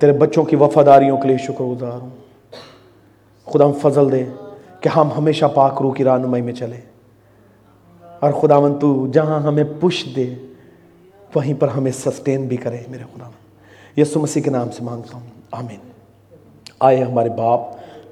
تیرے 0.00 0.12
بچوں 0.12 0.44
کی 0.44 0.56
وفاداریوں 0.56 1.16
کے 1.16 1.28
لیے 1.28 1.36
شکر 1.36 1.64
گزار 1.64 2.02
ہوں۔ 2.02 2.10
خدا 3.44 3.64
ہم 3.64 3.72
فضل 3.72 4.12
دے 4.12 4.24
کہ 4.80 4.88
ہم 4.88 5.08
ہمیشہ 5.18 5.46
پاک 5.46 5.82
روح 5.82 5.94
کی 5.94 6.04
رہنمائی 6.04 6.42
میں 6.42 6.52
چلے 6.52 6.80
اور 8.20 8.32
خداون 8.32 8.78
تو 8.78 9.06
جہاں 9.06 9.40
ہمیں 9.40 9.64
پش 9.80 10.06
دے 10.16 10.34
وہیں 11.34 11.54
پر 11.60 11.68
ہمیں 11.68 11.92
سسٹین 11.92 12.46
بھی 12.46 12.56
کرے 12.56 12.78
میرے 12.88 13.02
خدا 13.02 13.30
یسو 14.00 14.20
مسیح 14.20 14.42
کے 14.42 14.50
نام 14.50 14.70
سے 14.70 14.84
مانگتا 14.84 15.18
ہوں۔ 15.18 15.26
آمین۔ 15.50 15.78
آئے 16.80 17.04
ہمارے 17.04 17.28
باپ، 17.28 17.60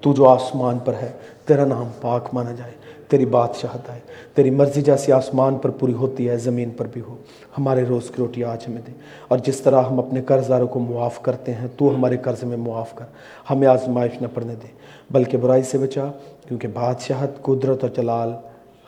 تو 0.01 0.13
جو 0.13 0.29
آسمان 0.29 0.79
پر 0.79 0.93
ہے، 1.03 1.13
تیرا 1.45 1.65
نام 1.65 1.89
پاک 2.01 2.29
مانا 2.33 2.53
جائے، 2.53 2.71
تیری 3.09 3.27
بادشاہت 3.27 3.91
آئے 3.91 4.01
تیری 4.35 4.51
مرضی 4.51 4.83
جیسی 4.83 5.13
آسمان 5.13 5.59
پر 5.59 5.71
پوری 5.71 5.93
ہوتی 5.93 6.29
ہے، 6.29 6.37
زمین 6.37 6.71
پر 6.71 6.87
بھی 6.93 7.01
ہو۔ 7.01 7.17
ہمارے 7.59 7.85
روز 7.85 8.07
کی 8.07 8.15
روٹی 8.19 8.45
آج 8.45 8.65
ہمیں 8.69 8.83
دے۔ 8.87 8.93
اور 9.29 9.39
جس 9.39 9.61
طرح 9.61 9.83
ہم 9.83 9.99
اپنے 9.99 10.23
قرض 10.23 10.49
داروں 10.49 10.69
کو 10.69 10.81
معاف 10.81 11.23
کرتے 11.23 11.55
ہیں، 11.55 11.67
تو 11.77 11.95
ہمارے 11.95 12.17
قرض 12.17 12.45
میں 12.45 12.57
معاف 12.57 12.95
کر۔ 12.95 13.05
ہمیں 13.51 13.69
آزمائش 13.69 14.23
نہ 14.23 14.27
پڑنے 14.35 14.55
دے، 14.55 14.67
بلکہ 15.11 15.37
برائی 15.37 15.63
سے 15.63 15.79
بچا، 15.79 16.05
کیونکہ 16.49 16.69
بادشاہت، 16.69 17.43
قدرت 17.43 17.85
اور 17.85 17.91
جلال 17.91 18.33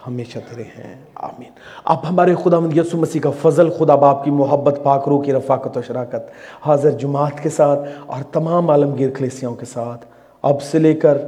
ہمیشہ 0.07 0.39
تیرے 0.51 0.63
ہیں۔ 0.63 0.97
آمین۔ 1.15 1.51
آپ 1.85 2.05
ہمارے 2.11 2.35
خدا 2.45 2.59
مند 2.59 2.77
یسو 2.77 2.99
مسیح 2.99 3.21
کا 3.21 3.31
فضل، 3.43 3.71
خدا 3.71 3.95
باپ 3.95 4.25
کی 4.25 4.31
محبت، 4.31 4.81
پاک 4.83 5.09
روح 5.09 5.25
کی 5.25 5.33
رفاقت 5.33 5.77
و 5.77 5.83
شراکت، 5.83 6.31
حاضر 6.67 6.91
جماعت 6.91 7.43
کے 7.43 7.49
ساتھ 7.49 7.81
اور 8.07 8.23
تمام 8.23 8.71
عالمگیر 8.71 9.11
کلیسیوں 9.11 9.55
کے 9.55 9.67
ساتھ 9.67 10.07
اب 10.43 10.63
سے 10.63 10.79
لے 10.79 10.95
کر 10.95 11.19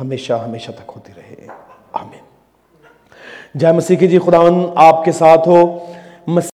ہمیشہ 0.00 0.32
ہمیشہ 0.32 0.70
تک 0.70 0.92
ہوتی 0.96 1.12
رہے۔ 1.16 1.46
آمین۔ 1.92 2.20
جے 3.54 3.72
مسیح 3.72 3.96
کی 3.96 4.08
جی 4.08 4.18
خداون 4.18 4.66
آپ 4.74 5.04
کے 5.04 5.12
ساتھ 5.12 5.48
ہو۔ 5.48 5.78